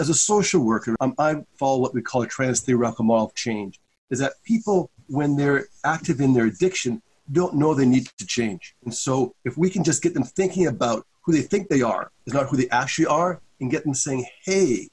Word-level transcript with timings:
As 0.00 0.08
a 0.08 0.14
social 0.14 0.60
worker, 0.64 0.96
um, 0.98 1.14
I 1.18 1.44
follow 1.56 1.78
what 1.78 1.94
we 1.94 2.02
call 2.02 2.22
a 2.22 2.26
trans-theoretical 2.26 3.04
model 3.04 3.26
of 3.26 3.34
change, 3.36 3.80
is 4.10 4.18
that 4.18 4.32
people, 4.42 4.90
when 5.06 5.36
they're 5.36 5.66
active 5.84 6.20
in 6.20 6.34
their 6.34 6.46
addiction, 6.46 7.00
don't 7.30 7.54
know 7.54 7.74
they 7.74 7.86
need 7.86 8.08
to 8.18 8.26
change. 8.26 8.74
And 8.84 8.92
so 8.92 9.36
if 9.44 9.56
we 9.56 9.70
can 9.70 9.84
just 9.84 10.02
get 10.02 10.12
them 10.12 10.24
thinking 10.24 10.66
about 10.66 11.06
who 11.22 11.32
they 11.32 11.42
think 11.42 11.68
they 11.68 11.80
are 11.80 12.10
is 12.26 12.34
not 12.34 12.48
who 12.48 12.56
they 12.56 12.68
actually 12.70 13.06
are, 13.06 13.40
and 13.60 13.70
get 13.70 13.84
them 13.84 13.94
saying, 13.94 14.26
hey, 14.44 14.88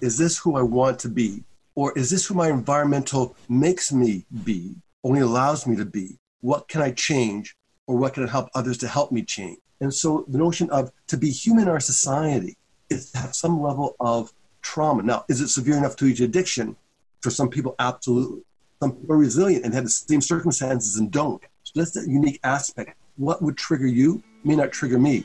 is 0.00 0.16
this 0.16 0.38
who 0.38 0.56
I 0.56 0.62
want 0.62 0.98
to 1.00 1.10
be? 1.10 1.44
Or 1.74 1.96
is 1.96 2.08
this 2.08 2.26
who 2.26 2.34
my 2.34 2.48
environmental 2.48 3.36
makes 3.48 3.92
me 3.92 4.24
be, 4.42 4.74
only 5.04 5.20
allows 5.20 5.66
me 5.66 5.76
to 5.76 5.84
be? 5.84 6.18
What 6.40 6.66
can 6.66 6.80
I 6.80 6.92
change? 6.92 7.54
Or 7.86 7.96
what 7.96 8.14
can 8.14 8.24
I 8.24 8.30
help 8.30 8.48
others 8.54 8.78
to 8.78 8.88
help 8.88 9.12
me 9.12 9.22
change? 9.22 9.58
And 9.80 9.92
so 9.92 10.24
the 10.28 10.38
notion 10.38 10.70
of 10.70 10.90
to 11.08 11.18
be 11.18 11.30
human 11.30 11.64
in 11.64 11.68
our 11.68 11.80
society 11.80 12.56
is 12.90 13.12
have 13.14 13.34
some 13.34 13.62
level 13.62 13.94
of 14.00 14.32
trauma. 14.62 15.02
Now, 15.02 15.24
is 15.28 15.40
it 15.40 15.48
severe 15.48 15.76
enough 15.76 15.96
to 15.96 16.04
reach 16.04 16.20
addiction? 16.20 16.76
For 17.20 17.30
some 17.30 17.48
people, 17.48 17.76
absolutely. 17.78 18.42
Some 18.82 18.92
people 18.92 19.14
are 19.14 19.18
resilient 19.18 19.64
and 19.64 19.72
have 19.74 19.84
the 19.84 19.90
same 19.90 20.20
circumstances 20.20 20.96
and 20.96 21.10
don't. 21.10 21.40
So 21.62 21.72
that's 21.76 21.92
the 21.92 22.00
unique 22.10 22.40
aspect. 22.42 22.96
What 23.16 23.42
would 23.42 23.56
trigger 23.56 23.86
you 23.86 24.22
may 24.42 24.56
not 24.56 24.72
trigger 24.72 24.98
me. 24.98 25.24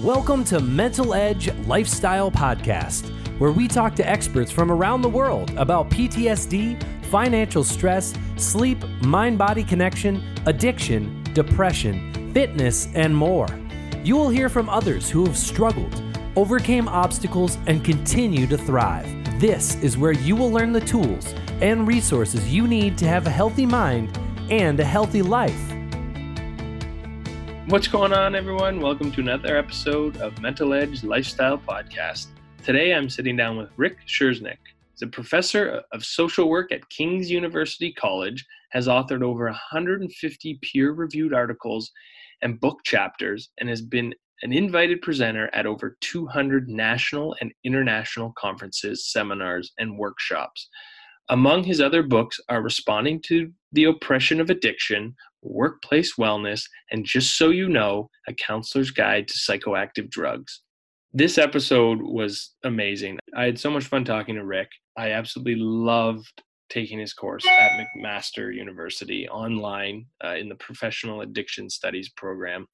Welcome 0.00 0.44
to 0.44 0.60
Mental 0.60 1.14
Edge 1.14 1.52
Lifestyle 1.66 2.30
Podcast, 2.30 3.08
where 3.40 3.50
we 3.50 3.66
talk 3.66 3.94
to 3.96 4.08
experts 4.08 4.50
from 4.50 4.70
around 4.70 5.02
the 5.02 5.08
world 5.08 5.50
about 5.56 5.90
PTSD, 5.90 6.80
financial 7.06 7.64
stress, 7.64 8.14
sleep, 8.36 8.84
mind 9.02 9.38
body 9.38 9.64
connection, 9.64 10.22
addiction, 10.46 11.24
depression, 11.32 12.32
fitness, 12.34 12.88
and 12.94 13.16
more. 13.16 13.48
You 14.08 14.16
will 14.16 14.30
hear 14.30 14.48
from 14.48 14.70
others 14.70 15.10
who 15.10 15.26
have 15.26 15.36
struggled, 15.36 16.02
overcame 16.34 16.88
obstacles, 16.88 17.58
and 17.66 17.84
continue 17.84 18.46
to 18.46 18.56
thrive. 18.56 19.06
This 19.38 19.74
is 19.82 19.98
where 19.98 20.12
you 20.12 20.34
will 20.34 20.50
learn 20.50 20.72
the 20.72 20.80
tools 20.80 21.34
and 21.60 21.86
resources 21.86 22.50
you 22.50 22.66
need 22.66 22.96
to 22.96 23.06
have 23.06 23.26
a 23.26 23.30
healthy 23.30 23.66
mind 23.66 24.18
and 24.48 24.80
a 24.80 24.84
healthy 24.84 25.20
life. 25.20 25.60
What's 27.66 27.86
going 27.86 28.14
on, 28.14 28.34
everyone? 28.34 28.80
Welcome 28.80 29.12
to 29.12 29.20
another 29.20 29.58
episode 29.58 30.16
of 30.22 30.40
Mental 30.40 30.72
Edge 30.72 31.04
Lifestyle 31.04 31.58
Podcast. 31.58 32.28
Today 32.64 32.94
I'm 32.94 33.10
sitting 33.10 33.36
down 33.36 33.58
with 33.58 33.68
Rick 33.76 33.98
Csiernik. 34.06 34.56
He's 34.94 35.02
a 35.02 35.06
professor 35.06 35.82
of 35.92 36.02
social 36.02 36.48
work 36.48 36.72
at 36.72 36.88
King's 36.88 37.30
University 37.30 37.92
College, 37.92 38.46
has 38.70 38.86
authored 38.86 39.22
over 39.22 39.44
150 39.44 40.60
peer 40.62 40.92
reviewed 40.92 41.34
articles 41.34 41.92
and 42.42 42.60
book 42.60 42.78
chapters, 42.84 43.50
and 43.58 43.68
has 43.68 43.82
been 43.82 44.14
an 44.42 44.52
invited 44.52 45.02
presenter 45.02 45.50
at 45.52 45.66
over 45.66 45.96
200 46.00 46.68
national 46.68 47.34
and 47.40 47.52
international 47.64 48.32
conferences, 48.38 49.10
seminars, 49.10 49.72
and 49.78 49.98
workshops. 49.98 50.68
Among 51.30 51.64
his 51.64 51.80
other 51.80 52.02
books 52.02 52.40
are 52.48 52.62
Responding 52.62 53.20
to 53.26 53.50
the 53.72 53.84
Oppression 53.84 54.40
of 54.40 54.48
Addiction, 54.48 55.14
Workplace 55.42 56.14
Wellness, 56.16 56.62
and 56.90 57.04
Just 57.04 57.36
So 57.36 57.50
You 57.50 57.68
Know, 57.68 58.08
A 58.28 58.32
Counselor's 58.34 58.90
Guide 58.90 59.28
to 59.28 59.34
Psychoactive 59.34 60.08
Drugs. 60.08 60.62
This 61.12 61.36
episode 61.36 62.00
was 62.00 62.54
amazing. 62.64 63.18
I 63.36 63.44
had 63.44 63.58
so 63.58 63.70
much 63.70 63.84
fun 63.84 64.04
talking 64.04 64.36
to 64.36 64.44
Rick. 64.44 64.68
I 64.96 65.12
absolutely 65.12 65.56
loved 65.56 66.42
taking 66.68 66.98
his 66.98 67.12
course 67.12 67.46
at 67.46 67.86
McMaster 67.96 68.54
University 68.54 69.28
online 69.28 70.06
uh, 70.24 70.34
in 70.34 70.48
the 70.48 70.54
Professional 70.54 71.20
Addiction 71.20 71.70
Studies 71.70 72.08
program. 72.10 72.66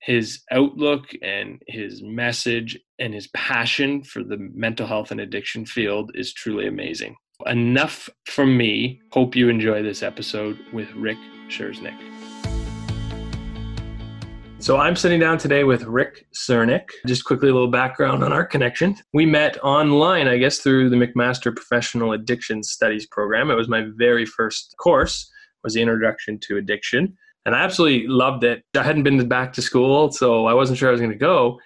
His 0.00 0.40
outlook 0.50 1.10
and 1.22 1.62
his 1.68 2.02
message 2.02 2.78
and 2.98 3.14
his 3.14 3.28
passion 3.28 4.02
for 4.02 4.24
the 4.24 4.36
mental 4.36 4.86
health 4.86 5.12
and 5.12 5.20
addiction 5.20 5.64
field 5.64 6.10
is 6.14 6.32
truly 6.32 6.66
amazing 6.66 7.16
enough 7.46 8.08
from 8.26 8.56
me. 8.56 9.00
Hope 9.10 9.36
you 9.36 9.48
enjoy 9.48 9.82
this 9.82 10.02
episode 10.02 10.58
with 10.72 10.90
Rick 10.92 11.18
Csiernik. 11.48 11.98
So 14.62 14.76
I'm 14.76 14.94
sitting 14.94 15.18
down 15.18 15.38
today 15.38 15.64
with 15.64 15.82
Rick 15.82 16.24
Csiernik. 16.32 16.88
Just 17.04 17.24
quickly 17.24 17.48
a 17.48 17.52
little 17.52 17.66
background 17.66 18.22
on 18.22 18.32
our 18.32 18.46
connection. 18.46 18.94
We 19.12 19.26
met 19.26 19.58
online, 19.64 20.28
I 20.28 20.38
guess, 20.38 20.60
through 20.60 20.88
the 20.88 20.94
McMaster 20.94 21.52
Professional 21.52 22.12
Addiction 22.12 22.62
Studies 22.62 23.04
program. 23.08 23.50
It 23.50 23.56
was 23.56 23.68
my 23.68 23.86
very 23.96 24.24
first 24.24 24.76
course, 24.78 25.28
was 25.64 25.74
the 25.74 25.82
introduction 25.82 26.38
to 26.42 26.58
addiction. 26.58 27.18
And 27.44 27.56
I 27.56 27.62
absolutely 27.64 28.06
loved 28.06 28.44
it. 28.44 28.62
I 28.76 28.84
hadn't 28.84 29.02
been 29.02 29.26
back 29.26 29.52
to 29.54 29.62
school, 29.62 30.12
so 30.12 30.46
I 30.46 30.54
wasn't 30.54 30.78
sure 30.78 30.88
I 30.88 30.92
was 30.92 31.00
going 31.00 31.10
to 31.10 31.18
go. 31.18 31.58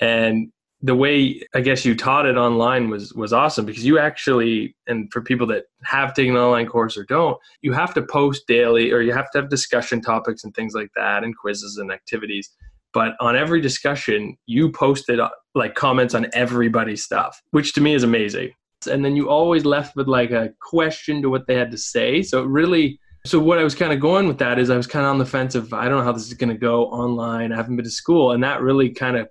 And 0.00 0.50
the 0.82 0.94
way 0.94 1.42
I 1.54 1.60
guess 1.60 1.84
you 1.84 1.94
taught 1.94 2.26
it 2.26 2.36
online 2.36 2.88
was 2.88 3.12
was 3.12 3.32
awesome 3.32 3.66
because 3.66 3.84
you 3.84 3.98
actually 3.98 4.74
and 4.86 5.12
for 5.12 5.20
people 5.20 5.46
that 5.48 5.64
have 5.84 6.14
taken 6.14 6.36
an 6.36 6.40
online 6.40 6.66
course 6.66 6.96
or 6.96 7.04
don't, 7.04 7.36
you 7.60 7.72
have 7.72 7.92
to 7.94 8.02
post 8.02 8.46
daily 8.46 8.90
or 8.90 9.00
you 9.00 9.12
have 9.12 9.30
to 9.32 9.40
have 9.40 9.50
discussion 9.50 10.00
topics 10.00 10.44
and 10.44 10.54
things 10.54 10.74
like 10.74 10.90
that 10.96 11.22
and 11.22 11.36
quizzes 11.36 11.76
and 11.76 11.92
activities. 11.92 12.48
But 12.92 13.14
on 13.20 13.36
every 13.36 13.60
discussion, 13.60 14.36
you 14.46 14.72
posted 14.72 15.20
uh, 15.20 15.30
like 15.54 15.74
comments 15.74 16.14
on 16.14 16.26
everybody's 16.32 17.04
stuff, 17.04 17.40
which 17.50 17.74
to 17.74 17.80
me 17.80 17.94
is 17.94 18.02
amazing. 18.02 18.52
And 18.90 19.04
then 19.04 19.14
you 19.14 19.28
always 19.28 19.64
left 19.64 19.94
with 19.94 20.08
like 20.08 20.30
a 20.30 20.50
question 20.60 21.20
to 21.22 21.28
what 21.28 21.46
they 21.46 21.54
had 21.54 21.70
to 21.70 21.78
say. 21.78 22.22
So 22.22 22.42
it 22.42 22.46
really 22.46 22.98
so 23.26 23.38
what 23.38 23.58
I 23.58 23.64
was 23.64 23.74
kind 23.74 23.92
of 23.92 24.00
going 24.00 24.26
with 24.26 24.38
that 24.38 24.58
is 24.58 24.70
I 24.70 24.78
was 24.78 24.86
kind 24.86 25.04
of 25.04 25.10
on 25.10 25.18
the 25.18 25.26
fence 25.26 25.54
of 25.54 25.74
I 25.74 25.88
don't 25.88 25.98
know 25.98 26.04
how 26.04 26.12
this 26.12 26.26
is 26.26 26.34
going 26.34 26.48
to 26.48 26.56
go 26.56 26.86
online. 26.86 27.52
I 27.52 27.56
haven't 27.56 27.76
been 27.76 27.84
to 27.84 27.90
school, 27.90 28.32
and 28.32 28.42
that 28.42 28.62
really 28.62 28.88
kind 28.88 29.16
of 29.16 29.28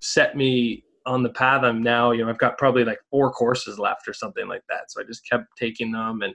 set 0.00 0.36
me 0.36 0.84
on 1.06 1.22
the 1.22 1.30
path 1.30 1.64
I'm 1.64 1.82
now. 1.82 2.10
You 2.12 2.24
know, 2.24 2.30
I've 2.30 2.38
got 2.38 2.58
probably 2.58 2.84
like 2.84 3.00
four 3.10 3.30
courses 3.30 3.78
left 3.78 4.06
or 4.06 4.12
something 4.12 4.46
like 4.46 4.62
that. 4.68 4.90
So 4.90 5.00
I 5.00 5.04
just 5.04 5.28
kept 5.28 5.46
taking 5.56 5.92
them 5.92 6.22
and 6.22 6.34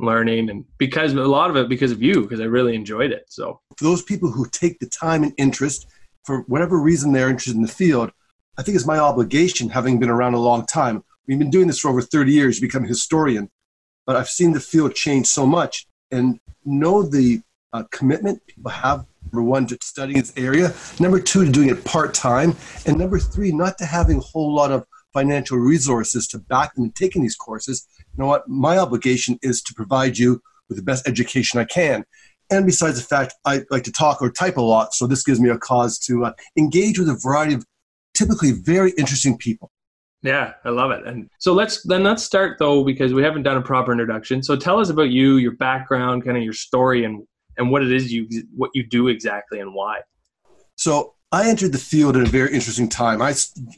learning, 0.00 0.50
and 0.50 0.64
because 0.78 1.12
a 1.12 1.16
lot 1.16 1.50
of 1.50 1.56
it 1.56 1.68
because 1.68 1.92
of 1.92 2.02
you, 2.02 2.22
because 2.22 2.40
I 2.40 2.44
really 2.44 2.74
enjoyed 2.74 3.12
it. 3.12 3.26
So 3.28 3.60
for 3.76 3.84
those 3.84 4.02
people 4.02 4.30
who 4.30 4.46
take 4.46 4.78
the 4.78 4.88
time 4.88 5.22
and 5.22 5.32
interest 5.38 5.86
for 6.24 6.40
whatever 6.42 6.78
reason 6.78 7.12
they're 7.12 7.28
interested 7.28 7.56
in 7.56 7.62
the 7.62 7.68
field, 7.68 8.10
I 8.56 8.62
think 8.62 8.76
it's 8.76 8.86
my 8.86 8.98
obligation, 8.98 9.68
having 9.68 9.98
been 9.98 10.10
around 10.10 10.34
a 10.34 10.40
long 10.40 10.66
time. 10.66 11.02
We've 11.26 11.38
been 11.38 11.50
doing 11.50 11.66
this 11.66 11.80
for 11.80 11.90
over 11.90 12.02
30 12.02 12.32
years, 12.32 12.60
become 12.60 12.84
a 12.84 12.88
historian, 12.88 13.50
but 14.06 14.16
I've 14.16 14.28
seen 14.28 14.52
the 14.52 14.60
field 14.60 14.94
change 14.94 15.26
so 15.26 15.46
much 15.46 15.86
and 16.10 16.38
know 16.64 17.02
the 17.02 17.40
uh, 17.72 17.84
commitment 17.90 18.46
people 18.46 18.70
have 18.70 19.06
Number 19.34 19.50
one, 19.50 19.66
to 19.66 19.78
studying 19.82 20.20
this 20.20 20.32
area. 20.36 20.72
Number 21.00 21.18
two, 21.18 21.44
to 21.44 21.50
doing 21.50 21.68
it 21.68 21.84
part 21.84 22.14
time. 22.14 22.54
And 22.86 22.96
number 22.96 23.18
three, 23.18 23.50
not 23.50 23.76
to 23.78 23.84
having 23.84 24.18
a 24.18 24.20
whole 24.20 24.54
lot 24.54 24.70
of 24.70 24.84
financial 25.12 25.58
resources 25.58 26.28
to 26.28 26.38
back 26.38 26.72
them 26.76 26.84
in 26.84 26.92
taking 26.92 27.20
these 27.20 27.34
courses. 27.34 27.84
You 27.98 28.22
know 28.22 28.26
what? 28.28 28.48
My 28.48 28.78
obligation 28.78 29.36
is 29.42 29.60
to 29.62 29.74
provide 29.74 30.18
you 30.18 30.40
with 30.68 30.78
the 30.78 30.84
best 30.84 31.08
education 31.08 31.58
I 31.58 31.64
can. 31.64 32.04
And 32.48 32.64
besides 32.64 32.96
the 32.96 33.04
fact 33.04 33.34
I 33.44 33.62
like 33.70 33.82
to 33.84 33.90
talk 33.90 34.22
or 34.22 34.30
type 34.30 34.56
a 34.56 34.60
lot, 34.60 34.94
so 34.94 35.08
this 35.08 35.24
gives 35.24 35.40
me 35.40 35.50
a 35.50 35.58
cause 35.58 35.98
to 36.06 36.26
uh, 36.26 36.32
engage 36.56 37.00
with 37.00 37.08
a 37.08 37.18
variety 37.20 37.54
of 37.54 37.64
typically 38.14 38.52
very 38.52 38.92
interesting 38.92 39.36
people. 39.36 39.72
Yeah, 40.22 40.52
I 40.64 40.70
love 40.70 40.92
it. 40.92 41.04
And 41.08 41.28
so 41.40 41.54
let's 41.54 41.82
then 41.82 42.04
let's 42.04 42.22
start 42.22 42.60
though 42.60 42.84
because 42.84 43.12
we 43.12 43.24
haven't 43.24 43.42
done 43.42 43.56
a 43.56 43.62
proper 43.62 43.90
introduction. 43.90 44.44
So 44.44 44.54
tell 44.54 44.78
us 44.78 44.90
about 44.90 45.10
you, 45.10 45.38
your 45.38 45.56
background, 45.56 46.24
kind 46.24 46.36
of 46.36 46.44
your 46.44 46.52
story, 46.52 47.04
and 47.04 47.26
and 47.56 47.70
what 47.70 47.82
it 47.82 47.92
is 47.92 48.12
you 48.12 48.28
what 48.56 48.70
you 48.74 48.84
do 48.86 49.08
exactly 49.08 49.60
and 49.60 49.74
why. 49.74 50.00
So 50.76 51.14
I 51.32 51.48
entered 51.48 51.72
the 51.72 51.78
field 51.78 52.16
at 52.16 52.22
a 52.22 52.30
very 52.30 52.52
interesting 52.52 52.88
time. 52.88 53.20
I 53.20 53.34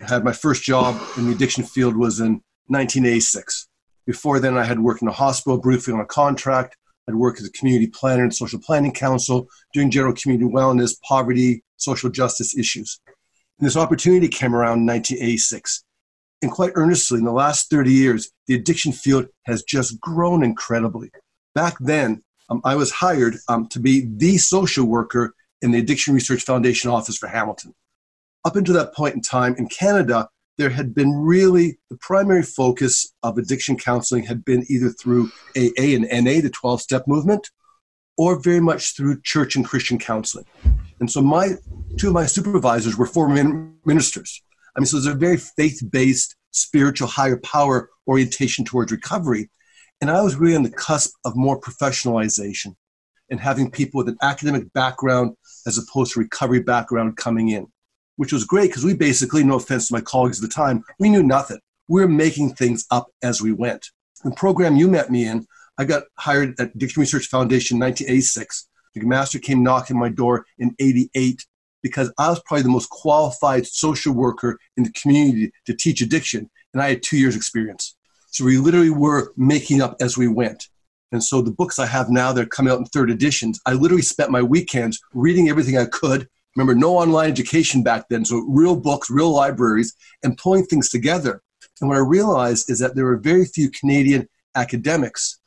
had 0.06 0.24
my 0.24 0.32
first 0.32 0.62
job 0.62 1.00
in 1.16 1.26
the 1.26 1.32
addiction 1.32 1.64
field 1.64 1.96
was 1.96 2.20
in 2.20 2.42
1986. 2.68 3.68
Before 4.06 4.38
then, 4.40 4.56
I 4.56 4.64
had 4.64 4.80
worked 4.80 5.02
in 5.02 5.08
a 5.08 5.12
hospital 5.12 5.58
briefly 5.58 5.94
on 5.94 6.00
a 6.00 6.06
contract. 6.06 6.76
I'd 7.08 7.14
worked 7.14 7.40
as 7.40 7.46
a 7.46 7.52
community 7.52 7.86
planner 7.86 8.24
and 8.24 8.34
social 8.34 8.60
planning 8.60 8.92
council, 8.92 9.46
doing 9.72 9.90
general 9.90 10.14
community 10.14 10.50
wellness, 10.50 11.00
poverty, 11.02 11.62
social 11.76 12.10
justice 12.10 12.56
issues. 12.56 13.00
And 13.58 13.66
this 13.66 13.76
opportunity 13.76 14.28
came 14.28 14.54
around 14.54 14.80
in 14.80 14.86
1986. 14.86 15.84
And 16.42 16.50
quite 16.52 16.72
earnestly, 16.74 17.18
in 17.18 17.24
the 17.24 17.32
last 17.32 17.70
30 17.70 17.90
years, 17.90 18.30
the 18.46 18.54
addiction 18.54 18.92
field 18.92 19.26
has 19.46 19.62
just 19.62 20.00
grown 20.00 20.44
incredibly. 20.44 21.10
Back 21.54 21.76
then, 21.80 22.22
um, 22.48 22.60
I 22.64 22.76
was 22.76 22.90
hired 22.90 23.36
um, 23.48 23.68
to 23.68 23.80
be 23.80 24.06
the 24.16 24.38
social 24.38 24.86
worker 24.86 25.34
in 25.62 25.70
the 25.70 25.78
Addiction 25.78 26.14
Research 26.14 26.42
Foundation 26.42 26.90
office 26.90 27.16
for 27.16 27.28
Hamilton. 27.28 27.74
Up 28.44 28.56
until 28.56 28.74
that 28.74 28.94
point 28.94 29.14
in 29.14 29.20
time 29.20 29.56
in 29.56 29.68
Canada, 29.68 30.28
there 30.58 30.70
had 30.70 30.94
been 30.94 31.12
really 31.12 31.78
the 31.90 31.98
primary 31.98 32.42
focus 32.42 33.12
of 33.22 33.36
addiction 33.36 33.76
counseling 33.76 34.24
had 34.24 34.44
been 34.44 34.64
either 34.68 34.90
through 34.90 35.30
AA 35.56 35.94
and 35.94 36.08
NA, 36.10 36.40
the 36.40 36.50
12 36.50 36.80
step 36.80 37.06
movement, 37.06 37.50
or 38.16 38.40
very 38.40 38.60
much 38.60 38.96
through 38.96 39.20
church 39.22 39.56
and 39.56 39.64
Christian 39.64 39.98
counseling. 39.98 40.46
And 41.00 41.10
so 41.10 41.20
my 41.20 41.54
two 41.98 42.08
of 42.08 42.14
my 42.14 42.26
supervisors 42.26 42.96
were 42.96 43.06
former 43.06 43.70
ministers. 43.84 44.42
I 44.74 44.80
mean, 44.80 44.86
so 44.86 44.98
there's 44.98 45.14
a 45.14 45.18
very 45.18 45.36
faith 45.36 45.82
based, 45.90 46.36
spiritual, 46.52 47.08
higher 47.08 47.38
power 47.38 47.90
orientation 48.06 48.64
towards 48.64 48.92
recovery. 48.92 49.50
And 50.00 50.10
I 50.10 50.20
was 50.22 50.36
really 50.36 50.56
on 50.56 50.62
the 50.62 50.70
cusp 50.70 51.14
of 51.24 51.36
more 51.36 51.60
professionalization 51.60 52.74
and 53.30 53.40
having 53.40 53.70
people 53.70 53.98
with 53.98 54.08
an 54.08 54.18
academic 54.22 54.72
background 54.72 55.36
as 55.66 55.78
opposed 55.78 56.12
to 56.12 56.20
recovery 56.20 56.60
background 56.60 57.16
coming 57.16 57.48
in. 57.50 57.66
which 58.16 58.32
was 58.32 58.44
great 58.44 58.70
because 58.70 58.84
we 58.84 58.94
basically, 58.94 59.44
no 59.44 59.56
offense 59.56 59.88
to 59.88 59.94
my 59.94 60.00
colleagues 60.00 60.42
at 60.42 60.48
the 60.48 60.54
time, 60.54 60.82
we 60.98 61.08
knew 61.08 61.22
nothing. 61.22 61.58
We 61.88 62.00
were 62.00 62.08
making 62.08 62.54
things 62.54 62.86
up 62.90 63.08
as 63.22 63.40
we 63.40 63.52
went. 63.52 63.90
The 64.24 64.30
program 64.32 64.76
you 64.76 64.88
met 64.88 65.10
me 65.10 65.26
in, 65.26 65.46
I 65.78 65.84
got 65.84 66.04
hired 66.18 66.58
at 66.58 66.74
Addiction 66.74 67.00
Research 67.00 67.26
Foundation 67.26 67.76
in 67.76 67.80
1986. 67.80 68.68
McMaster 68.96 69.42
came 69.42 69.62
knocking 69.62 69.98
my 69.98 70.08
door 70.08 70.46
in 70.58 70.74
88 70.78 71.44
because 71.82 72.12
I 72.18 72.30
was 72.30 72.40
probably 72.46 72.62
the 72.62 72.70
most 72.70 72.88
qualified 72.88 73.66
social 73.66 74.14
worker 74.14 74.58
in 74.76 74.84
the 74.84 74.92
community 74.92 75.52
to 75.66 75.74
teach 75.74 76.00
addiction, 76.00 76.50
and 76.72 76.82
I 76.82 76.88
had 76.88 77.02
two 77.02 77.18
years' 77.18 77.36
experience. 77.36 77.95
So 78.36 78.44
we 78.44 78.58
literally 78.58 78.90
were 78.90 79.32
making 79.38 79.80
up 79.80 79.96
as 79.98 80.18
we 80.18 80.28
went. 80.28 80.68
And 81.10 81.24
so 81.24 81.40
the 81.40 81.50
books 81.50 81.78
I 81.78 81.86
have 81.86 82.10
now, 82.10 82.34
they're 82.34 82.44
coming 82.44 82.70
out 82.70 82.78
in 82.78 82.84
third 82.84 83.10
editions. 83.10 83.58
I 83.64 83.72
literally 83.72 84.02
spent 84.02 84.30
my 84.30 84.42
weekends 84.42 85.00
reading 85.14 85.48
everything 85.48 85.78
I 85.78 85.86
could. 85.86 86.28
Remember, 86.54 86.74
no 86.74 86.98
online 86.98 87.30
education 87.30 87.82
back 87.82 88.10
then, 88.10 88.26
so 88.26 88.44
real 88.46 88.76
books, 88.76 89.08
real 89.08 89.34
libraries, 89.34 89.94
and 90.22 90.36
pulling 90.36 90.66
things 90.66 90.90
together. 90.90 91.40
And 91.80 91.88
what 91.88 91.96
I 91.96 92.00
realized 92.00 92.70
is 92.70 92.78
that 92.80 92.94
there 92.94 93.06
were 93.06 93.16
very 93.16 93.46
few 93.46 93.70
Canadian 93.70 94.28
academics 94.54 95.38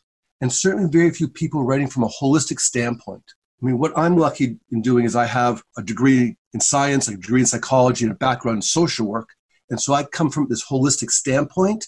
and 0.41 0.51
certainly 0.51 0.89
very 0.91 1.11
few 1.11 1.27
people 1.27 1.63
writing 1.63 1.89
from 1.89 2.03
a 2.03 2.09
holistic 2.09 2.59
standpoint. 2.59 3.23
I 3.61 3.67
mean, 3.67 3.77
what 3.77 3.95
I'm 3.95 4.17
lucky 4.17 4.57
in 4.71 4.81
doing 4.81 5.05
is 5.05 5.15
I 5.15 5.27
have 5.27 5.61
a 5.77 5.83
degree 5.83 6.37
in 6.55 6.59
science, 6.59 7.07
a 7.07 7.11
degree 7.11 7.41
in 7.41 7.45
psychology, 7.45 8.05
and 8.05 8.13
a 8.13 8.17
background 8.17 8.57
in 8.57 8.61
social 8.63 9.05
work. 9.05 9.29
And 9.69 9.79
so 9.79 9.93
I 9.93 10.05
come 10.05 10.31
from 10.31 10.47
this 10.49 10.65
holistic 10.65 11.11
standpoint. 11.11 11.85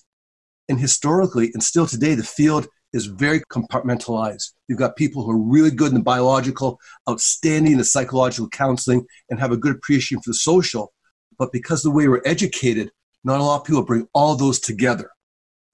And 0.71 0.79
historically, 0.79 1.51
and 1.53 1.61
still 1.61 1.85
today, 1.85 2.15
the 2.15 2.23
field 2.23 2.65
is 2.93 3.05
very 3.05 3.41
compartmentalized. 3.51 4.53
You've 4.69 4.79
got 4.79 4.95
people 4.95 5.21
who 5.21 5.31
are 5.31 5.37
really 5.37 5.69
good 5.69 5.89
in 5.89 5.95
the 5.95 6.01
biological, 6.01 6.79
outstanding 7.09 7.73
in 7.73 7.77
the 7.77 7.83
psychological 7.83 8.47
counseling, 8.47 9.05
and 9.29 9.37
have 9.37 9.51
a 9.51 9.57
good 9.57 9.75
appreciation 9.75 10.21
for 10.21 10.29
the 10.29 10.35
social. 10.35 10.93
But 11.37 11.51
because 11.51 11.83
the 11.83 11.91
way 11.91 12.07
we're 12.07 12.21
educated, 12.23 12.89
not 13.25 13.41
a 13.41 13.43
lot 13.43 13.59
of 13.59 13.67
people 13.67 13.83
bring 13.83 14.07
all 14.13 14.37
those 14.37 14.61
together. 14.61 15.11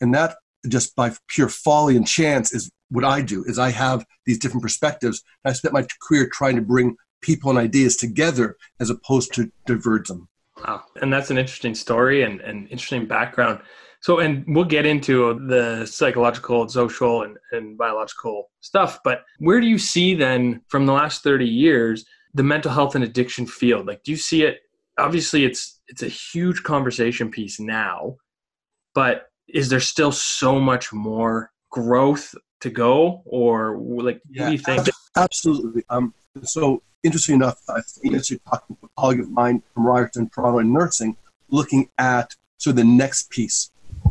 And 0.02 0.16
that 0.16 0.38
just 0.68 0.96
by 0.96 1.12
pure 1.28 1.50
folly 1.50 1.96
and 1.96 2.08
chance 2.08 2.52
is 2.52 2.72
what 2.90 3.06
I 3.06 3.22
do 3.22 3.44
is 3.44 3.60
I 3.60 3.70
have 3.70 4.04
these 4.26 4.40
different 4.40 4.64
perspectives. 4.64 5.22
I 5.46 5.54
spent 5.54 5.76
my 5.76 5.86
career 6.10 6.28
trying 6.34 6.56
to 6.56 6.64
bring 6.64 6.96
people 7.22 7.52
and 7.52 7.60
ideas 7.60 7.98
together 7.98 8.58
as 8.80 8.90
opposed 8.90 9.32
to 9.36 9.52
diverge 9.68 10.08
them. 10.08 10.28
Wow. 10.66 10.86
And 11.00 11.14
that's 11.14 11.30
an 11.30 11.38
interesting 11.38 11.76
story 11.76 12.24
and 12.24 12.42
an 12.42 12.66
interesting 12.70 13.06
background. 13.06 13.60
So, 14.08 14.20
and 14.20 14.46
we'll 14.48 14.64
get 14.64 14.86
into 14.86 15.38
the 15.50 15.86
psychological, 15.86 16.70
social, 16.70 17.24
and, 17.24 17.36
and 17.52 17.78
biological 17.78 18.50
stuff, 18.62 19.02
but 19.04 19.26
where 19.40 19.60
do 19.60 19.68
you 19.68 19.78
see 19.78 20.16
then 20.16 20.62
from 20.70 20.86
the 20.86 20.94
last 20.94 21.24
30 21.24 21.46
years 21.46 22.06
the 22.34 22.42
mental 22.42 22.72
health 22.72 22.96
and 22.96 23.04
addiction 23.04 23.46
field? 23.46 23.86
Like, 23.86 24.04
do 24.04 24.12
you 24.12 24.18
see 24.18 24.44
it? 24.44 24.60
Obviously, 24.98 25.44
it's 25.44 25.82
it's 25.90 26.04
a 26.04 26.08
huge 26.08 26.64
conversation 26.64 27.30
piece 27.30 27.60
now, 27.60 28.16
but 28.96 29.28
is 29.50 29.68
there 29.68 29.82
still 29.82 30.14
so 30.14 30.58
much 30.58 30.94
more 30.94 31.52
growth 31.70 32.34
to 32.62 32.70
go, 32.70 33.24
or 33.26 33.78
like, 33.78 34.22
yeah, 34.30 34.44
what 34.44 34.48
do 34.48 34.54
you 34.54 34.60
think? 34.60 34.88
Absolutely. 35.18 35.84
Um, 35.90 36.14
so 36.44 36.82
interesting 37.04 37.36
enough, 37.36 37.60
I 37.68 37.82
yesterday 38.04 38.40
talking 38.50 38.78
to 38.78 38.86
a 38.86 39.02
colleague 39.02 39.20
of 39.20 39.32
mine 39.32 39.64
from 39.74 39.86
Ryerson, 39.86 40.30
Toronto, 40.30 40.60
in 40.60 40.72
nursing, 40.72 41.18
looking 41.50 41.90
at 41.98 42.38
so 42.58 42.72
the 42.72 42.86
next 42.86 43.30
piece. 43.30 43.70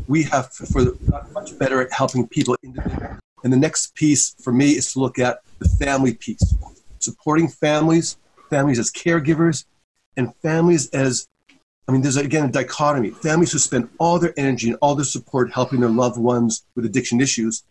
We 0.09 0.23
have 0.25 0.53
for 0.53 0.97
much 1.33 1.59
better 1.59 1.81
at 1.81 1.93
helping 1.93 2.29
people 2.29 2.57
individually. 2.63 3.17
And 3.45 3.53
the 3.53 3.57
next 3.57 3.95
piece 3.95 4.35
for 4.43 4.53
me 4.53 4.73
is 4.73 4.93
to 4.93 5.01
look 5.01 5.19
at 5.19 5.41
the 5.59 5.69
family 5.69 6.15
piece, 6.15 6.55
supporting 6.99 7.49
families, 7.49 8.17
families 8.51 8.79
as 8.79 8.91
caregivers, 8.91 9.65
and 10.17 10.35
families 10.37 10.89
as 10.91 11.29
I 11.89 11.93
mean, 11.93 12.03
there's 12.03 12.17
again 12.17 12.47
a 12.47 12.53
dichotomy. 12.53 13.11
Families 13.11 13.53
who 13.53 13.59
spend 13.59 13.89
all 13.99 14.19
their 14.19 14.35
energy 14.37 14.71
and 14.71 14.79
all 14.83 14.97
their 14.97 15.05
support 15.05 15.53
helping 15.53 15.81
their 15.81 15.89
loved 15.91 16.19
ones 16.19 16.65
with 16.75 16.85
addiction 16.85 17.21
issues, 17.21 17.63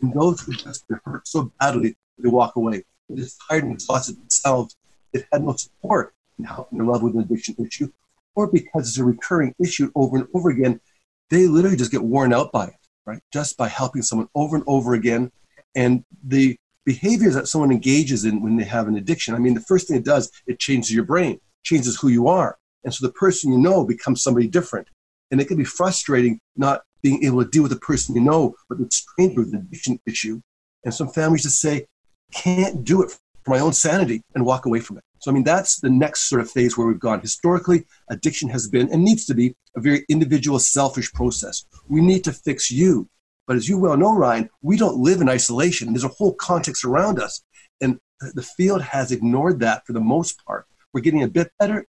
and 0.00 0.12
those 0.14 0.40
who 0.40 0.54
just 0.54 0.86
hurt 1.04 1.28
so 1.28 1.52
badly 1.60 1.96
they 2.18 2.28
walk 2.28 2.56
away. 2.56 2.84
They're 3.08 3.26
tired 3.48 3.64
and 3.64 3.74
exhausted 3.74 4.18
themselves. 4.18 4.76
They've 5.12 5.26
had 5.30 5.44
no 5.44 5.54
support 5.54 6.14
in 6.38 6.44
helping 6.44 6.78
their 6.78 6.86
loved 6.86 7.04
with 7.04 7.14
an 7.14 7.20
addiction 7.20 7.56
issue, 7.58 7.92
or 8.34 8.46
because 8.46 8.88
it's 8.88 8.98
a 8.98 9.04
recurring 9.04 9.54
issue 9.62 9.90
over 9.94 10.16
and 10.16 10.28
over 10.34 10.48
again, 10.48 10.80
they 11.30 11.46
literally 11.46 11.76
just 11.76 11.90
get 11.90 12.02
worn 12.02 12.32
out 12.32 12.52
by 12.52 12.66
it, 12.66 12.86
right? 13.06 13.20
Just 13.32 13.56
by 13.56 13.68
helping 13.68 14.02
someone 14.02 14.28
over 14.34 14.56
and 14.56 14.64
over 14.66 14.94
again. 14.94 15.30
And 15.74 16.04
the 16.24 16.56
behaviors 16.84 17.34
that 17.34 17.48
someone 17.48 17.70
engages 17.70 18.24
in 18.24 18.42
when 18.42 18.56
they 18.56 18.64
have 18.64 18.88
an 18.88 18.96
addiction, 18.96 19.34
I 19.34 19.38
mean, 19.38 19.54
the 19.54 19.60
first 19.60 19.88
thing 19.88 19.96
it 19.96 20.04
does, 20.04 20.30
it 20.46 20.58
changes 20.58 20.92
your 20.92 21.04
brain, 21.04 21.40
changes 21.64 21.98
who 22.00 22.08
you 22.08 22.28
are 22.28 22.58
and 22.84 22.94
so 22.94 23.06
the 23.06 23.12
person 23.12 23.52
you 23.52 23.58
know 23.58 23.84
becomes 23.84 24.22
somebody 24.22 24.46
different. 24.48 24.88
And 25.30 25.40
it 25.40 25.46
can 25.46 25.56
be 25.56 25.64
frustrating 25.64 26.40
not 26.56 26.82
being 27.02 27.22
able 27.24 27.44
to 27.44 27.50
deal 27.50 27.62
with 27.62 27.72
the 27.72 27.78
person 27.78 28.14
you 28.14 28.20
know, 28.20 28.54
but 28.68 28.78
the 28.78 28.88
stranger 28.90 29.40
with 29.40 29.52
an 29.52 29.60
addiction 29.60 30.00
issue. 30.06 30.40
And 30.84 30.94
some 30.94 31.08
families 31.08 31.42
just 31.42 31.60
say, 31.60 31.86
can't 32.32 32.84
do 32.84 33.02
it 33.02 33.16
for 33.48 33.54
my 33.54 33.60
own 33.60 33.72
sanity 33.72 34.22
and 34.34 34.44
walk 34.44 34.66
away 34.66 34.80
from 34.80 34.98
it. 34.98 35.04
So, 35.20 35.30
I 35.30 35.34
mean, 35.34 35.44
that's 35.44 35.80
the 35.80 35.90
next 35.90 36.28
sort 36.28 36.40
of 36.40 36.50
phase 36.50 36.76
where 36.76 36.86
we've 36.86 37.00
gone. 37.00 37.20
Historically, 37.20 37.86
addiction 38.10 38.48
has 38.50 38.68
been 38.68 38.92
and 38.92 39.02
needs 39.02 39.24
to 39.26 39.34
be 39.34 39.54
a 39.76 39.80
very 39.80 40.04
individual, 40.08 40.58
selfish 40.58 41.12
process. 41.12 41.64
We 41.88 42.00
need 42.00 42.24
to 42.24 42.32
fix 42.32 42.70
you. 42.70 43.08
But 43.46 43.56
as 43.56 43.68
you 43.68 43.78
well 43.78 43.96
know, 43.96 44.14
Ryan, 44.14 44.50
we 44.60 44.76
don't 44.76 44.98
live 44.98 45.22
in 45.22 45.28
isolation. 45.28 45.92
There's 45.92 46.04
a 46.04 46.08
whole 46.08 46.34
context 46.34 46.84
around 46.84 47.18
us. 47.18 47.42
And 47.80 47.98
the 48.20 48.42
field 48.42 48.82
has 48.82 49.10
ignored 49.10 49.60
that 49.60 49.86
for 49.86 49.94
the 49.94 50.00
most 50.00 50.44
part. 50.44 50.66
We're 50.92 51.00
getting 51.00 51.22
a 51.22 51.28
bit 51.28 51.50
better 51.58 51.86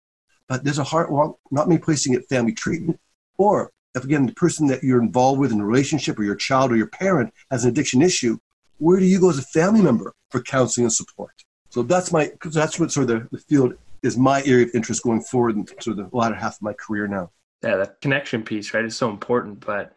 but 0.48 0.64
there's 0.64 0.80
a 0.80 0.84
heart 0.84 1.12
well, 1.12 1.40
not 1.52 1.70
me 1.70 1.78
placing 1.78 2.14
it 2.14 2.28
family 2.30 2.54
treatment, 2.54 3.00
or 3.38 3.72
if 3.96 4.04
again 4.04 4.26
the 4.26 4.34
person 4.34 4.68
that 4.68 4.84
you're 4.84 5.02
involved 5.02 5.40
with 5.40 5.52
in 5.52 5.60
a 5.60 5.66
relationship 5.66 6.20
or 6.20 6.24
your 6.24 6.36
child 6.36 6.72
or 6.72 6.76
your 6.76 6.88
parent 6.88 7.34
has 7.50 7.64
an 7.64 7.72
addiction 7.72 8.02
issue, 8.02 8.38
where 8.78 9.00
do 9.00 9.06
you 9.06 9.20
go 9.20 9.30
as 9.30 9.38
a 9.38 9.44
family 9.44 9.82
member 9.82 10.14
for 10.30 10.42
counseling 10.42 10.86
and 10.86 10.94
support? 10.94 11.34
So 11.70 11.84
that's 11.84 12.12
my 12.12 12.32
that's 12.46 12.80
what 12.80 12.92
sort 12.92 13.10
of 13.10 13.30
the, 13.32 13.38
the 13.38 13.44
field 13.44 13.74
is 14.04 14.18
my 14.18 14.44
area 14.44 14.66
of 14.66 14.72
interest 14.74 15.04
going 15.04 15.22
forward 15.22 15.56
in 15.56 15.66
sort 15.82 15.98
of 15.98 16.10
the 16.10 16.16
latter 16.16 16.36
half 16.36 16.56
of 16.56 16.62
my 16.62 16.74
career 16.74 17.08
now. 17.08 17.32
Yeah, 17.64 17.78
that 17.78 18.02
connection 18.02 18.44
piece, 18.44 18.74
right, 18.74 18.84
is 18.84 18.96
so 18.96 19.10
important. 19.10 19.66
But 19.66 19.94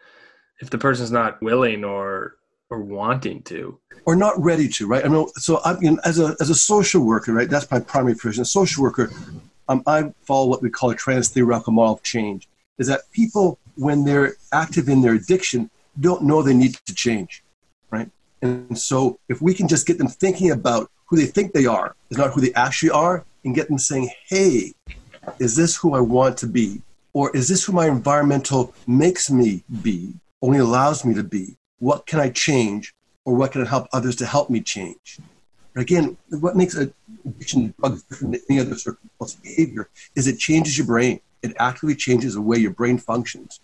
if 0.61 0.71
the 0.71 0.79
person's 0.79 1.11
not 1.11 1.43
willing 1.43 1.85
or 1.85 2.37
or 2.69 2.81
wanting 2.81 3.43
to 3.43 3.79
or 4.07 4.17
not 4.17 4.35
ready 4.43 4.67
to 4.67 4.89
right 4.89 5.05
i 5.05 5.09
mean 5.09 5.25
so 5.37 5.61
i 5.65 5.79
mean 5.79 6.01
as 6.05 6.19
a 6.19 6.35
as 6.41 6.51
a 6.51 6.55
social 6.55 7.01
worker 7.01 7.33
right 7.33 7.49
that's 7.49 7.71
my 7.71 7.79
primary 7.79 8.17
profession 8.17 8.43
a 8.43 8.45
social 8.45 8.83
worker 8.83 9.09
um, 9.69 9.83
I 9.87 10.13
follow 10.23 10.47
what 10.47 10.63
we 10.63 10.71
call 10.71 10.91
a 10.91 10.95
trans-theoretical 10.95 11.73
model 11.73 11.95
of 11.95 12.03
change, 12.03 12.49
is 12.79 12.87
that 12.87 13.11
people, 13.13 13.59
when 13.75 14.05
they're 14.05 14.35
active 14.53 14.89
in 14.89 15.03
their 15.03 15.15
addiction, 15.15 15.71
don't 15.99 16.23
know 16.23 16.43
they 16.43 16.55
need 16.55 16.75
to 16.87 16.95
change? 16.95 17.43
And 18.43 18.79
so 18.79 19.19
if 19.29 19.41
we 19.41 19.55
can 19.55 19.69
just 19.69 19.87
get 19.87 19.99
them 19.99 20.09
thinking 20.09 20.51
about 20.51 20.91
who 21.07 21.17
they 21.17 21.27
think 21.27 21.53
they 21.53 21.67
are 21.67 21.95
is 22.11 22.19
not 22.19 22.33
who 22.33 22.41
they 22.41 22.53
actually 22.55 22.91
are, 22.91 23.25
and 23.45 23.55
get 23.55 23.69
them 23.69 23.79
saying, 23.79 24.11
hey, 24.29 24.75
is 25.39 25.55
this 25.55 25.77
who 25.77 25.95
I 25.95 26.01
want 26.01 26.37
to 26.39 26.47
be? 26.47 26.83
Or 27.13 27.35
is 27.35 27.49
this 27.49 27.65
who 27.65 27.73
my 27.73 27.87
environmental 27.87 28.75
makes 28.87 29.31
me 29.31 29.63
be, 29.83 30.15
only 30.43 30.59
allows 30.59 31.05
me 31.05 31.15
to 31.15 31.23
be? 31.23 31.57
What 31.79 32.07
can 32.07 32.19
I 32.19 32.31
change? 32.31 32.93
Or 33.25 33.35
what 33.35 33.53
can 33.53 33.63
I 33.63 33.69
help 33.69 33.89
others 33.93 34.17
to 34.17 34.27
help 34.27 34.51
me 34.51 34.61
change? 34.61 35.19
But 35.75 35.83
again, 35.83 36.17
what 36.31 36.57
makes 36.57 36.75
addiction 36.77 37.73
drugs 37.79 38.03
different 38.03 38.33
than 38.33 38.43
any 38.51 38.61
other 38.61 38.77
of 39.21 39.43
behavior 39.43 39.89
is 40.15 40.27
it 40.27 40.39
changes 40.39 40.77
your 40.77 40.87
brain. 40.87 41.21
It 41.43 41.55
actively 41.59 41.95
changes 41.95 42.35
the 42.35 42.41
way 42.41 42.59
your 42.59 42.73
brain 42.73 42.99
functions. 42.99 43.61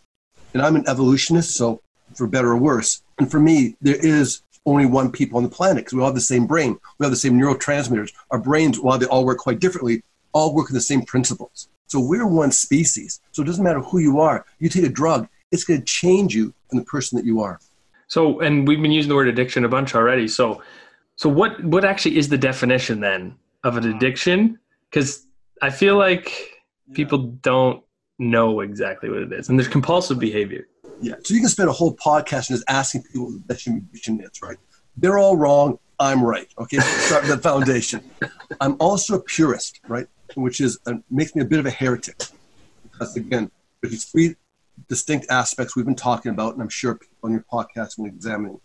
And 0.55 0.63
I'm 0.63 0.77
an 0.77 0.85
evolutionist, 0.87 1.57
so 1.57 1.81
for 2.15 2.27
better 2.27 2.51
or 2.51 2.57
worse. 2.57 3.03
And 3.19 3.31
for 3.31 3.41
me, 3.41 3.77
there 3.81 3.97
is 3.97 4.43
only 4.65 4.87
one 4.87 5.11
people 5.11 5.39
on 5.39 5.43
the 5.43 5.49
planet 5.49 5.85
because 5.85 5.95
we 5.95 6.01
all 6.01 6.07
have 6.07 6.15
the 6.15 6.21
same 6.21 6.47
brain. 6.47 6.79
We 6.99 7.05
have 7.05 7.13
the 7.13 7.17
same 7.17 7.39
neurotransmitters. 7.39 8.13
Our 8.31 8.39
brains, 8.39 8.79
while 8.79 8.99
they 8.99 9.07
all 9.07 9.25
work 9.25 9.39
quite 9.39 9.61
differently, 9.61 10.03
all 10.33 10.55
work 10.55 10.71
in 10.71 10.75
the 10.75 10.81
same 10.81 11.03
principles. 11.03 11.69
So 11.87 12.01
we're 12.01 12.27
one 12.27 12.53
species. 12.53 13.21
So 13.33 13.43
it 13.43 13.47
doesn't 13.47 13.65
matter 13.65 13.81
who 13.81 13.99
you 13.99 14.21
are. 14.21 14.47
You 14.59 14.69
take 14.69 14.85
a 14.85 14.89
drug, 14.89 15.29
it's 15.51 15.65
going 15.65 15.81
to 15.81 15.87
change 15.87 16.35
you 16.35 16.55
from 16.69 16.79
the 16.79 16.85
person 16.85 17.17
that 17.17 17.27
you 17.27 17.41
are. 17.43 17.61
So, 18.07 18.41
and 18.41 18.67
we've 18.67 18.81
been 18.81 18.93
using 18.93 19.09
the 19.09 19.15
word 19.15 19.29
addiction 19.29 19.65
a 19.65 19.69
bunch 19.69 19.95
already. 19.95 20.29
So 20.29 20.63
so 21.17 21.29
what 21.29 21.63
what 21.65 21.85
actually 21.85 22.17
is 22.17 22.29
the 22.29 22.39
definition 22.39 23.01
then 23.01 23.37
of 23.65 23.77
an 23.77 23.85
hmm. 23.85 23.97
addiction? 23.97 24.59
Because 24.91 25.27
I 25.61 25.71
feel 25.71 25.97
like 25.97 26.63
people 26.95 27.19
don't 27.19 27.83
know 28.19 28.61
exactly 28.61 29.09
what 29.09 29.23
it 29.23 29.33
is, 29.33 29.49
and 29.49 29.59
there's 29.59 29.69
compulsive 29.69 30.19
behavior. 30.19 30.67
Yeah, 31.03 31.15
so 31.23 31.35
you 31.35 31.41
can 31.41 31.49
spend 31.49 31.69
a 31.69 31.73
whole 31.73 31.95
podcast 31.97 32.49
just 32.49 32.65
asking 32.69 33.03
people 33.03 33.33
what 33.33 33.49
the 33.49 33.55
addiction 33.55 34.21
is, 34.21 34.43
right? 34.43 34.57
They're 34.97 35.19
all 35.19 35.37
wrong. 35.37 35.79
I'm 35.99 36.25
right. 36.25 36.49
Okay, 36.59 36.79
start 36.79 37.23
with 37.23 37.33
the 37.33 37.39
foundation. 37.39 38.03
I'm 38.61 38.77
also 38.81 39.17
a 39.17 39.21
purist, 39.21 39.81
right? 39.89 40.07
Which 40.35 40.61
is 40.61 40.79
uh, 40.87 40.95
makes 41.11 41.35
me 41.35 41.43
a 41.43 41.45
bit 41.45 41.59
of 41.59 41.67
a 41.67 41.71
heretic, 41.71 42.23
because 42.83 43.17
again, 43.17 43.51
there's 43.83 44.05
three 44.05 44.37
distinct 44.89 45.27
aspects 45.31 45.77
we've 45.77 45.85
been 45.85 45.95
talking 45.95 46.31
about, 46.31 46.55
and 46.55 46.63
I'm 46.63 46.69
sure 46.69 46.95
people 46.95 47.17
on 47.23 47.33
your 47.33 47.45
podcast 47.53 47.99
will 47.99 48.07
examine 48.07 48.59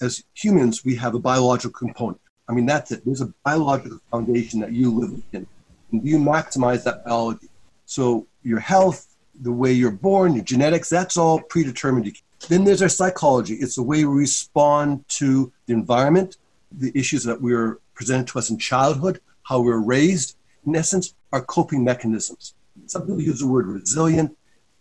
as 0.00 0.24
humans, 0.34 0.84
we 0.84 0.96
have 0.96 1.14
a 1.14 1.18
biological 1.18 1.72
component. 1.72 2.20
I 2.48 2.52
mean, 2.52 2.66
that's 2.66 2.90
it. 2.92 3.04
There's 3.04 3.20
a 3.20 3.32
biological 3.44 3.98
foundation 4.10 4.60
that 4.60 4.72
you 4.72 4.90
live 4.90 5.22
in. 5.32 5.46
And 5.92 6.06
you 6.06 6.18
maximize 6.18 6.84
that 6.84 7.04
biology? 7.04 7.48
So 7.86 8.26
your 8.42 8.60
health, 8.60 9.07
the 9.40 9.52
way 9.52 9.72
you're 9.72 9.90
born, 9.90 10.34
your 10.34 10.44
genetics, 10.44 10.88
that's 10.88 11.16
all 11.16 11.40
predetermined. 11.40 12.16
Then 12.48 12.64
there's 12.64 12.82
our 12.82 12.88
psychology. 12.88 13.54
It's 13.54 13.76
the 13.76 13.82
way 13.82 14.04
we 14.04 14.20
respond 14.20 15.04
to 15.10 15.52
the 15.66 15.74
environment, 15.74 16.36
the 16.70 16.92
issues 16.94 17.24
that 17.24 17.40
we 17.40 17.54
were 17.54 17.80
presented 17.94 18.26
to 18.28 18.38
us 18.38 18.50
in 18.50 18.58
childhood, 18.58 19.20
how 19.42 19.60
we 19.60 19.70
were 19.70 19.82
raised. 19.82 20.36
In 20.66 20.76
essence, 20.76 21.14
our 21.32 21.40
coping 21.42 21.82
mechanisms. 21.84 22.54
Some 22.86 23.02
people 23.02 23.20
use 23.20 23.40
the 23.40 23.46
word 23.46 23.66
resilient. 23.66 24.36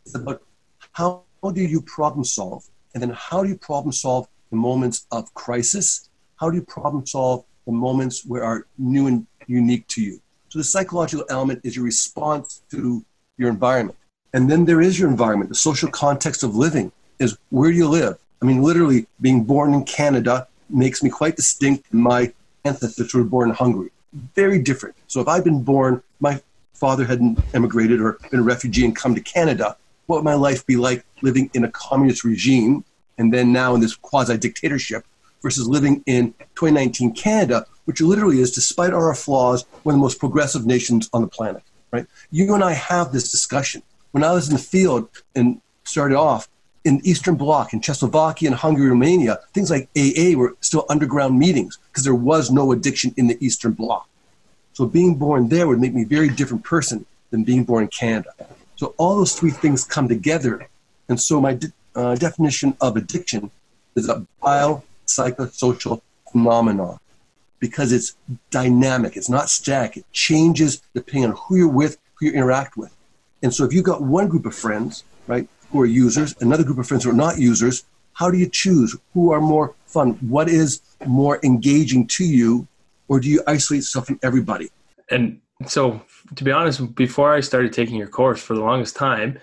It's 0.06 0.16
about 0.16 0.44
how 0.92 1.24
do 1.54 1.62
you 1.62 1.82
problem 1.82 2.24
solve? 2.24 2.66
And 2.94 3.02
then 3.02 3.12
how 3.12 3.44
do 3.44 3.50
you 3.50 3.58
problem 3.58 3.92
solve 3.92 4.28
in 4.52 4.58
moments 4.58 5.08
of 5.12 5.34
crisis? 5.34 6.10
How 6.38 6.50
do 6.50 6.58
you 6.58 6.64
problem 6.64 7.06
solve 7.06 7.46
in 7.68 7.76
moments 7.76 8.26
where 8.26 8.44
are 8.44 8.68
new 8.78 9.08
and 9.08 9.28
unique 9.48 9.88
to 9.90 10.02
you? 10.02 10.22
So 10.50 10.60
the 10.60 10.64
psychological 10.64 11.26
element 11.30 11.62
is 11.64 11.76
your 11.76 11.86
response 11.86 12.64
to 12.72 13.06
your 13.38 13.50
environment. 13.50 13.98
And 14.34 14.50
then 14.50 14.66
there 14.66 14.82
is 14.82 15.00
your 15.00 15.10
environment, 15.10 15.50
the 15.50 15.56
social 15.56 15.90
context 15.90 16.44
of 16.44 16.56
living 16.56 16.92
is 17.20 17.38
where 17.50 17.72
do 17.72 17.78
you 17.78 17.88
live? 17.88 18.18
I 18.42 18.46
mean, 18.46 18.62
literally, 18.62 19.08
being 19.22 19.44
born 19.44 19.74
in 19.74 19.84
Canada 19.84 20.48
makes 20.70 21.02
me 21.02 21.10
quite 21.10 21.36
distinct. 21.36 21.92
My 21.94 22.32
ancestors 22.66 23.14
were 23.14 23.24
born 23.24 23.50
in 23.50 23.56
Hungary. 23.56 23.90
Very 24.36 24.60
different. 24.60 24.96
So 25.08 25.22
if 25.22 25.28
I'd 25.28 25.44
been 25.44 25.64
born, 25.64 26.04
my 26.20 26.42
father 26.74 27.06
hadn't 27.06 27.40
emigrated 27.54 28.00
or 28.00 28.20
been 28.30 28.42
a 28.42 28.44
refugee 28.44 28.86
and 28.86 28.96
come 28.96 29.16
to 29.16 29.22
Canada, 29.22 29.76
what 30.06 30.18
would 30.18 30.26
my 30.26 30.36
life 30.36 30.66
be 30.66 30.76
like 30.76 31.04
living 31.22 31.50
in 31.54 31.64
a 31.64 31.72
communist 31.72 32.24
regime 32.24 32.84
and 33.18 33.34
then 33.34 33.52
now 33.52 33.74
in 33.74 33.82
this 33.82 33.96
quasi 33.96 34.38
dictatorship 34.38 35.06
versus 35.42 35.68
living 35.68 36.04
in 36.06 36.34
2019 36.56 37.14
Canada, 37.14 37.66
which 37.86 38.02
literally 38.02 38.40
is, 38.40 38.52
despite 38.52 38.94
our 38.94 39.14
flaws, 39.16 39.66
one 39.84 39.96
of 39.96 40.00
the 40.00 40.02
most 40.02 40.20
progressive 40.20 40.66
nations 40.66 41.10
on 41.14 41.22
the 41.22 41.28
planet. 41.28 41.64
Right? 41.92 42.06
You 42.32 42.54
and 42.54 42.64
I 42.64 42.74
have 42.74 43.12
this 43.12 43.32
discussion. 43.32 43.82
When 44.18 44.24
I 44.24 44.34
was 44.34 44.50
in 44.50 44.56
the 44.56 44.60
field 44.60 45.10
and 45.36 45.62
started 45.84 46.18
off 46.18 46.50
in 46.84 46.98
the 46.98 47.08
Eastern 47.08 47.36
Bloc, 47.36 47.72
in 47.72 47.82
Czechoslovakia 47.82 48.50
and 48.50 48.58
Hungary, 48.58 48.90
Romania, 48.90 49.38
things 49.54 49.70
like 49.70 49.90
AA 49.96 50.36
were 50.36 50.56
still 50.60 50.88
underground 50.90 51.38
meetings 51.38 51.78
because 51.92 52.04
there 52.04 52.16
was 52.16 52.50
no 52.50 52.72
addiction 52.72 53.14
in 53.16 53.28
the 53.28 53.38
Eastern 53.46 53.74
Bloc. 53.74 54.10
So 54.74 54.88
being 54.88 55.14
born 55.18 55.50
there 55.50 55.68
would 55.68 55.80
make 55.80 55.94
me 55.94 56.02
a 56.02 56.08
very 56.08 56.30
different 56.30 56.64
person 56.64 57.06
than 57.30 57.44
being 57.44 57.64
born 57.64 57.84
in 57.84 57.90
Canada. 57.90 58.32
So 58.76 58.96
all 58.98 59.18
those 59.18 59.36
three 59.36 59.52
things 59.52 59.84
come 59.84 60.08
together. 60.08 60.68
And 61.10 61.22
so 61.22 61.40
my 61.40 61.54
de- 61.54 61.72
uh, 61.96 62.16
definition 62.16 62.76
of 62.82 62.98
addiction 62.98 63.52
is 63.94 64.10
a 64.10 64.26
biopsychosocial 64.42 66.02
phenomenon 66.32 66.98
because 67.60 67.92
it's 67.92 68.16
dynamic. 68.50 69.16
It's 69.16 69.30
not 69.30 69.52
static. 69.52 69.98
It 69.98 70.12
changes 70.12 70.82
depending 70.96 71.30
on 71.30 71.38
who 71.38 71.58
you're 71.58 71.68
with, 71.68 72.00
who 72.16 72.26
you 72.26 72.32
interact 72.32 72.78
with. 72.78 72.97
And 73.44 73.54
so 73.54 73.66
if 73.66 73.74
you've 73.74 73.84
got 73.84 74.02
one 74.02 74.28
group 74.28 74.46
of 74.46 74.56
friends, 74.56 75.04
right, 75.28 75.48
who 75.72 75.82
are 75.82 75.86
users, 75.86 76.36
another 76.42 76.64
group 76.64 76.78
of 76.78 76.88
friends 76.88 77.04
who 77.04 77.12
are 77.12 77.14
not 77.14 77.40
users, 77.40 77.84
how 78.14 78.32
do 78.32 78.38
you 78.38 78.50
choose 78.50 78.96
who 79.14 79.32
are 79.32 79.42
more 79.42 79.76
fun? 79.86 80.14
What 80.22 80.50
is 80.50 80.82
more 81.06 81.40
engaging 81.44 82.08
to 82.08 82.26
you? 82.26 82.68
Or 83.10 83.20
do 83.20 83.30
you 83.30 83.42
isolate 83.48 83.80
yourself 83.80 84.08
from 84.08 84.20
everybody? 84.24 84.70
And 85.12 85.40
so, 85.66 86.02
to 86.36 86.44
be 86.44 86.52
honest, 86.52 86.96
before 86.96 87.34
I 87.34 87.40
started 87.40 87.74
taking 87.74 87.96
your 87.96 88.08
course 88.08 88.42
for 88.42 88.54
the 88.54 88.62
longest 88.62 88.96
time, 88.96 89.40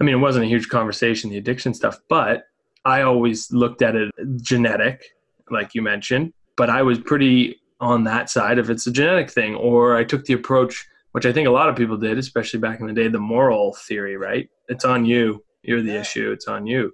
I 0.00 0.04
mean, 0.04 0.14
it 0.14 0.18
wasn't 0.18 0.44
a 0.44 0.48
huge 0.48 0.68
conversation, 0.68 1.30
the 1.30 1.38
addiction 1.38 1.74
stuff, 1.74 2.00
but 2.08 2.48
I 2.84 3.02
always 3.02 3.50
looked 3.52 3.82
at 3.82 3.94
it 3.94 4.10
genetic, 4.40 5.14
like 5.50 5.74
you 5.74 5.82
mentioned, 5.82 6.32
but 6.56 6.68
I 6.68 6.82
was 6.82 6.98
pretty 6.98 7.60
on 7.80 8.04
that 8.04 8.30
side 8.30 8.58
if 8.58 8.68
it's 8.68 8.86
a 8.86 8.92
genetic 8.92 9.30
thing, 9.30 9.54
or 9.54 9.96
I 9.96 10.04
took 10.04 10.24
the 10.24 10.34
approach 10.34 10.86
which 11.12 11.26
I 11.26 11.32
think 11.32 11.46
a 11.46 11.50
lot 11.50 11.68
of 11.68 11.76
people 11.76 11.96
did, 11.96 12.18
especially 12.18 12.60
back 12.60 12.80
in 12.80 12.86
the 12.86 12.92
day, 12.92 13.08
the 13.08 13.20
moral 13.20 13.74
theory, 13.74 14.16
right? 14.16 14.48
It's 14.68 14.84
on 14.84 15.04
you. 15.04 15.44
You're 15.62 15.82
the 15.82 15.92
yeah. 15.92 16.00
issue. 16.00 16.32
It's 16.32 16.48
on 16.48 16.66
you. 16.66 16.92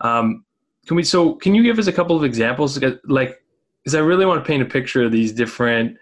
Um, 0.00 0.44
can 0.86 0.96
we? 0.96 1.04
So, 1.04 1.34
can 1.34 1.54
you 1.54 1.62
give 1.62 1.78
us 1.78 1.86
a 1.86 1.92
couple 1.92 2.16
of 2.16 2.24
examples? 2.24 2.82
Like, 3.04 3.40
because 3.82 3.94
I 3.94 4.00
really 4.00 4.26
want 4.26 4.44
to 4.44 4.46
paint 4.46 4.62
a 4.62 4.66
picture 4.66 5.04
of 5.04 5.12
these 5.12 5.32
different 5.32 5.96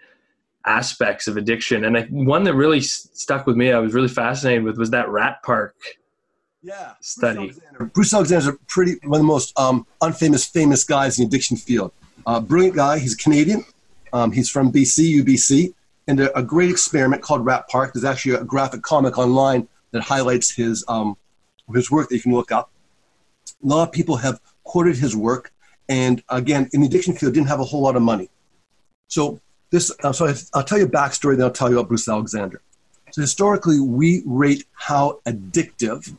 aspects 0.65 1.27
of 1.27 1.37
addiction, 1.37 1.85
and 1.85 1.97
I, 1.97 2.03
one 2.03 2.43
that 2.43 2.55
really 2.55 2.81
stuck 2.81 3.45
with 3.47 3.55
me, 3.55 3.71
I 3.71 3.79
was 3.79 3.93
really 3.93 4.07
fascinated 4.07 4.63
with, 4.63 4.77
was 4.77 4.89
that 4.91 5.09
Rat 5.09 5.41
Park. 5.43 5.75
Yeah, 6.61 6.93
study. 7.01 7.53
Bruce 7.93 8.13
Alexander. 8.13 8.51
Bruce 8.51 8.61
a 8.61 8.65
pretty 8.67 8.95
one 9.03 9.19
of 9.19 9.23
the 9.23 9.27
most 9.27 9.57
um, 9.57 9.85
unfamous 10.01 10.49
famous 10.49 10.83
guys 10.83 11.17
in 11.17 11.23
the 11.23 11.27
addiction 11.27 11.55
field. 11.55 11.91
Uh, 12.25 12.41
brilliant 12.41 12.75
guy. 12.75 12.99
He's 12.99 13.13
a 13.13 13.17
Canadian. 13.17 13.63
Um, 14.11 14.31
he's 14.31 14.49
from 14.49 14.71
BC, 14.71 15.21
UBC 15.21 15.73
and 16.07 16.19
a, 16.19 16.41
great 16.41 16.69
experiment 16.69 17.21
called 17.21 17.45
Rat 17.45 17.67
Park. 17.67 17.93
There's 17.93 18.05
actually 18.05 18.35
a 18.35 18.43
graphic 18.43 18.81
comic 18.81 19.17
online 19.17 19.67
that 19.91 20.03
highlights 20.03 20.51
his 20.51 20.83
um, 20.87 21.17
his 21.73 21.91
work 21.91 22.09
that 22.09 22.15
you 22.15 22.21
can 22.21 22.33
look 22.33 22.51
up. 22.51 22.71
A 23.63 23.67
lot 23.67 23.87
of 23.87 23.91
people 23.91 24.17
have 24.17 24.39
quoted 24.63 24.95
his 24.97 25.15
work, 25.15 25.51
and 25.89 26.23
again, 26.29 26.69
in 26.73 26.81
the 26.81 26.87
addiction 26.87 27.13
field, 27.13 27.33
didn't 27.33 27.47
have 27.47 27.59
a 27.59 27.65
whole 27.65 27.81
lot 27.81 27.95
of 27.95 28.01
money. 28.01 28.29
So 29.07 29.39
this, 29.69 29.91
uh, 30.03 30.13
so 30.13 30.33
I'll 30.53 30.63
tell 30.63 30.77
you 30.77 30.85
a 30.85 30.89
backstory, 30.89 31.35
then 31.35 31.45
I'll 31.45 31.51
tell 31.51 31.69
you 31.69 31.77
about 31.79 31.89
Bruce 31.89 32.07
Alexander. 32.07 32.61
So 33.11 33.21
historically, 33.21 33.79
we 33.79 34.21
rate 34.25 34.65
how 34.73 35.19
addictive, 35.25 36.13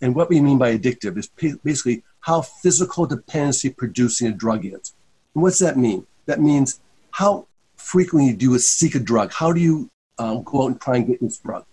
and 0.00 0.14
what 0.14 0.28
we 0.28 0.40
mean 0.40 0.58
by 0.58 0.76
addictive 0.76 1.16
is 1.16 1.28
basically 1.62 2.02
how 2.20 2.42
physical 2.42 3.06
dependency 3.06 3.70
producing 3.70 4.28
a 4.28 4.32
drug 4.32 4.64
is. 4.64 4.92
And 5.34 5.42
what's 5.42 5.58
that 5.58 5.76
mean? 5.76 6.06
That 6.26 6.40
means 6.40 6.80
how 7.10 7.47
frequently 7.88 8.30
you 8.30 8.36
do 8.36 8.54
is 8.54 8.68
seek 8.68 8.94
a 8.94 9.00
drug? 9.00 9.32
How 9.32 9.52
do 9.52 9.60
you 9.60 9.90
um, 10.18 10.42
go 10.42 10.64
out 10.64 10.66
and 10.66 10.80
try 10.80 10.96
and 10.96 11.06
get 11.06 11.20
this 11.20 11.38
drug? 11.38 11.64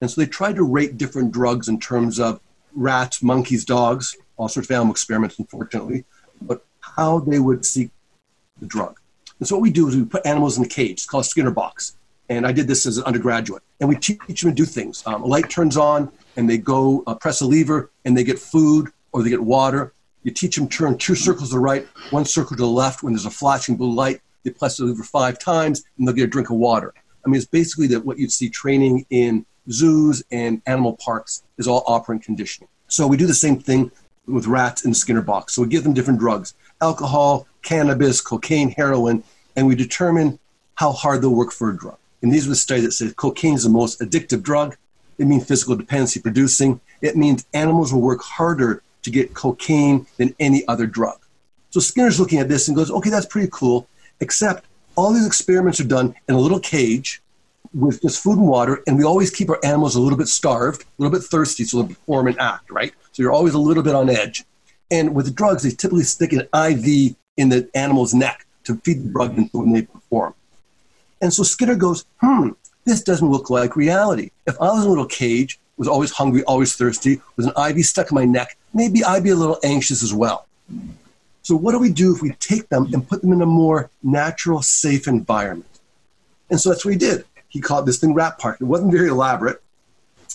And 0.00 0.10
so 0.10 0.20
they 0.20 0.26
tried 0.26 0.56
to 0.56 0.62
rate 0.64 0.96
different 0.96 1.30
drugs 1.30 1.68
in 1.68 1.78
terms 1.78 2.18
of 2.18 2.40
rats, 2.74 3.22
monkeys, 3.22 3.64
dogs, 3.64 4.16
all 4.36 4.48
sorts 4.48 4.70
of 4.70 4.74
animal 4.74 4.92
experiments, 4.92 5.38
unfortunately, 5.38 6.04
but 6.40 6.64
how 6.80 7.18
they 7.18 7.38
would 7.38 7.66
seek 7.66 7.90
the 8.60 8.66
drug. 8.66 8.98
And 9.38 9.46
so 9.46 9.56
what 9.56 9.62
we 9.62 9.70
do 9.70 9.88
is 9.88 9.96
we 9.96 10.04
put 10.04 10.24
animals 10.24 10.56
in 10.56 10.64
a 10.64 10.68
cage. 10.68 10.92
It's 10.92 11.06
called 11.06 11.26
Skinner 11.26 11.50
box. 11.50 11.96
And 12.30 12.46
I 12.46 12.52
did 12.52 12.66
this 12.66 12.86
as 12.86 12.98
an 12.98 13.04
undergraduate. 13.04 13.62
And 13.80 13.88
we 13.88 13.96
teach 13.96 14.42
them 14.42 14.50
to 14.50 14.52
do 14.52 14.64
things. 14.64 15.02
Um, 15.06 15.22
a 15.22 15.26
light 15.26 15.50
turns 15.50 15.76
on, 15.76 16.10
and 16.36 16.48
they 16.48 16.58
go 16.58 17.02
uh, 17.06 17.14
press 17.14 17.40
a 17.40 17.46
lever, 17.46 17.90
and 18.04 18.16
they 18.16 18.24
get 18.24 18.38
food 18.38 18.90
or 19.12 19.22
they 19.22 19.30
get 19.30 19.42
water. 19.42 19.92
You 20.22 20.30
teach 20.30 20.56
them 20.56 20.68
turn 20.68 20.98
two 20.98 21.14
circles 21.14 21.50
to 21.50 21.54
the 21.54 21.60
right, 21.60 21.86
one 22.10 22.24
circle 22.24 22.56
to 22.56 22.62
the 22.62 22.66
left. 22.66 23.02
When 23.02 23.12
there's 23.12 23.26
a 23.26 23.30
flashing 23.30 23.76
blue 23.76 23.94
light, 23.94 24.20
they 24.48 24.58
press 24.58 24.80
it 24.80 24.84
over 24.84 25.02
five 25.02 25.38
times 25.38 25.84
and 25.96 26.06
they'll 26.06 26.14
get 26.14 26.24
a 26.24 26.28
drink 26.28 26.50
of 26.50 26.56
water. 26.56 26.94
I 27.24 27.28
mean, 27.28 27.36
it's 27.36 27.46
basically 27.46 27.86
that 27.88 28.04
what 28.04 28.18
you'd 28.18 28.32
see 28.32 28.48
training 28.48 29.06
in 29.10 29.44
zoos 29.70 30.22
and 30.30 30.62
animal 30.66 30.96
parks 30.96 31.42
is 31.58 31.68
all 31.68 31.84
operant 31.86 32.22
conditioning. 32.22 32.68
So 32.88 33.06
we 33.06 33.16
do 33.16 33.26
the 33.26 33.34
same 33.34 33.58
thing 33.58 33.90
with 34.26 34.46
rats 34.46 34.84
in 34.84 34.94
Skinner 34.94 35.22
box. 35.22 35.54
So 35.54 35.62
we 35.62 35.68
give 35.68 35.84
them 35.84 35.94
different 35.94 36.20
drugs 36.20 36.54
alcohol, 36.80 37.46
cannabis, 37.62 38.20
cocaine, 38.20 38.70
heroin, 38.70 39.24
and 39.56 39.66
we 39.66 39.74
determine 39.74 40.38
how 40.76 40.92
hard 40.92 41.20
they'll 41.20 41.34
work 41.34 41.52
for 41.52 41.70
a 41.70 41.76
drug. 41.76 41.98
And 42.22 42.32
these 42.32 42.46
were 42.46 42.50
the 42.50 42.56
studies 42.56 42.84
that 42.84 42.92
said 42.92 43.16
cocaine 43.16 43.54
is 43.54 43.64
the 43.64 43.68
most 43.68 44.00
addictive 44.00 44.42
drug. 44.42 44.76
It 45.18 45.26
means 45.26 45.44
physical 45.44 45.74
dependency 45.74 46.20
producing. 46.20 46.80
It 47.02 47.16
means 47.16 47.44
animals 47.52 47.92
will 47.92 48.00
work 48.00 48.22
harder 48.22 48.82
to 49.02 49.10
get 49.10 49.34
cocaine 49.34 50.06
than 50.16 50.34
any 50.38 50.66
other 50.68 50.86
drug. 50.86 51.18
So 51.70 51.80
Skinner's 51.80 52.20
looking 52.20 52.38
at 52.38 52.48
this 52.48 52.68
and 52.68 52.76
goes, 52.76 52.90
okay, 52.90 53.10
that's 53.10 53.26
pretty 53.26 53.48
cool 53.52 53.88
except 54.20 54.66
all 54.96 55.12
these 55.12 55.26
experiments 55.26 55.80
are 55.80 55.84
done 55.84 56.14
in 56.28 56.34
a 56.34 56.38
little 56.38 56.60
cage 56.60 57.22
with 57.74 58.00
just 58.02 58.22
food 58.22 58.38
and 58.38 58.48
water, 58.48 58.82
and 58.86 58.96
we 58.96 59.04
always 59.04 59.30
keep 59.30 59.50
our 59.50 59.60
animals 59.64 59.94
a 59.94 60.00
little 60.00 60.18
bit 60.18 60.28
starved, 60.28 60.82
a 60.82 61.02
little 61.02 61.16
bit 61.16 61.24
thirsty, 61.24 61.64
so 61.64 61.82
they 61.82 61.88
perform 61.94 62.26
and 62.26 62.40
act, 62.40 62.70
right? 62.70 62.92
So 63.12 63.22
you're 63.22 63.32
always 63.32 63.54
a 63.54 63.58
little 63.58 63.82
bit 63.82 63.94
on 63.94 64.08
edge. 64.08 64.44
And 64.90 65.14
with 65.14 65.26
the 65.26 65.32
drugs, 65.32 65.62
they 65.62 65.70
typically 65.70 66.04
stick 66.04 66.32
an 66.32 66.48
IV 66.54 67.14
in 67.36 67.50
the 67.50 67.68
animal's 67.74 68.14
neck 68.14 68.46
to 68.64 68.76
feed 68.76 69.04
the 69.04 69.08
drug 69.10 69.38
when 69.52 69.72
they 69.72 69.82
perform. 69.82 70.34
And 71.20 71.32
so 71.32 71.42
Skinner 71.42 71.74
goes, 71.74 72.04
hmm, 72.20 72.50
this 72.84 73.02
doesn't 73.02 73.28
look 73.28 73.50
like 73.50 73.76
reality. 73.76 74.30
If 74.46 74.60
I 74.60 74.72
was 74.72 74.82
in 74.82 74.86
a 74.86 74.90
little 74.90 75.06
cage, 75.06 75.58
was 75.76 75.88
always 75.88 76.10
hungry, 76.10 76.42
always 76.44 76.74
thirsty, 76.74 77.20
with 77.36 77.46
an 77.46 77.70
IV 77.70 77.84
stuck 77.84 78.10
in 78.10 78.14
my 78.14 78.24
neck, 78.24 78.56
maybe 78.74 79.04
I'd 79.04 79.22
be 79.22 79.30
a 79.30 79.36
little 79.36 79.58
anxious 79.62 80.02
as 80.02 80.12
well. 80.12 80.46
So, 81.48 81.56
what 81.56 81.72
do 81.72 81.78
we 81.78 81.90
do 81.90 82.14
if 82.14 82.20
we 82.20 82.32
take 82.32 82.68
them 82.68 82.90
and 82.92 83.08
put 83.08 83.22
them 83.22 83.32
in 83.32 83.40
a 83.40 83.46
more 83.46 83.90
natural, 84.02 84.60
safe 84.60 85.08
environment? 85.08 85.80
And 86.50 86.60
so 86.60 86.68
that's 86.68 86.84
what 86.84 86.92
he 86.92 86.98
did. 86.98 87.24
He 87.48 87.58
called 87.58 87.86
this 87.86 87.98
thing 87.98 88.12
Rat 88.12 88.36
Park. 88.36 88.58
It 88.60 88.64
wasn't 88.64 88.92
very 88.92 89.08
elaborate. 89.08 89.62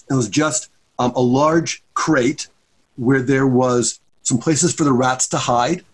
It 0.09 0.15
was 0.15 0.27
just 0.27 0.71
um, 0.97 1.13
a 1.15 1.21
large 1.21 1.83
crate 1.93 2.47
where 2.95 3.21
there 3.21 3.45
was 3.45 3.99
some 4.23 4.39
places 4.39 4.73
for 4.73 4.85
the 4.85 4.91
rats 4.91 5.27
to 5.27 5.37
hide. 5.37 5.85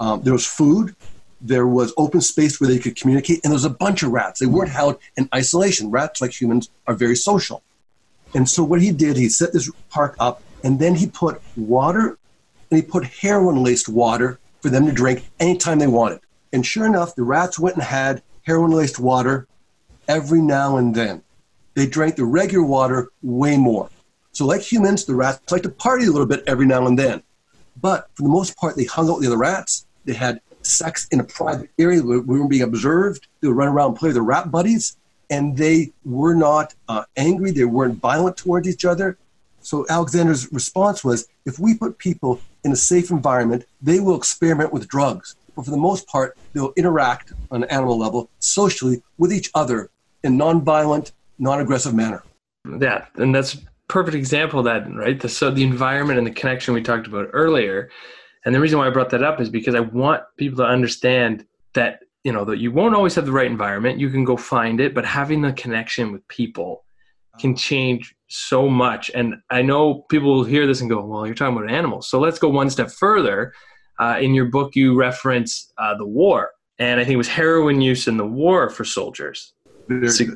Um, 0.00 0.22
there 0.22 0.32
was 0.32 0.46
food. 0.46 0.96
There 1.42 1.66
was 1.66 1.92
open 1.98 2.22
space 2.22 2.58
where 2.58 2.70
they 2.70 2.78
could 2.78 2.96
communicate, 2.96 3.40
and 3.44 3.50
there 3.50 3.56
was 3.56 3.66
a 3.66 3.70
bunch 3.84 4.02
of 4.02 4.10
rats. 4.10 4.40
They 4.40 4.46
weren't 4.46 4.70
held 4.70 4.98
in 5.18 5.28
isolation. 5.34 5.90
Rats, 5.90 6.22
like 6.22 6.32
humans, 6.40 6.70
are 6.86 6.94
very 6.94 7.16
social. 7.16 7.62
And 8.34 8.48
so 8.48 8.64
what 8.64 8.80
he 8.80 8.90
did, 8.90 9.18
he 9.18 9.28
set 9.28 9.52
this 9.52 9.70
park 9.90 10.16
up, 10.18 10.40
and 10.64 10.78
then 10.78 10.94
he 10.94 11.08
put 11.08 11.42
water, 11.58 12.16
and 12.70 12.80
he 12.80 12.82
put 12.82 13.04
heroin-laced 13.04 13.90
water 13.90 14.38
for 14.62 14.70
them 14.70 14.86
to 14.86 14.92
drink 14.92 15.28
anytime 15.40 15.78
they 15.78 15.86
wanted. 15.86 16.20
And 16.52 16.64
sure 16.64 16.86
enough, 16.86 17.14
the 17.14 17.24
rats 17.24 17.58
went 17.58 17.76
and 17.76 17.84
had 17.84 18.22
heroin 18.42 18.70
laced 18.70 18.98
water 18.98 19.46
every 20.08 20.40
now 20.40 20.76
and 20.76 20.94
then. 20.94 21.22
they 21.74 21.86
drank 21.86 22.16
the 22.16 22.24
regular 22.24 22.64
water 22.64 23.08
way 23.22 23.56
more. 23.56 23.88
So, 24.32 24.46
like 24.46 24.60
humans, 24.60 25.04
the 25.04 25.14
rats 25.14 25.40
like 25.50 25.62
to 25.62 25.70
party 25.70 26.04
a 26.04 26.10
little 26.10 26.26
bit 26.26 26.44
every 26.46 26.66
now 26.66 26.86
and 26.86 26.98
then. 26.98 27.22
But 27.80 28.08
for 28.14 28.22
the 28.22 28.28
most 28.28 28.56
part, 28.56 28.76
they 28.76 28.84
hung 28.84 29.08
out 29.08 29.16
with 29.16 29.22
the 29.22 29.28
other 29.28 29.38
rats. 29.38 29.86
They 30.04 30.12
had 30.12 30.40
sex 30.62 31.08
in 31.10 31.20
a 31.20 31.24
private 31.24 31.70
area. 31.78 32.02
Where 32.02 32.20
we 32.20 32.38
weren't 32.38 32.50
being 32.50 32.62
observed. 32.62 33.26
They 33.40 33.48
would 33.48 33.56
run 33.56 33.68
around 33.68 33.90
and 33.90 33.96
play 33.96 34.08
with 34.08 34.16
their 34.16 34.22
rat 34.22 34.50
buddies. 34.50 34.96
And 35.30 35.56
they 35.56 35.92
were 36.04 36.34
not 36.34 36.74
uh, 36.88 37.04
angry. 37.16 37.52
They 37.52 37.64
weren't 37.64 38.00
violent 38.00 38.36
towards 38.36 38.68
each 38.68 38.84
other. 38.84 39.16
So 39.60 39.86
Alexander's 39.88 40.52
response 40.52 41.02
was 41.02 41.26
if 41.46 41.58
we 41.58 41.74
put 41.74 41.98
people 41.98 42.40
in 42.64 42.72
a 42.72 42.76
safe 42.76 43.10
environment, 43.10 43.64
they 43.80 44.00
will 44.00 44.16
experiment 44.16 44.72
with 44.72 44.88
drugs. 44.88 45.36
But 45.56 45.64
for 45.64 45.70
the 45.70 45.76
most 45.76 46.06
part, 46.06 46.36
they'll 46.52 46.72
interact 46.76 47.32
on 47.50 47.62
an 47.62 47.70
animal 47.70 47.98
level 47.98 48.30
socially 48.38 49.02
with 49.18 49.32
each 49.32 49.50
other 49.54 49.90
in 50.24 50.36
non-violent, 50.36 51.12
non-aggressive 51.38 51.94
manner. 51.94 52.22
Yeah, 52.80 53.06
and 53.16 53.34
that's 53.34 53.58
perfect 53.88 54.14
example 54.14 54.60
of 54.60 54.64
that, 54.64 54.90
right? 54.94 55.20
The, 55.20 55.28
so 55.28 55.50
the 55.50 55.64
environment 55.64 56.18
and 56.18 56.26
the 56.26 56.30
connection 56.30 56.72
we 56.74 56.82
talked 56.82 57.06
about 57.06 57.28
earlier. 57.32 57.90
And 58.44 58.54
the 58.54 58.60
reason 58.60 58.78
why 58.78 58.86
I 58.86 58.90
brought 58.90 59.10
that 59.10 59.22
up 59.22 59.40
is 59.40 59.50
because 59.50 59.74
I 59.74 59.80
want 59.80 60.22
people 60.36 60.56
to 60.58 60.64
understand 60.64 61.44
that, 61.74 62.00
you 62.24 62.32
know, 62.32 62.44
that 62.46 62.58
you 62.58 62.72
won't 62.72 62.94
always 62.94 63.14
have 63.16 63.26
the 63.26 63.32
right 63.32 63.46
environment. 63.46 63.98
You 63.98 64.10
can 64.10 64.24
go 64.24 64.36
find 64.36 64.80
it, 64.80 64.94
but 64.94 65.04
having 65.04 65.42
the 65.42 65.52
connection 65.52 66.12
with 66.12 66.26
people 66.28 66.84
can 67.38 67.56
change 67.56 68.14
so 68.32 68.68
much. 68.68 69.10
And 69.14 69.36
I 69.50 69.62
know 69.62 70.06
people 70.08 70.34
will 70.34 70.44
hear 70.44 70.66
this 70.66 70.80
and 70.80 70.90
go, 70.90 71.04
well, 71.04 71.26
you're 71.26 71.34
talking 71.34 71.56
about 71.56 71.70
animals. 71.70 72.08
So 72.08 72.18
let's 72.18 72.38
go 72.38 72.48
one 72.48 72.70
step 72.70 72.90
further. 72.90 73.52
Uh, 74.00 74.18
in 74.20 74.34
your 74.34 74.46
book, 74.46 74.74
you 74.74 74.94
reference 74.94 75.72
uh, 75.78 75.94
the 75.96 76.06
war. 76.06 76.50
And 76.78 76.98
I 76.98 77.04
think 77.04 77.14
it 77.14 77.18
was 77.18 77.28
heroin 77.28 77.80
use 77.80 78.08
in 78.08 78.16
the 78.16 78.26
war 78.26 78.70
for 78.70 78.84
soldiers. 78.84 79.52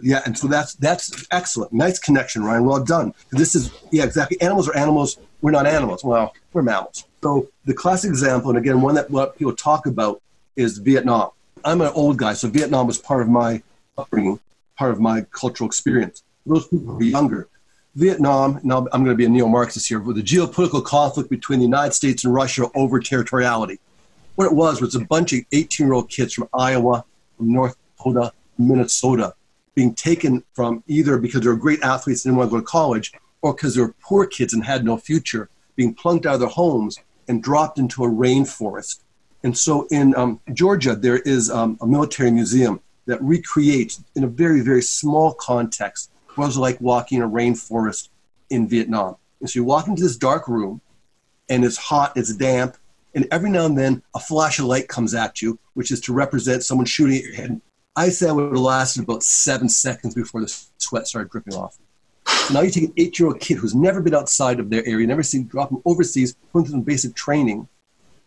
Yeah, 0.02 0.20
and 0.26 0.36
so 0.36 0.48
that's 0.48 0.74
that's 0.74 1.26
excellent. 1.30 1.72
Nice 1.72 1.98
connection, 1.98 2.44
Ryan. 2.44 2.64
Well 2.64 2.84
done. 2.84 3.14
This 3.30 3.54
is 3.54 3.72
yeah, 3.90 4.04
exactly. 4.04 4.40
Animals 4.40 4.68
are 4.68 4.76
animals. 4.76 5.18
We're 5.40 5.52
not 5.52 5.66
animals. 5.66 6.04
Well, 6.04 6.34
we're 6.52 6.62
mammals. 6.62 7.04
So 7.22 7.48
the 7.64 7.72
classic 7.72 8.10
example, 8.10 8.50
and 8.50 8.58
again, 8.58 8.82
one 8.82 8.96
that 8.96 9.08
what 9.10 9.38
people 9.38 9.54
talk 9.54 9.86
about 9.86 10.20
is 10.56 10.78
Vietnam. 10.78 11.30
I'm 11.64 11.80
an 11.80 11.92
old 11.94 12.18
guy, 12.18 12.34
so 12.34 12.48
Vietnam 12.48 12.86
was 12.86 12.98
part 12.98 13.22
of 13.22 13.28
my 13.28 13.62
upbringing, 13.96 14.40
part 14.76 14.90
of 14.90 15.00
my 15.00 15.22
cultural 15.30 15.68
experience. 15.68 16.22
Those 16.44 16.66
people 16.68 16.94
who 16.94 17.00
are 17.00 17.02
younger. 17.02 17.48
Vietnam, 17.96 18.60
now 18.62 18.86
I'm 18.92 19.04
going 19.04 19.06
to 19.06 19.14
be 19.14 19.24
a 19.24 19.28
neo-Marxist 19.28 19.88
here, 19.88 20.00
with 20.00 20.16
the 20.16 20.22
geopolitical 20.22 20.84
conflict 20.84 21.30
between 21.30 21.60
the 21.60 21.64
United 21.64 21.94
States 21.94 22.24
and 22.24 22.34
Russia 22.34 22.66
over 22.74 23.00
territoriality. 23.00 23.78
What 24.34 24.44
it 24.44 24.52
was 24.52 24.82
was 24.82 24.94
a 24.94 25.00
bunch 25.00 25.32
of 25.32 25.40
18-year-old 25.48 26.10
kids 26.10 26.34
from 26.34 26.46
Iowa, 26.52 27.06
from 27.38 27.54
North 27.54 27.74
Dakota, 27.96 28.32
Minnesota, 28.58 29.34
being 29.74 29.94
taken 29.94 30.44
from 30.52 30.84
either 30.86 31.16
because 31.16 31.40
they 31.40 31.48
were 31.48 31.56
great 31.56 31.82
athletes 31.82 32.26
and 32.26 32.32
didn't 32.32 32.38
want 32.38 32.50
to 32.50 32.56
go 32.56 32.60
to 32.60 32.66
college, 32.66 33.14
or 33.40 33.54
because 33.54 33.74
they 33.74 33.80
were 33.80 33.94
poor 34.02 34.26
kids 34.26 34.52
and 34.52 34.62
had 34.62 34.84
no 34.84 34.98
future, 34.98 35.48
being 35.74 35.94
plunked 35.94 36.26
out 36.26 36.34
of 36.34 36.40
their 36.40 36.50
homes 36.50 36.98
and 37.28 37.42
dropped 37.42 37.78
into 37.78 38.04
a 38.04 38.08
rainforest. 38.08 39.00
And 39.42 39.56
so 39.56 39.86
in 39.90 40.14
um, 40.16 40.40
Georgia, 40.52 40.96
there 40.96 41.20
is 41.20 41.50
um, 41.50 41.78
a 41.80 41.86
military 41.86 42.30
museum 42.30 42.80
that 43.06 43.22
recreates, 43.22 44.04
in 44.14 44.22
a 44.22 44.28
very, 44.28 44.60
very 44.60 44.82
small 44.82 45.32
context, 45.32 46.10
was 46.36 46.56
like 46.56 46.80
walking 46.80 47.18
in 47.18 47.24
a 47.24 47.28
rainforest 47.28 48.08
in 48.50 48.68
Vietnam. 48.68 49.16
And 49.40 49.50
so 49.50 49.58
you 49.58 49.64
walk 49.64 49.88
into 49.88 50.02
this 50.02 50.16
dark 50.16 50.48
room, 50.48 50.80
and 51.48 51.64
it's 51.64 51.76
hot, 51.76 52.16
it's 52.16 52.34
damp, 52.34 52.76
and 53.14 53.26
every 53.30 53.50
now 53.50 53.66
and 53.66 53.78
then 53.78 54.02
a 54.14 54.18
flash 54.18 54.58
of 54.58 54.66
light 54.66 54.88
comes 54.88 55.14
at 55.14 55.40
you, 55.42 55.58
which 55.74 55.90
is 55.90 56.00
to 56.02 56.12
represent 56.12 56.64
someone 56.64 56.86
shooting 56.86 57.16
at 57.16 57.24
your 57.24 57.34
head 57.34 57.60
I 57.98 58.10
say 58.10 58.28
I 58.28 58.32
would 58.32 58.52
have 58.52 58.60
lasted 58.60 59.04
about 59.04 59.22
seven 59.22 59.70
seconds 59.70 60.14
before 60.14 60.42
the 60.42 60.54
sweat 60.76 61.08
started 61.08 61.30
dripping 61.30 61.54
off. 61.54 61.78
So 62.26 62.52
now 62.52 62.60
you 62.60 62.70
take 62.70 62.84
an 62.84 62.92
eight-year-old 62.98 63.40
kid 63.40 63.56
who's 63.56 63.74
never 63.74 64.02
been 64.02 64.14
outside 64.14 64.60
of 64.60 64.68
their 64.68 64.86
area, 64.86 65.06
never 65.06 65.22
seen 65.22 65.46
drop 65.46 65.70
them 65.70 65.80
overseas, 65.86 66.36
put 66.52 66.64
them 66.64 66.72
through 66.72 66.82
basic 66.82 67.14
training, 67.14 67.68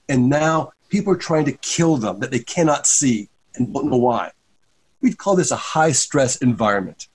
and 0.07 0.27
now 0.27 0.71
people 0.89 1.13
are 1.13 1.17
trying 1.17 1.45
to 1.45 1.51
kill 1.51 1.98
them 1.98 2.19
that 2.19 2.31
they 2.31 2.39
cannot 2.39 2.87
see 2.87 3.29
and 3.53 3.72
don't 3.72 3.91
know 3.91 3.98
why. 3.98 4.31
We'd 5.01 5.19
call 5.19 5.35
this 5.35 5.51
a 5.51 5.55
high-stress 5.55 6.37
environment. 6.37 7.07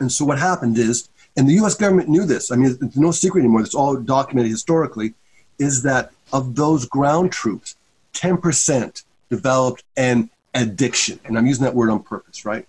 And 0.00 0.10
so 0.10 0.24
what 0.24 0.38
happened 0.38 0.78
is, 0.78 1.08
and 1.36 1.48
the 1.48 1.54
U.S. 1.54 1.74
government 1.74 2.08
knew 2.08 2.24
this. 2.24 2.50
I 2.50 2.56
mean, 2.56 2.76
it's 2.80 2.96
no 2.96 3.10
secret 3.10 3.40
anymore. 3.40 3.60
It's 3.60 3.74
all 3.74 3.96
documented 3.96 4.50
historically. 4.50 5.14
Is 5.58 5.82
that 5.82 6.10
of 6.32 6.54
those 6.56 6.84
ground 6.86 7.32
troops, 7.32 7.76
10% 8.14 9.02
developed 9.30 9.84
an 9.96 10.30
addiction. 10.54 11.20
And 11.24 11.38
I'm 11.38 11.46
using 11.46 11.64
that 11.64 11.74
word 11.74 11.90
on 11.90 12.02
purpose, 12.02 12.44
right? 12.44 12.66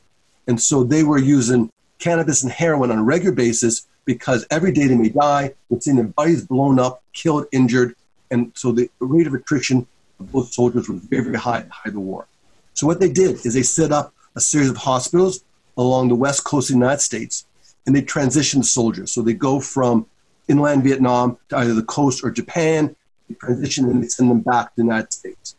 And 0.47 0.61
so 0.61 0.83
they 0.83 1.03
were 1.03 1.17
using 1.17 1.71
cannabis 1.99 2.43
and 2.43 2.51
heroin 2.51 2.91
on 2.91 2.99
a 2.99 3.03
regular 3.03 3.33
basis 3.33 3.87
because 4.05 4.45
every 4.49 4.71
day 4.71 4.87
they 4.87 4.95
may 4.95 5.09
die, 5.09 5.53
they've 5.69 5.81
seen 5.81 5.95
their 5.95 6.05
bodies 6.05 6.45
blown 6.45 6.79
up, 6.79 7.03
killed, 7.13 7.45
injured. 7.51 7.95
And 8.31 8.51
so 8.55 8.71
the 8.71 8.89
rate 8.99 9.27
of 9.27 9.33
attrition 9.33 9.85
of 10.19 10.31
both 10.31 10.51
soldiers 10.53 10.89
was 10.89 11.01
very, 11.01 11.23
very 11.23 11.37
high 11.37 11.65
at 11.85 11.93
the 11.93 11.99
war. 11.99 12.27
So 12.73 12.87
what 12.87 12.99
they 12.99 13.09
did 13.09 13.45
is 13.45 13.53
they 13.53 13.63
set 13.63 13.91
up 13.91 14.13
a 14.35 14.41
series 14.41 14.69
of 14.69 14.77
hospitals 14.77 15.43
along 15.79 16.09
the 16.09 16.15
west 16.15 16.43
coast 16.43 16.69
of 16.69 16.73
the 16.75 16.79
United 16.79 17.01
States, 17.01 17.45
and 17.85 17.95
they 17.95 18.01
transition 18.01 18.61
soldiers. 18.61 19.11
So 19.11 19.21
they 19.21 19.33
go 19.33 19.59
from 19.59 20.05
inland 20.47 20.83
Vietnam 20.83 21.37
to 21.47 21.57
either 21.57 21.73
the 21.73 21.83
coast 21.83 22.23
or 22.23 22.29
Japan, 22.31 22.95
they 23.27 23.35
transition 23.35 23.85
and 23.85 24.03
they 24.03 24.07
send 24.07 24.29
them 24.29 24.41
back 24.41 24.67
to 24.67 24.71
the 24.75 24.83
United 24.83 25.13
States. 25.13 25.55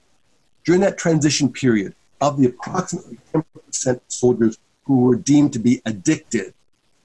During 0.64 0.83
that 0.83 0.98
transition 0.98 1.50
period, 1.50 1.94
of 2.20 2.38
the 2.38 2.46
approximately 2.46 3.18
10% 3.33 3.96
of 3.96 4.00
soldiers 4.09 4.59
who 4.85 5.00
were 5.00 5.16
deemed 5.16 5.54
to 5.54 5.59
be 5.59 5.80
addicted, 5.87 6.52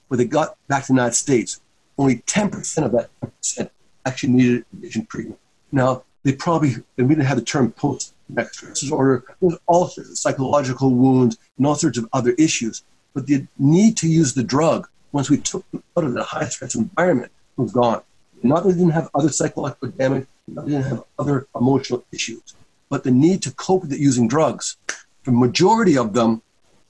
when 0.08 0.18
they 0.18 0.26
got 0.26 0.56
back 0.68 0.84
to 0.84 0.88
the 0.88 0.94
United 0.94 1.14
States, 1.14 1.60
only 1.96 2.16
10% 2.18 2.84
of 2.84 2.92
that 2.92 3.08
10% 3.22 3.70
actually 4.04 4.32
needed 4.34 4.64
addiction 4.74 5.06
treatment. 5.06 5.40
Now, 5.72 6.04
they 6.22 6.32
probably, 6.32 6.74
and 6.98 7.08
we 7.08 7.14
didn't 7.14 7.26
have 7.26 7.38
the 7.38 7.44
term 7.44 7.72
post 7.72 8.14
traumatic 8.26 8.54
stress 8.54 8.80
disorder, 8.80 9.24
there's 9.40 9.56
all 9.66 9.88
sorts 9.88 10.10
of 10.10 10.18
psychological 10.18 10.90
wounds 10.90 11.38
and 11.56 11.66
all 11.66 11.74
sorts 11.74 11.98
of 11.98 12.08
other 12.12 12.32
issues. 12.32 12.82
But 13.16 13.26
the 13.26 13.46
need 13.58 13.96
to 13.96 14.08
use 14.08 14.34
the 14.34 14.44
drug 14.44 14.88
once 15.10 15.30
we 15.30 15.38
took 15.38 15.64
them 15.70 15.82
out 15.96 16.04
of 16.04 16.12
the 16.12 16.22
high 16.22 16.48
stress 16.48 16.74
environment 16.74 17.32
was 17.56 17.72
gone. 17.72 18.02
Not 18.42 18.62
that 18.62 18.72
they 18.72 18.78
didn't 18.78 18.92
have 18.92 19.08
other 19.14 19.30
psychological 19.30 19.88
damage, 19.88 20.26
not 20.46 20.66
that 20.66 20.70
they 20.70 20.76
didn't 20.76 20.90
have 20.90 21.04
other 21.18 21.46
emotional 21.56 22.04
issues, 22.12 22.54
but 22.90 23.04
the 23.04 23.10
need 23.10 23.40
to 23.44 23.50
cope 23.52 23.80
with 23.80 23.92
it 23.94 24.00
using 24.00 24.28
drugs 24.28 24.76
the 25.24 25.32
majority 25.32 25.96
of 25.96 26.12
them 26.12 26.42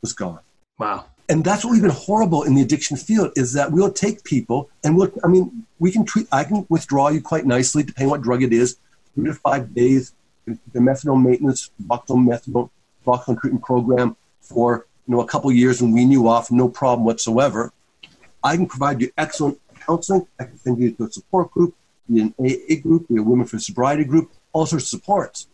was 0.02 0.12
gone. 0.12 0.40
Wow. 0.78 1.06
And 1.28 1.44
that's 1.44 1.64
what 1.64 1.70
we've 1.70 1.82
been 1.82 1.92
horrible 1.92 2.42
in 2.42 2.56
the 2.56 2.62
addiction 2.62 2.96
field 2.96 3.30
is 3.36 3.52
that 3.54 3.70
we'll 3.70 3.92
take 3.92 4.24
people 4.24 4.68
and 4.84 4.96
we'll, 4.96 5.12
I 5.24 5.28
mean, 5.28 5.64
we 5.78 5.92
can 5.92 6.04
treat, 6.04 6.26
I 6.32 6.42
can 6.42 6.66
withdraw 6.68 7.08
you 7.08 7.20
quite 7.20 7.46
nicely 7.46 7.84
depending 7.84 8.10
what 8.10 8.22
drug 8.22 8.42
it 8.42 8.52
is, 8.52 8.78
three 9.14 9.26
to 9.26 9.34
five 9.34 9.74
days, 9.74 10.12
the 10.46 10.80
methadone 10.80 11.24
maintenance, 11.24 11.70
Suboxone 11.80 12.26
methadone, 12.28 12.70
Suboxone 13.04 13.40
treatment 13.40 13.64
program 13.64 14.16
for, 14.40 14.86
you 15.06 15.14
know, 15.14 15.20
a 15.20 15.26
couple 15.26 15.50
years 15.52 15.80
and 15.80 15.92
wean 15.92 16.10
you 16.10 16.28
off, 16.28 16.50
no 16.50 16.68
problem 16.68 17.04
whatsoever. 17.04 17.72
I 18.42 18.56
can 18.56 18.66
provide 18.66 19.00
you 19.00 19.10
excellent 19.16 19.60
counseling. 19.86 20.26
I 20.38 20.44
can 20.44 20.58
send 20.58 20.78
you 20.78 20.92
to 20.92 21.04
a 21.04 21.10
support 21.10 21.50
group, 21.50 21.74
be 22.12 22.20
an 22.20 22.34
AA 22.38 22.80
group, 22.82 23.08
be 23.08 23.16
a 23.16 23.22
Women 23.22 23.46
for 23.46 23.58
Sobriety 23.58 24.04
group, 24.04 24.32
all 24.52 24.66
sorts 24.66 24.84
of 24.84 24.88
supports. 24.88 25.48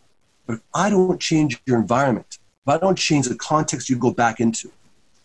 But 0.47 0.55
if 0.55 0.61
I 0.75 0.91
don't 0.91 1.21
change 1.21 1.61
your 1.67 1.79
environment, 1.79 2.39
if 2.67 2.69
I 2.75 2.79
don't 2.79 2.97
change 2.97 3.29
the 3.29 3.35
context 3.35 3.89
you 3.89 3.97
go 3.97 4.13
back 4.13 4.41
into. 4.41 4.71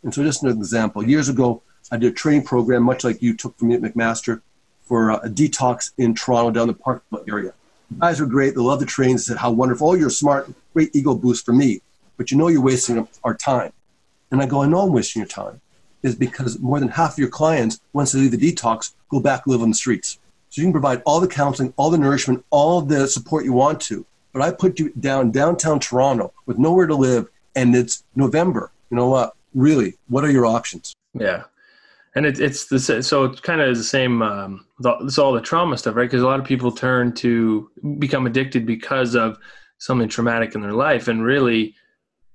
And 0.04 0.14
so, 0.14 0.24
just 0.24 0.44
an 0.44 0.50
example 0.50 1.04
years 1.04 1.30
ago, 1.30 1.62
I 1.92 1.98
did 1.98 2.12
a 2.12 2.16
training 2.16 2.44
program, 2.44 2.84
much 2.84 3.04
like 3.04 3.22
you 3.22 3.36
took 3.36 3.58
from 3.58 3.70
me 3.70 3.76
at 3.76 3.82
McMaster, 3.82 4.42
for 4.84 5.12
a 5.12 5.30
detox 5.30 5.92
in 5.98 6.14
Toronto 6.14 6.52
down 6.52 6.68
the 6.68 6.74
park 6.74 7.04
area. 7.28 7.54
The 7.92 8.00
guys 8.00 8.20
were 8.20 8.26
great. 8.26 8.56
They 8.56 8.62
loved 8.62 8.82
the 8.82 8.86
trains. 8.86 9.26
They 9.26 9.34
Said 9.34 9.40
how 9.40 9.52
wonderful. 9.52 9.90
Oh, 9.90 9.94
you're 9.94 10.10
smart. 10.10 10.50
Great 10.74 10.96
ego 10.96 11.14
boost 11.14 11.46
for 11.46 11.54
me. 11.54 11.82
But 12.16 12.32
you 12.32 12.38
know 12.38 12.48
you're 12.48 12.62
wasting 12.62 13.08
our 13.24 13.36
time. 13.36 13.72
And 14.32 14.42
I 14.42 14.46
go, 14.46 14.62
I 14.62 14.68
know 14.68 14.82
I'm 14.82 14.94
wasting 14.94 15.22
your 15.22 15.28
time. 15.28 15.62
Is 16.04 16.16
because 16.16 16.60
more 16.60 16.80
than 16.80 16.90
half 16.90 17.14
of 17.14 17.20
your 17.20 17.30
clients, 17.30 17.80
once 17.92 18.12
they 18.12 18.20
leave 18.20 18.32
the 18.32 18.38
detox, 18.38 18.94
go 19.10 19.20
back 19.20 19.48
live 19.48 19.62
on 19.62 19.70
the 19.70 19.76
streets. 19.76 20.20
So 20.50 20.62
you 20.62 20.66
can 20.68 20.72
provide 20.72 21.02
all 21.06 21.20
the 21.20 21.28
counseling, 21.28 21.74
all 21.76 21.90
the 21.90 21.98
nourishment, 21.98 22.46
all 22.52 22.82
the 22.82 23.08
support 23.08 23.44
you 23.46 23.54
want 23.54 23.82
to 23.82 24.06
but 24.38 24.44
I 24.44 24.52
put 24.52 24.80
you 24.80 24.92
down 25.00 25.32
downtown 25.32 25.80
Toronto 25.80 26.32
with 26.46 26.60
nowhere 26.60 26.86
to 26.86 26.94
live, 26.94 27.28
and 27.56 27.76
it's 27.76 28.04
November. 28.16 28.72
You 28.92 28.98
know 28.98 29.08
what? 29.08 29.36
Really, 29.56 29.96
what 30.10 30.24
are 30.24 30.30
your 30.30 30.46
options? 30.46 30.94
Yeah, 31.16 31.46
and 32.14 32.24
it, 32.24 32.40
it's 32.40 32.66
the 32.66 32.80
so 32.80 33.24
it 33.24 33.42
kind 33.42 33.62
of 33.62 33.76
the 33.76 33.84
same. 33.84 34.22
Um, 34.22 34.68
it's 34.80 35.18
all 35.18 35.34
the 35.34 35.42
trauma 35.42 35.76
stuff, 35.76 35.96
right? 35.96 36.04
Because 36.04 36.22
a 36.22 36.28
lot 36.28 36.40
of 36.40 36.46
people 36.46 36.72
turn 36.72 37.14
to 37.16 37.72
become 37.98 38.28
addicted 38.28 38.68
because 38.68 39.16
of 39.16 39.40
something 39.80 40.08
traumatic 40.08 40.54
in 40.54 40.62
their 40.62 40.74
life, 40.74 41.08
and 41.08 41.24
really, 41.24 41.74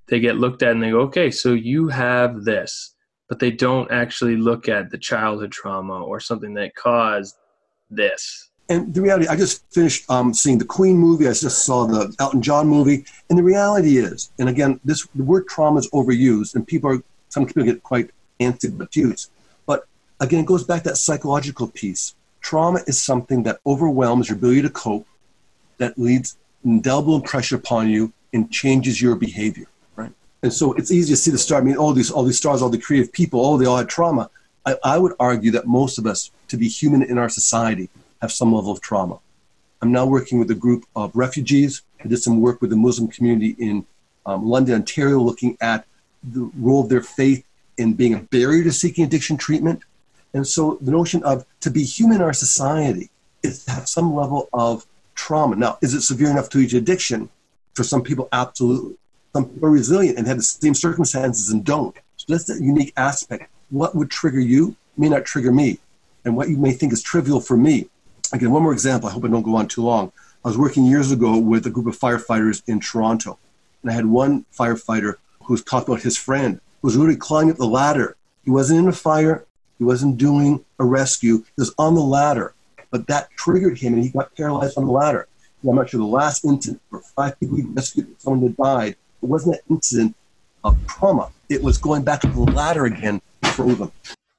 they 0.06 0.20
get 0.20 0.36
looked 0.36 0.62
at 0.62 0.72
and 0.72 0.82
they 0.82 0.90
go, 0.90 1.00
"Okay, 1.00 1.30
so 1.30 1.52
you 1.52 1.88
have 1.88 2.44
this," 2.44 2.94
but 3.28 3.38
they 3.38 3.50
don't 3.50 3.90
actually 3.90 4.36
look 4.36 4.68
at 4.68 4.90
the 4.90 4.98
childhood 4.98 5.52
trauma 5.52 6.02
or 6.02 6.20
something 6.20 6.54
that 6.54 6.74
caused 6.74 7.36
this 7.90 8.50
and 8.72 8.94
the 8.94 9.02
reality, 9.02 9.26
I 9.28 9.36
just 9.36 9.64
finished 9.72 10.08
um, 10.10 10.32
seeing 10.32 10.58
the 10.58 10.64
Queen 10.64 10.96
movie. 10.96 11.26
I 11.26 11.32
just 11.32 11.64
saw 11.64 11.84
the 11.86 12.14
Elton 12.18 12.40
John 12.40 12.68
movie, 12.68 13.04
and 13.28 13.38
the 13.38 13.42
reality 13.42 13.98
is, 13.98 14.30
and 14.38 14.48
again, 14.48 14.80
this 14.84 15.06
the 15.14 15.24
word 15.24 15.46
trauma 15.46 15.80
is 15.80 15.90
overused, 15.90 16.54
and 16.54 16.66
people 16.66 16.90
are 16.90 17.02
some 17.28 17.44
people 17.46 17.64
get 17.64 17.82
quite 17.82 18.10
antsy 18.40 18.68
about. 18.68 19.28
But 19.66 19.86
again, 20.20 20.40
it 20.40 20.46
goes 20.46 20.64
back 20.64 20.84
to 20.84 20.90
that 20.90 20.96
psychological 20.96 21.68
piece. 21.68 22.14
Trauma 22.40 22.80
is 22.86 23.00
something 23.00 23.42
that 23.44 23.60
overwhelms 23.66 24.28
your 24.28 24.38
ability 24.38 24.62
to 24.62 24.70
cope, 24.70 25.06
that 25.78 25.98
leads 25.98 26.38
indelible 26.64 27.16
impression 27.16 27.58
upon 27.58 27.88
you 27.88 28.12
and 28.32 28.50
changes 28.50 29.02
your 29.02 29.16
behavior? 29.16 29.66
And 30.42 30.52
so 30.52 30.72
it's 30.72 30.90
easy 30.90 31.12
to 31.12 31.16
see 31.16 31.30
the 31.30 31.38
star. 31.38 31.60
I 31.60 31.64
mean, 31.64 31.76
all 31.76 31.92
these, 31.92 32.10
all 32.10 32.24
these 32.24 32.38
stars, 32.38 32.62
all 32.62 32.68
the 32.68 32.78
creative 32.78 33.12
people, 33.12 33.44
oh, 33.44 33.56
they 33.56 33.66
all 33.66 33.76
had 33.76 33.88
trauma. 33.88 34.28
I, 34.66 34.76
I 34.84 34.98
would 34.98 35.14
argue 35.20 35.50
that 35.52 35.66
most 35.66 35.98
of 35.98 36.06
us, 36.06 36.30
to 36.48 36.56
be 36.56 36.68
human 36.68 37.02
in 37.02 37.16
our 37.18 37.28
society, 37.28 37.88
have 38.20 38.32
some 38.32 38.52
level 38.52 38.72
of 38.72 38.80
trauma. 38.80 39.18
I'm 39.80 39.92
now 39.92 40.06
working 40.06 40.38
with 40.38 40.50
a 40.50 40.54
group 40.54 40.84
of 40.94 41.10
refugees. 41.14 41.82
I 42.04 42.08
did 42.08 42.18
some 42.18 42.40
work 42.40 42.60
with 42.60 42.70
the 42.70 42.76
Muslim 42.76 43.08
community 43.08 43.56
in 43.58 43.84
um, 44.26 44.46
London, 44.46 44.76
Ontario, 44.76 45.18
looking 45.18 45.56
at 45.60 45.86
the 46.22 46.50
role 46.58 46.82
of 46.82 46.88
their 46.88 47.02
faith 47.02 47.44
in 47.78 47.94
being 47.94 48.14
a 48.14 48.18
barrier 48.18 48.62
to 48.64 48.72
seeking 48.72 49.04
addiction 49.04 49.36
treatment. 49.36 49.82
And 50.34 50.46
so 50.46 50.78
the 50.80 50.90
notion 50.90 51.22
of 51.24 51.44
to 51.60 51.70
be 51.70 51.84
human 51.84 52.16
in 52.16 52.22
our 52.22 52.32
society 52.32 53.10
is 53.42 53.64
to 53.64 53.72
have 53.72 53.88
some 53.88 54.14
level 54.14 54.48
of 54.52 54.86
trauma. 55.14 55.56
Now, 55.56 55.78
is 55.82 55.94
it 55.94 56.02
severe 56.02 56.30
enough 56.30 56.48
to 56.50 56.66
to 56.66 56.78
addiction? 56.78 57.28
For 57.74 57.84
some 57.84 58.02
people, 58.02 58.28
absolutely. 58.32 58.96
Some 59.32 59.48
people 59.48 59.68
are 59.68 59.72
resilient 59.72 60.18
and 60.18 60.26
have 60.26 60.36
the 60.36 60.42
same 60.42 60.74
circumstances 60.74 61.50
and 61.50 61.64
don't. 61.64 61.96
So 62.16 62.26
that's 62.28 62.44
the 62.44 62.54
unique 62.62 62.92
aspect. 62.96 63.50
What 63.70 63.94
would 63.94 64.10
trigger 64.10 64.40
you 64.40 64.76
may 64.96 65.08
not 65.08 65.24
trigger 65.24 65.52
me. 65.52 65.78
And 66.24 66.36
what 66.36 66.48
you 66.48 66.56
may 66.56 66.72
think 66.72 66.92
is 66.92 67.02
trivial 67.02 67.40
for 67.40 67.56
me. 67.56 67.88
Again, 68.32 68.50
one 68.50 68.62
more 68.62 68.72
example. 68.72 69.08
I 69.08 69.12
hope 69.12 69.24
I 69.24 69.28
don't 69.28 69.42
go 69.42 69.56
on 69.56 69.68
too 69.68 69.82
long. 69.82 70.12
I 70.44 70.48
was 70.48 70.58
working 70.58 70.84
years 70.84 71.10
ago 71.10 71.38
with 71.38 71.66
a 71.66 71.70
group 71.70 71.86
of 71.86 71.98
firefighters 71.98 72.62
in 72.66 72.80
Toronto. 72.80 73.38
And 73.82 73.90
I 73.90 73.94
had 73.94 74.06
one 74.06 74.44
firefighter 74.56 75.16
who 75.44 75.54
was 75.54 75.62
talking 75.62 75.92
about 75.92 76.02
his 76.02 76.16
friend 76.16 76.60
who 76.80 76.88
was 76.88 76.96
literally 76.96 77.18
climbing 77.18 77.52
up 77.52 77.58
the 77.58 77.66
ladder. 77.66 78.16
He 78.44 78.50
wasn't 78.50 78.80
in 78.80 78.88
a 78.88 78.92
fire. 78.92 79.44
He 79.78 79.84
wasn't 79.84 80.18
doing 80.18 80.64
a 80.78 80.84
rescue. 80.84 81.38
He 81.38 81.52
was 81.58 81.74
on 81.78 81.94
the 81.94 82.00
ladder. 82.00 82.54
But 82.90 83.06
that 83.08 83.30
triggered 83.36 83.78
him 83.78 83.94
and 83.94 84.02
he 84.02 84.10
got 84.10 84.34
paralyzed 84.36 84.78
on 84.78 84.86
the 84.86 84.92
ladder. 84.92 85.26
I'm 85.66 85.76
not 85.76 85.90
sure 85.90 85.98
the 85.98 86.06
last 86.06 86.44
incident 86.44 86.82
where 86.90 87.00
five 87.00 87.38
people 87.38 87.56
he 87.56 87.62
rescued 87.62 88.20
someone 88.20 88.40
that 88.42 88.56
died. 88.56 88.96
It 89.22 89.26
wasn't 89.26 89.56
an 89.56 89.60
incident 89.70 90.16
of 90.64 90.76
trauma. 90.86 91.30
It 91.48 91.62
was 91.62 91.78
going 91.78 92.02
back 92.02 92.24
up 92.24 92.32
the 92.34 92.40
ladder 92.40 92.86
again 92.86 93.20
frozen. 93.52 93.90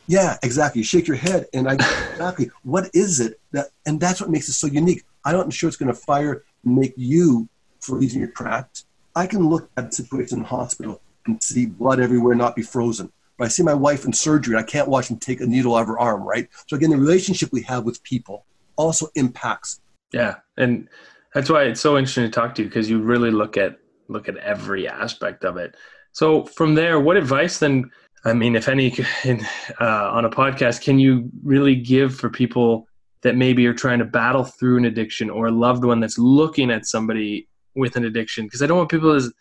Yeah, 0.07 0.37
exactly. 0.43 0.79
You 0.79 0.85
shake 0.85 1.07
your 1.07 1.17
head, 1.17 1.47
and 1.53 1.69
I 1.69 1.73
exactly 2.11 2.51
what 2.63 2.89
is 2.93 3.19
it 3.19 3.39
that, 3.51 3.67
and 3.85 3.99
that's 3.99 4.19
what 4.19 4.29
makes 4.29 4.49
it 4.49 4.53
so 4.53 4.67
unique. 4.67 5.03
I'm 5.25 5.37
not 5.37 5.53
sure 5.53 5.67
it's 5.67 5.77
going 5.77 5.93
to 5.93 5.99
fire 5.99 6.43
and 6.65 6.75
make 6.75 6.93
you 6.97 7.47
freeze 7.79 8.13
in 8.13 8.19
your 8.19 8.31
tracks. 8.31 8.85
I 9.15 9.27
can 9.27 9.47
look 9.47 9.69
at 9.77 9.89
the 9.89 9.95
situation 9.95 10.39
in 10.39 10.43
the 10.43 10.49
hospital 10.49 11.01
and 11.25 11.41
see 11.41 11.67
blood 11.67 11.99
everywhere, 11.99 12.35
not 12.35 12.55
be 12.55 12.61
frozen. 12.61 13.11
But 13.37 13.45
I 13.45 13.47
see 13.47 13.63
my 13.63 13.73
wife 13.73 14.05
in 14.05 14.13
surgery, 14.13 14.55
and 14.55 14.63
I 14.63 14.67
can't 14.67 14.87
watch 14.87 15.07
them 15.07 15.17
take 15.17 15.39
a 15.39 15.45
needle 15.45 15.75
out 15.75 15.83
of 15.83 15.87
her 15.87 15.99
arm, 15.99 16.23
right? 16.23 16.49
So 16.67 16.75
again, 16.75 16.89
the 16.89 16.97
relationship 16.97 17.49
we 17.51 17.61
have 17.63 17.85
with 17.85 18.03
people 18.03 18.45
also 18.75 19.07
impacts. 19.15 19.79
Yeah, 20.11 20.35
and 20.57 20.89
that's 21.33 21.49
why 21.49 21.63
it's 21.63 21.81
so 21.81 21.97
interesting 21.97 22.25
to 22.25 22.29
talk 22.29 22.55
to 22.55 22.63
you 22.63 22.67
because 22.67 22.89
you 22.89 22.99
really 22.99 23.31
look 23.31 23.57
at 23.57 23.79
look 24.07 24.29
at 24.29 24.37
every 24.37 24.87
aspect 24.87 25.43
of 25.43 25.57
it. 25.57 25.75
So 26.11 26.45
from 26.45 26.75
there, 26.75 26.99
what 26.99 27.17
advice 27.17 27.59
then? 27.59 27.91
I 28.25 28.33
mean, 28.33 28.55
if 28.55 28.69
any, 28.69 28.95
in, 29.23 29.45
uh, 29.81 30.11
on 30.11 30.25
a 30.25 30.29
podcast, 30.29 30.81
can 30.81 30.99
you 30.99 31.29
really 31.43 31.75
give 31.75 32.15
for 32.15 32.29
people 32.29 32.87
that 33.21 33.35
maybe 33.35 33.65
are 33.67 33.73
trying 33.73 33.99
to 33.99 34.05
battle 34.05 34.43
through 34.43 34.77
an 34.77 34.85
addiction 34.85 35.29
or 35.29 35.47
a 35.47 35.51
loved 35.51 35.85
one 35.85 35.99
that's 35.99 36.17
looking 36.17 36.71
at 36.71 36.85
somebody 36.85 37.47
with 37.75 37.95
an 37.95 38.05
addiction? 38.05 38.45
Because 38.45 38.61
I 38.61 38.67
don't 38.67 38.77
want 38.77 38.89
people 38.89 39.19
to. 39.19 39.31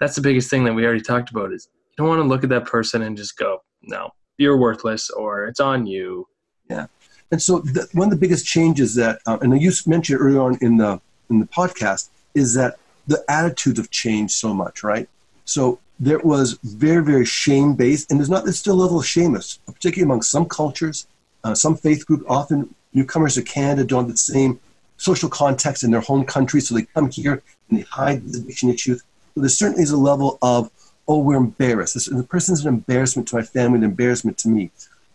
That's 0.00 0.16
the 0.16 0.22
biggest 0.22 0.50
thing 0.50 0.64
that 0.64 0.72
we 0.72 0.84
already 0.84 1.00
talked 1.00 1.30
about 1.30 1.52
is 1.52 1.68
you 1.90 1.94
don't 1.98 2.08
want 2.08 2.22
to 2.22 2.28
look 2.28 2.42
at 2.42 2.50
that 2.50 2.64
person 2.64 3.02
and 3.02 3.16
just 3.16 3.36
go, 3.36 3.62
no, 3.82 4.10
you're 4.38 4.56
worthless 4.56 5.10
or 5.10 5.46
it's 5.46 5.60
on 5.60 5.86
you. 5.86 6.26
Yeah. 6.68 6.86
And 7.30 7.40
so 7.40 7.60
the, 7.60 7.88
one 7.92 8.06
of 8.06 8.10
the 8.10 8.20
biggest 8.20 8.46
changes 8.46 8.94
that, 8.96 9.20
uh, 9.26 9.38
and 9.40 9.60
you 9.60 9.72
mentioned 9.86 10.20
earlier 10.20 10.40
on 10.40 10.58
in 10.60 10.76
the 10.76 11.00
in 11.30 11.38
the 11.38 11.46
podcast, 11.46 12.10
is 12.34 12.54
that 12.54 12.78
the 13.06 13.24
attitudes 13.28 13.78
have 13.78 13.90
changed 13.90 14.34
so 14.34 14.54
much, 14.54 14.82
right? 14.82 15.08
So 15.44 15.78
there 15.98 16.18
was 16.18 16.58
very, 16.62 17.04
very 17.04 17.24
shame 17.24 17.74
based, 17.74 18.10
and 18.10 18.18
there's 18.18 18.30
not 18.30 18.44
there's 18.44 18.58
still 18.58 18.74
a 18.74 18.82
level 18.82 18.98
of 18.98 19.06
shame, 19.06 19.36
particularly 19.66 20.02
among 20.02 20.22
some 20.22 20.46
cultures, 20.46 21.06
uh, 21.44 21.54
some 21.54 21.76
faith 21.76 22.06
group. 22.06 22.24
Often 22.28 22.74
newcomers 22.92 23.34
to 23.34 23.42
Canada 23.42 23.84
don't 23.84 24.04
have 24.04 24.12
the 24.12 24.16
same 24.16 24.60
social 24.96 25.28
context 25.28 25.84
in 25.84 25.90
their 25.90 26.00
home 26.00 26.24
country, 26.24 26.60
so 26.60 26.74
they 26.74 26.82
come 26.82 27.10
here 27.10 27.42
and 27.68 27.78
they 27.78 27.82
hide 27.82 28.24
the 28.26 28.38
addiction 28.38 28.70
issues. 28.70 29.02
So 29.34 29.40
there 29.40 29.48
certainly 29.48 29.82
is 29.82 29.90
a 29.90 29.96
level 29.96 30.38
of 30.42 30.70
oh, 31.08 31.18
we're 31.18 31.36
embarrassed. 31.36 31.94
This, 31.94 32.06
the 32.06 32.22
person's 32.22 32.64
an 32.64 32.68
embarrassment 32.68 33.28
to 33.28 33.36
my 33.36 33.42
family, 33.42 33.78
an 33.78 33.84
embarrassment 33.84 34.38
to 34.38 34.48
me. 34.48 34.70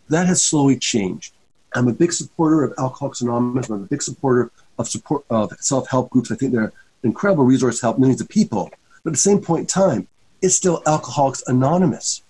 That 0.10 0.28
has 0.28 0.44
slowly 0.44 0.78
changed. 0.78 1.34
I'm 1.74 1.88
a 1.88 1.94
big 1.94 2.14
supporter 2.14 2.64
of 2.64 2.74
Alcoholics 2.78 3.22
Anonymous. 3.22 3.70
I'm 3.70 3.84
a 3.84 3.88
big 3.88 4.02
supporter 4.02 4.52
of 4.78 4.88
support 4.88 5.26
of 5.30 5.52
self-help 5.60 6.10
groups. 6.10 6.32
I 6.32 6.36
think 6.36 6.54
they're 6.54 6.72
incredible 7.04 7.44
resource 7.44 7.80
to 7.80 7.86
help 7.86 8.00
millions 8.00 8.22
of 8.22 8.30
people. 8.30 8.72
But 9.04 9.12
at 9.12 9.14
the 9.14 9.20
same 9.20 9.40
point 9.40 9.62
in 9.62 9.68
time, 9.68 10.08
it's 10.42 10.56
still 10.56 10.84
Alcoholics 10.86 11.44
Anonymous. 11.48 12.22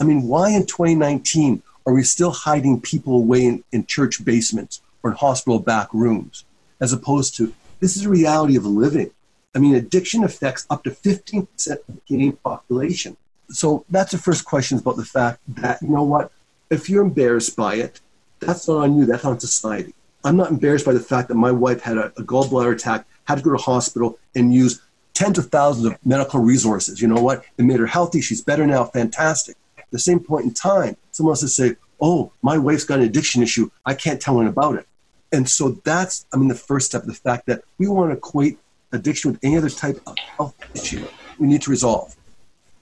I 0.00 0.04
mean, 0.04 0.24
why 0.24 0.50
in 0.50 0.66
2019 0.66 1.62
are 1.86 1.94
we 1.94 2.02
still 2.02 2.32
hiding 2.32 2.80
people 2.80 3.14
away 3.14 3.44
in, 3.44 3.64
in 3.72 3.86
church 3.86 4.24
basements 4.24 4.80
or 5.02 5.10
in 5.10 5.16
hospital 5.16 5.58
back 5.58 5.88
rooms, 5.92 6.44
as 6.80 6.92
opposed 6.92 7.36
to 7.36 7.54
this 7.80 7.96
is 7.96 8.04
a 8.04 8.10
reality 8.10 8.56
of 8.56 8.66
living. 8.66 9.10
I 9.54 9.58
mean, 9.58 9.74
addiction 9.74 10.24
affects 10.24 10.66
up 10.68 10.84
to 10.84 10.90
15% 10.90 11.46
of 11.70 11.80
the 11.86 12.00
Canadian 12.06 12.36
population. 12.36 13.16
So 13.48 13.84
that's 13.88 14.12
the 14.12 14.18
first 14.18 14.44
question 14.44 14.78
about 14.78 14.96
the 14.96 15.04
fact 15.04 15.40
that, 15.48 15.80
you 15.80 15.88
know 15.88 16.02
what, 16.02 16.32
if 16.68 16.90
you're 16.90 17.02
embarrassed 17.02 17.56
by 17.56 17.76
it, 17.76 18.00
that's 18.40 18.68
not 18.68 18.78
on 18.78 18.98
you, 18.98 19.06
that's 19.06 19.24
on 19.24 19.38
society. 19.38 19.94
I'm 20.24 20.36
not 20.36 20.50
embarrassed 20.50 20.84
by 20.84 20.92
the 20.92 21.00
fact 21.00 21.28
that 21.28 21.36
my 21.36 21.52
wife 21.52 21.82
had 21.82 21.96
a, 21.96 22.06
a 22.16 22.22
gallbladder 22.22 22.74
attack, 22.74 23.06
had 23.26 23.38
to 23.38 23.44
go 23.44 23.50
to 23.50 23.56
hospital 23.62 24.18
and 24.34 24.54
use 24.54 24.80
tens 25.14 25.38
of 25.38 25.50
thousands 25.50 25.86
of 25.86 25.98
medical 26.04 26.40
resources. 26.40 27.00
You 27.00 27.08
know 27.08 27.20
what? 27.20 27.44
It 27.58 27.64
made 27.64 27.80
her 27.80 27.86
healthy. 27.86 28.20
She's 28.20 28.42
better 28.42 28.66
now. 28.66 28.84
Fantastic. 28.84 29.56
At 29.78 29.90
the 29.90 29.98
same 29.98 30.20
point 30.20 30.44
in 30.44 30.54
time, 30.54 30.96
someone 31.12 31.32
else 31.32 31.40
to 31.40 31.48
say, 31.48 31.76
oh, 32.00 32.32
my 32.42 32.58
wife's 32.58 32.84
got 32.84 32.98
an 32.98 33.06
addiction 33.06 33.42
issue. 33.42 33.70
I 33.84 33.94
can't 33.94 34.20
tell 34.20 34.34
anyone 34.34 34.48
about 34.48 34.76
it. 34.76 34.86
And 35.32 35.48
so 35.48 35.70
that's, 35.84 36.26
I 36.32 36.36
mean, 36.36 36.48
the 36.48 36.54
first 36.54 36.86
step, 36.86 37.04
the 37.04 37.14
fact 37.14 37.46
that 37.46 37.62
we 37.78 37.88
want 37.88 38.10
to 38.10 38.16
equate 38.16 38.58
addiction 38.92 39.32
with 39.32 39.40
any 39.42 39.56
other 39.56 39.70
type 39.70 40.00
of 40.06 40.16
health 40.18 40.54
issue 40.74 41.06
we 41.38 41.46
need 41.46 41.62
to 41.62 41.70
resolve. 41.70 42.14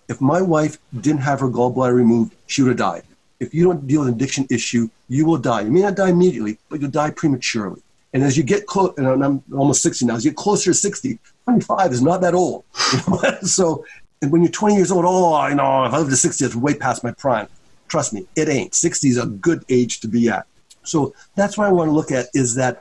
If 0.08 0.20
my 0.20 0.42
wife 0.42 0.78
didn't 1.00 1.22
have 1.22 1.40
her 1.40 1.48
gallbladder 1.48 1.94
removed, 1.94 2.34
she 2.46 2.62
would 2.62 2.68
have 2.68 2.78
died. 2.78 3.02
If 3.40 3.54
you 3.54 3.64
don't 3.64 3.86
deal 3.86 4.00
with 4.00 4.08
an 4.08 4.14
addiction 4.14 4.46
issue, 4.50 4.88
you 5.08 5.24
will 5.26 5.38
die. 5.38 5.62
You 5.62 5.70
may 5.70 5.82
not 5.82 5.96
die 5.96 6.10
immediately, 6.10 6.58
but 6.68 6.80
you'll 6.80 6.90
die 6.90 7.10
prematurely. 7.10 7.82
And 8.14 8.22
as 8.22 8.36
you 8.36 8.44
get 8.44 8.66
close, 8.66 8.94
and 8.96 9.06
I'm 9.06 9.42
almost 9.52 9.82
60 9.82 10.06
now, 10.06 10.14
as 10.14 10.24
you 10.24 10.30
get 10.30 10.36
closer 10.36 10.70
to 10.70 10.74
60, 10.74 11.18
25 11.44 11.92
is 11.92 12.00
not 12.00 12.20
that 12.22 12.34
old. 12.34 12.64
So, 13.42 13.84
and 14.22 14.32
when 14.32 14.42
you're 14.42 14.50
20 14.50 14.76
years 14.76 14.90
old, 14.90 15.04
oh, 15.06 15.46
you 15.48 15.56
know, 15.56 15.84
if 15.84 15.92
I 15.92 15.98
live 15.98 16.08
to 16.08 16.16
60, 16.16 16.44
it's 16.44 16.54
way 16.54 16.74
past 16.74 17.04
my 17.04 17.10
prime. 17.10 17.48
Trust 17.88 18.14
me, 18.14 18.26
it 18.36 18.48
ain't. 18.48 18.74
60 18.74 19.08
is 19.08 19.18
a 19.18 19.26
good 19.26 19.64
age 19.68 20.00
to 20.00 20.08
be 20.08 20.28
at. 20.30 20.46
So 20.84 21.14
that's 21.34 21.58
what 21.58 21.66
I 21.66 21.72
want 21.72 21.88
to 21.88 21.92
look 21.92 22.10
at 22.10 22.28
is 22.32 22.54
that 22.54 22.80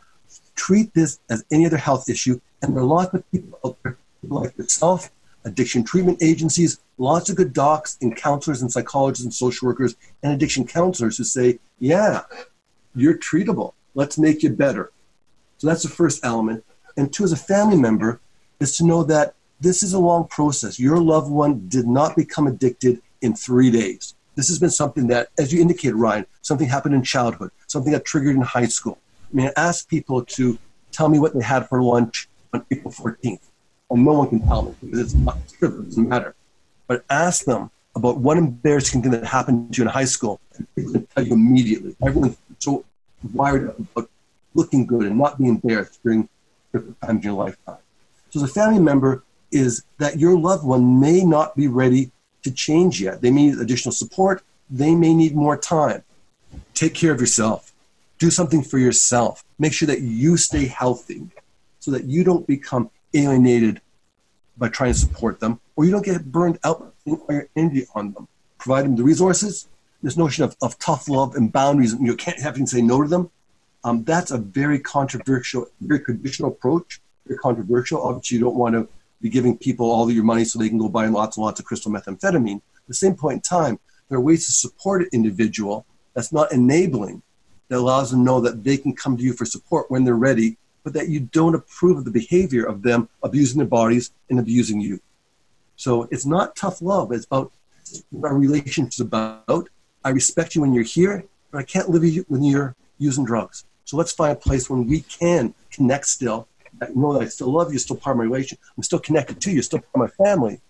treat 0.56 0.94
this 0.94 1.20
as 1.30 1.44
any 1.52 1.66
other 1.66 1.78
health 1.78 2.10
issue 2.10 2.40
and 2.64 2.76
there 2.76 2.84
are 2.84 2.86
lots 2.86 3.14
of 3.14 3.30
people 3.32 3.60
out 3.66 3.78
there 3.84 3.98
like 4.24 4.58
yourself, 4.58 5.12
addiction 5.44 5.84
treatment 5.84 6.24
agencies, 6.24 6.80
lots 6.98 7.30
of 7.30 7.36
good 7.36 7.52
docs 7.52 7.98
and 8.02 8.16
counselors 8.16 8.62
and 8.62 8.72
psychologists 8.72 9.26
and 9.26 9.34
social 9.34 9.68
workers 9.68 9.96
and 10.24 10.32
addiction 10.32 10.66
counselors 10.66 11.18
who 11.18 11.26
say, 11.26 11.60
yeah, 11.80 12.22
you're 12.96 13.18
treatable. 13.18 13.74
Let's 13.96 14.18
make 14.18 14.44
you 14.44 14.50
better. 14.52 14.92
So 15.64 15.70
that's 15.70 15.84
the 15.84 15.90
first 15.90 16.26
element. 16.26 16.66
And 16.98 17.14
two, 17.14 17.24
as 17.24 17.32
a 17.32 17.38
family 17.38 17.78
member, 17.78 18.20
is 18.60 18.76
to 18.76 18.86
know 18.86 19.02
that 19.06 19.36
this 19.62 19.82
is 19.82 19.94
a 19.94 19.98
long 19.98 20.28
process. 20.28 20.78
Your 20.78 21.00
loved 21.00 21.32
one 21.32 21.70
did 21.70 21.88
not 21.88 22.18
become 22.18 22.48
addicted 22.48 23.02
in 23.22 23.34
three 23.34 23.72
days. 23.72 24.14
This 24.36 24.50
has 24.50 24.60
been 24.60 24.70
something 24.70 25.08
that, 25.08 25.30
as 25.40 25.54
you 25.54 25.62
indicated, 25.62 25.96
Ryan, 25.96 26.26
something 26.42 26.68
happened 26.68 26.96
in 26.96 27.02
childhood, 27.02 27.50
something 27.68 27.94
that 27.94 28.04
triggered 28.04 28.36
in 28.36 28.42
high 28.42 28.66
school. 28.66 28.98
I 29.32 29.36
mean, 29.38 29.48
I 29.48 29.54
ask 29.56 29.88
people 29.88 30.26
to 30.26 30.60
tell 30.92 31.08
me 31.08 31.18
what 31.18 31.34
they 31.34 31.42
had 31.42 31.70
for 31.70 31.82
lunch 31.82 32.28
on 32.54 32.66
April 32.70 32.92
14th. 32.92 33.40
Well, 33.88 34.04
no 34.04 34.12
one 34.20 34.28
can 34.28 34.46
tell 34.46 34.64
me 34.64 34.76
because 34.82 35.00
it's 35.00 35.14
not 35.14 35.38
true, 35.48 35.80
it 35.80 35.86
doesn't 35.86 36.10
matter. 36.10 36.36
But 36.88 37.06
ask 37.10 37.46
them 37.46 37.72
about 37.96 38.18
what 38.18 38.38
embarrassing 38.38 39.02
thing 39.02 39.12
that 39.12 39.24
happened 39.24 39.74
to 39.76 39.78
you 39.78 39.88
in 39.88 39.94
high 39.94 40.04
school, 40.04 40.42
and 40.58 40.68
people 40.76 40.92
can 40.92 41.06
tell 41.06 41.26
you 41.26 41.32
immediately. 41.32 41.96
Everyone's 42.06 42.36
so 42.60 42.84
wired 43.32 43.70
up 43.70 43.80
about 43.80 44.10
looking 44.54 44.86
good 44.86 45.06
and 45.06 45.18
not 45.18 45.38
being 45.38 45.50
embarrassed 45.50 46.00
during 46.04 46.30
different 46.72 47.00
times 47.02 47.24
in 47.26 47.32
your 47.32 47.44
lifetime. 47.44 47.78
So, 48.30 48.44
a 48.44 48.48
family 48.48 48.80
member, 48.80 49.24
is 49.54 49.84
that 50.00 50.18
your 50.18 50.38
loved 50.38 50.66
one 50.66 51.00
may 51.00 51.24
not 51.24 51.56
be 51.56 51.68
ready 51.68 52.12
to 52.42 52.52
change 52.52 53.00
yet. 53.00 53.22
They 53.22 53.32
may 53.32 53.48
need 53.48 53.60
additional 53.60 53.94
support. 53.94 54.44
They 54.70 54.96
may 54.96 55.14
need 55.14 55.36
more 55.36 55.56
time. 55.56 56.04
Take 56.74 56.96
care 56.96 57.12
of 57.12 57.22
yourself. 57.22 57.72
Do 58.18 58.30
something 58.30 58.64
for 58.64 58.80
yourself. 58.80 59.46
Make 59.60 59.74
sure 59.74 59.86
that 59.88 60.02
you 60.02 60.38
stay 60.38 60.66
healthy 60.66 61.28
so 61.80 61.92
that 61.92 62.06
you 62.06 62.24
don't 62.24 62.48
become 62.48 62.90
alienated 63.14 63.82
by 64.58 64.70
trying 64.70 64.94
to 64.94 65.00
support 65.00 65.40
them 65.40 65.60
or 65.76 65.86
you 65.86 65.92
don't 65.92 66.06
get 66.06 66.32
burned 66.32 66.60
out 66.64 66.94
by 67.06 67.34
your 67.34 67.50
energy 67.56 67.86
on 67.96 68.14
them. 68.14 68.28
Provide 68.58 68.86
them 68.86 68.96
the 68.96 69.04
resources, 69.04 69.68
this 70.02 70.18
notion 70.18 70.44
of, 70.44 70.56
of 70.62 70.80
tough 70.80 71.08
love 71.08 71.36
and 71.36 71.52
boundaries, 71.52 71.96
you 72.00 72.16
can't 72.16 72.40
have 72.42 72.56
to 72.56 72.68
say 72.68 72.82
no 72.82 73.02
to 73.02 73.08
them. 73.08 73.30
Um, 73.84 74.04
that's 74.04 74.32
a 74.32 74.38
very 74.38 74.80
controversial, 74.80 75.68
very 75.82 76.00
conditional 76.00 76.52
approach. 76.52 77.02
Very 77.28 77.40
controversial. 77.40 78.02
Obviously, 78.02 78.38
you 78.38 78.44
don't 78.44 78.56
want 78.56 78.76
to 78.76 78.88
be 79.22 79.30
giving 79.30 79.58
people 79.58 79.90
all 79.90 80.08
of 80.08 80.16
your 80.16 80.24
money 80.24 80.44
so 80.44 80.60
they 80.60 80.70
can 80.70 80.78
go 80.78 80.90
buy 80.90 81.08
lots 81.08 81.38
and 81.38 81.46
lots 81.46 81.60
of 81.60 81.66
crystal 81.66 81.92
methamphetamine. 81.92 82.58
At 82.58 82.88
the 82.88 82.94
same 82.94 83.16
point 83.16 83.36
in 83.36 83.42
time, 83.42 83.80
there 84.10 84.18
are 84.18 84.22
ways 84.22 84.46
to 84.48 84.52
support 84.52 85.02
an 85.02 85.10
individual 85.14 85.86
that's 86.14 86.34
not 86.34 86.52
enabling, 86.52 87.22
that 87.70 87.78
allows 87.78 88.12
them 88.12 88.20
to 88.20 88.26
know 88.26 88.42
that 88.42 88.64
they 88.64 88.78
can 88.78 88.94
come 88.94 89.16
to 89.18 89.24
you 89.24 89.34
for 89.34 89.46
support 89.46 89.90
when 89.90 90.04
they're 90.04 90.16
ready, 90.16 90.58
but 90.84 90.94
that 90.94 91.08
you 91.08 91.22
don't 91.22 91.56
approve 91.56 91.98
of 91.98 92.06
the 92.06 92.12
behavior 92.12 92.66
of 92.66 92.84
them 92.84 93.08
abusing 93.24 93.58
their 93.58 93.68
bodies 93.68 94.12
and 94.30 94.40
abusing 94.40 94.82
you. 94.82 95.00
So 95.78 96.08
it's 96.12 96.26
not 96.26 96.56
tough 96.56 96.82
love. 96.82 97.12
It's 97.12 97.26
about 97.26 97.54
our 98.22 98.38
relationships 98.38 99.00
about. 99.00 99.70
I 100.04 100.10
respect 100.10 100.54
you 100.54 100.62
when 100.62 100.74
you're 100.74 100.84
here, 100.84 101.24
but 101.52 101.60
I 101.60 101.64
can't 101.64 101.90
live 101.90 102.02
with 102.02 102.14
you 102.14 102.26
when 102.28 102.44
you're 102.44 102.76
using 102.98 103.24
drugs. 103.24 103.66
So 103.94 103.98
let's 103.98 104.12
find 104.12 104.32
a 104.32 104.36
place 104.36 104.72
when 104.72 104.88
we 104.88 105.02
can 105.02 105.54
connect 105.72 106.08
still. 106.08 106.48
I 106.82 106.88
know 106.96 107.14
that 107.14 107.22
I 107.22 107.28
still 107.28 107.52
love 107.52 107.72
you, 107.72 107.78
still 107.78 107.96
part 107.96 108.16
of 108.16 108.18
my 108.18 108.24
relation. 108.24 108.58
I'm 108.76 108.82
still 108.82 108.98
connected 108.98 109.40
to 109.42 109.52
you, 109.52 109.62
still 109.62 109.82
part 109.82 110.10
of 110.10 110.18
my 110.18 110.26
family. 110.26 110.62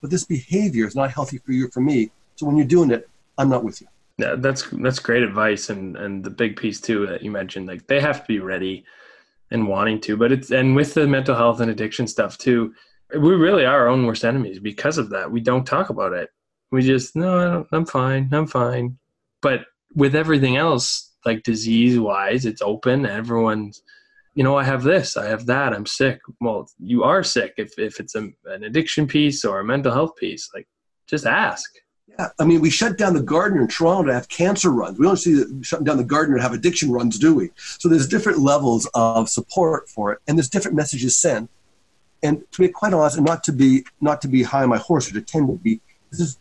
But 0.00 0.08
this 0.08 0.24
behavior 0.24 0.86
is 0.86 0.96
not 0.96 1.10
healthy 1.10 1.36
for 1.36 1.52
you 1.52 1.66
or 1.66 1.70
for 1.70 1.82
me. 1.82 2.10
So 2.36 2.46
when 2.46 2.56
you're 2.56 2.66
doing 2.66 2.90
it, 2.90 3.10
I'm 3.36 3.50
not 3.50 3.62
with 3.62 3.82
you. 3.82 3.88
Yeah, 4.16 4.36
that's 4.38 4.70
that's 4.70 5.00
great 5.00 5.22
advice, 5.22 5.68
and 5.68 5.98
and 5.98 6.24
the 6.24 6.30
big 6.30 6.56
piece 6.56 6.80
too 6.80 7.06
that 7.08 7.20
you 7.22 7.30
mentioned, 7.30 7.66
like 7.66 7.86
they 7.88 8.00
have 8.00 8.22
to 8.22 8.26
be 8.26 8.38
ready 8.38 8.86
and 9.50 9.68
wanting 9.68 10.00
to. 10.00 10.16
But 10.16 10.32
it's 10.32 10.50
and 10.50 10.74
with 10.74 10.94
the 10.94 11.06
mental 11.06 11.36
health 11.36 11.60
and 11.60 11.70
addiction 11.70 12.06
stuff 12.06 12.38
too, 12.38 12.72
we 13.12 13.34
really 13.34 13.66
are 13.66 13.80
our 13.80 13.88
own 13.88 14.06
worst 14.06 14.24
enemies 14.24 14.60
because 14.60 14.96
of 14.96 15.10
that. 15.10 15.30
We 15.30 15.42
don't 15.42 15.66
talk 15.66 15.90
about 15.90 16.14
it. 16.14 16.30
We 16.70 16.80
just 16.80 17.16
no, 17.16 17.66
I'm 17.70 17.84
fine, 17.84 18.30
I'm 18.32 18.46
fine. 18.46 18.96
But 19.42 19.66
with 19.94 20.16
everything 20.16 20.56
else, 20.56 21.11
like 21.24 21.42
disease 21.42 21.98
wise, 21.98 22.46
it's 22.46 22.62
open. 22.62 23.06
Everyone's, 23.06 23.82
you 24.34 24.44
know, 24.44 24.56
I 24.56 24.64
have 24.64 24.82
this, 24.82 25.16
I 25.16 25.26
have 25.26 25.46
that, 25.46 25.72
I'm 25.72 25.86
sick. 25.86 26.20
Well, 26.40 26.68
you 26.78 27.04
are 27.04 27.22
sick 27.22 27.54
if 27.56 27.78
if 27.78 28.00
it's 28.00 28.14
a, 28.14 28.30
an 28.46 28.64
addiction 28.64 29.06
piece 29.06 29.44
or 29.44 29.60
a 29.60 29.64
mental 29.64 29.92
health 29.92 30.16
piece. 30.16 30.50
Like, 30.54 30.66
just 31.06 31.26
ask. 31.26 31.70
Yeah, 32.06 32.28
I 32.38 32.44
mean, 32.44 32.60
we 32.60 32.68
shut 32.70 32.98
down 32.98 33.14
the 33.14 33.22
Gardiner 33.22 33.62
in 33.62 33.68
Toronto 33.68 34.08
to 34.08 34.14
have 34.14 34.28
cancer 34.28 34.70
runs. 34.70 34.98
We 34.98 35.06
don't 35.06 35.16
see 35.16 35.34
the, 35.34 35.60
shutting 35.62 35.84
down 35.84 35.96
the 35.96 36.04
Gardiner 36.04 36.36
to 36.36 36.42
have 36.42 36.52
addiction 36.52 36.90
runs, 36.90 37.18
do 37.18 37.34
we? 37.34 37.50
So 37.56 37.88
there's 37.88 38.08
different 38.08 38.38
levels 38.38 38.88
of 38.94 39.28
support 39.28 39.88
for 39.88 40.12
it, 40.12 40.18
and 40.26 40.36
there's 40.36 40.50
different 40.50 40.76
messages 40.76 41.16
sent. 41.16 41.48
And 42.22 42.42
to 42.52 42.60
be 42.60 42.68
quite 42.68 42.92
honest, 42.92 43.16
and 43.16 43.26
not 43.26 43.42
to 43.44 43.52
be 43.52 43.84
not 44.00 44.20
to 44.22 44.28
be 44.28 44.42
high 44.42 44.62
on 44.62 44.68
my 44.68 44.78
horse 44.78 45.10
or 45.10 45.14
to 45.14 45.22
tend 45.22 45.48
to 45.48 45.54
be, 45.54 45.80
this 46.10 46.20
is 46.20 46.38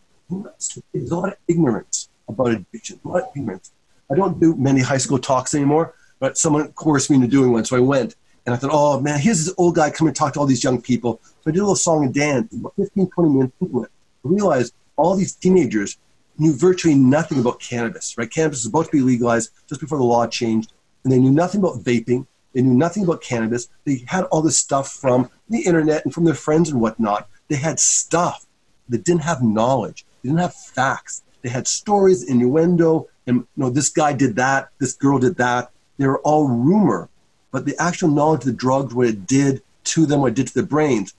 there's 0.93 1.11
a 1.11 1.15
lot 1.15 1.29
of 1.29 1.37
ignorance 1.47 2.09
about 2.27 2.51
addiction. 2.51 2.99
A 3.03 3.07
lot 3.07 3.23
of 3.23 3.29
ignorance. 3.35 3.71
I 4.11 4.15
don't 4.15 4.39
do 4.39 4.55
many 4.55 4.81
high 4.81 4.97
school 4.97 5.19
talks 5.19 5.53
anymore, 5.53 5.93
but 6.19 6.37
someone 6.37 6.71
coerced 6.73 7.09
me 7.09 7.15
into 7.15 7.27
doing 7.27 7.51
one, 7.51 7.65
so 7.65 7.77
I 7.77 7.79
went. 7.79 8.15
And 8.45 8.53
I 8.55 8.57
thought, 8.57 8.71
oh 8.73 8.99
man, 8.99 9.19
here's 9.19 9.45
this 9.45 9.53
old 9.57 9.75
guy 9.75 9.91
coming 9.91 10.13
to 10.13 10.17
talk 10.17 10.33
to 10.33 10.39
all 10.39 10.45
these 10.45 10.63
young 10.63 10.81
people. 10.81 11.21
So 11.23 11.49
I 11.49 11.51
did 11.51 11.59
a 11.59 11.63
little 11.63 11.75
song 11.75 12.05
and 12.05 12.13
dance. 12.13 12.53
About 12.53 12.73
15, 12.75 13.09
20 13.09 13.29
minutes 13.29 13.53
into 13.61 13.83
it, 13.83 13.91
I 14.25 14.27
realized 14.27 14.73
all 14.97 15.15
these 15.15 15.33
teenagers 15.33 15.97
knew 16.37 16.53
virtually 16.53 16.95
nothing 16.95 17.39
about 17.39 17.59
cannabis, 17.59 18.17
right? 18.17 18.29
Cannabis 18.29 18.59
was 18.59 18.67
about 18.67 18.85
to 18.85 18.91
be 18.91 19.01
legalized 19.01 19.51
just 19.67 19.79
before 19.79 19.97
the 19.97 20.03
law 20.03 20.25
changed, 20.27 20.73
and 21.03 21.13
they 21.13 21.19
knew 21.19 21.31
nothing 21.31 21.61
about 21.61 21.77
vaping. 21.79 22.25
They 22.53 22.61
knew 22.61 22.73
nothing 22.73 23.03
about 23.03 23.21
cannabis. 23.21 23.69
They 23.85 24.03
had 24.07 24.25
all 24.25 24.41
this 24.41 24.57
stuff 24.57 24.91
from 24.91 25.29
the 25.49 25.61
internet 25.61 26.03
and 26.03 26.13
from 26.13 26.25
their 26.25 26.33
friends 26.33 26.69
and 26.69 26.81
whatnot. 26.81 27.29
They 27.47 27.55
had 27.55 27.79
stuff 27.79 28.45
that 28.89 29.05
didn't 29.05 29.21
have 29.21 29.41
knowledge. 29.41 30.05
They 30.21 30.29
didn't 30.29 30.41
have 30.41 30.55
facts. 30.55 31.23
They 31.41 31.49
had 31.49 31.67
stories, 31.67 32.23
innuendo, 32.23 33.07
and 33.27 33.37
you 33.37 33.47
know, 33.55 33.69
this 33.69 33.89
guy 33.89 34.13
did 34.13 34.35
that, 34.35 34.69
this 34.79 34.93
girl 34.93 35.19
did 35.19 35.35
that. 35.37 35.71
They 35.97 36.07
were 36.07 36.19
all 36.19 36.47
rumor. 36.47 37.09
But 37.51 37.65
the 37.65 37.75
actual 37.79 38.09
knowledge 38.09 38.41
of 38.41 38.45
the 38.45 38.53
drugs, 38.53 38.93
what 38.93 39.07
it 39.07 39.27
did 39.27 39.61
to 39.85 40.05
them, 40.05 40.21
what 40.21 40.33
it 40.33 40.35
did 40.35 40.47
to 40.47 40.53
their 40.53 40.63
brains, 40.63 41.13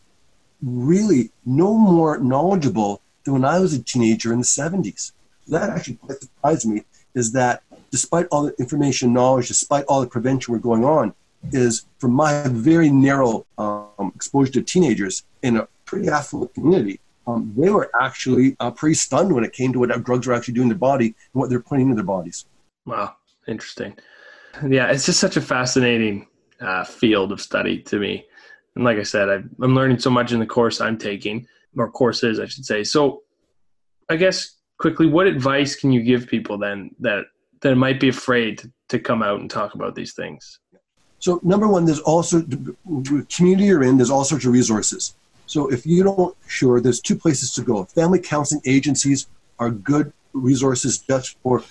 really 0.62 1.30
no 1.44 1.76
more 1.76 2.18
knowledgeable 2.18 3.02
than 3.24 3.35
when 3.35 3.44
I 3.44 3.58
was 3.58 3.74
a 3.74 3.82
teenager 3.82 4.32
in 4.32 4.40
the 4.40 4.44
70s. 4.44 5.12
That 5.48 5.70
actually 5.70 5.96
quite 5.96 6.20
surprised 6.20 6.68
me 6.68 6.85
is 7.14 7.32
that 7.32 7.62
despite 7.90 8.26
all 8.30 8.44
the 8.44 8.54
information 8.58 9.12
knowledge, 9.12 9.48
despite 9.48 9.85
all 9.85 10.00
the 10.00 10.06
prevention 10.06 10.52
we're 10.52 10.61
going 10.61 10.85
on, 10.85 11.14
is 11.52 11.87
from 11.98 12.12
my 12.12 12.44
very 12.48 12.88
narrow 12.88 13.44
um, 13.58 14.12
exposure 14.14 14.52
to 14.52 14.62
teenagers 14.62 15.24
in 15.42 15.56
a 15.56 15.68
pretty 15.85 16.08
affluent 16.08 16.54
community, 16.54 17.00
um, 17.26 17.52
they 17.56 17.70
were 17.70 17.90
actually 18.00 18.56
uh, 18.61 18.70
pretty 18.70 18.94
stunned 18.94 19.32
when 19.32 19.44
it 19.44 19.52
came 19.52 19.72
to 19.72 19.78
what 19.78 20.04
drugs 20.04 20.26
were 20.26 20.35
actually 20.35 20.54
doing 20.54 20.68
to 20.68 20.74
their 20.74 20.78
body 20.78 21.06
and 21.06 21.40
what 21.40 21.50
they're 21.50 21.61
putting 21.61 21.87
into 21.87 21.94
their 21.94 22.04
bodies. 22.04 22.46
Wow, 22.85 23.16
interesting. 23.46 23.96
Yeah, 24.68 24.90
it's 24.90 25.06
just 25.06 25.20
such 25.20 25.37
a 25.37 25.40
fascinating 25.40 26.26
uh, 26.61 26.85
field 26.85 27.32
of 27.32 27.40
study 27.40 27.78
to 27.82 27.98
me. 27.98 28.26
And 28.74 28.85
like 28.85 28.98
I 28.98 29.02
said, 29.02 29.28
i 29.28 29.35
am 29.35 29.74
learning 29.74 29.98
so 29.98 30.11
much 30.11 30.32
in 30.32 30.40
the 30.40 30.46
course 30.46 30.80
I'm 30.80 30.98
taking, 30.98 31.46
or 31.76 31.90
courses, 31.90 32.40
I 32.40 32.46
should 32.46 32.64
say. 32.64 32.85
So, 32.85 33.22
I 34.08 34.16
guess 34.16 34.56
quickly, 34.78 35.06
what 35.06 35.26
advice 35.26 35.76
can 35.76 35.92
you 35.92 36.02
give 36.02 36.26
people 36.26 36.58
then 36.58 36.90
that 37.00 37.24
that 37.61 37.76
might 37.76 38.00
be 38.00 38.08
afraid 38.08 38.58
to, 38.58 38.72
to 38.88 38.98
come 38.98 39.22
out 39.22 39.40
and 39.40 39.50
talk 39.50 39.74
about 39.74 39.94
these 39.94 40.12
things? 40.14 40.58
So, 41.18 41.38
number 41.42 41.68
one, 41.68 41.85
there's 41.85 42.00
also 42.00 42.40
the 42.40 43.26
community 43.35 43.68
you're 43.68 43.85
in. 43.85 43.96
There's 43.96 44.11
all 44.11 44.24
sorts 44.24 44.44
of 44.44 44.52
resources. 44.52 45.14
So 45.46 45.70
if 45.70 45.87
you 45.87 46.02
don't 46.02 46.37
sure, 46.46 46.81
there's 46.81 47.00
two 47.00 47.16
places 47.16 47.52
to 47.55 47.62
go. 47.62 47.85
Family 47.85 48.18
counseling 48.18 48.62
agencies 48.64 49.26
are 49.59 49.70
good 49.70 50.12
resources 50.33 50.98
just 50.98 51.37
for 51.42 51.62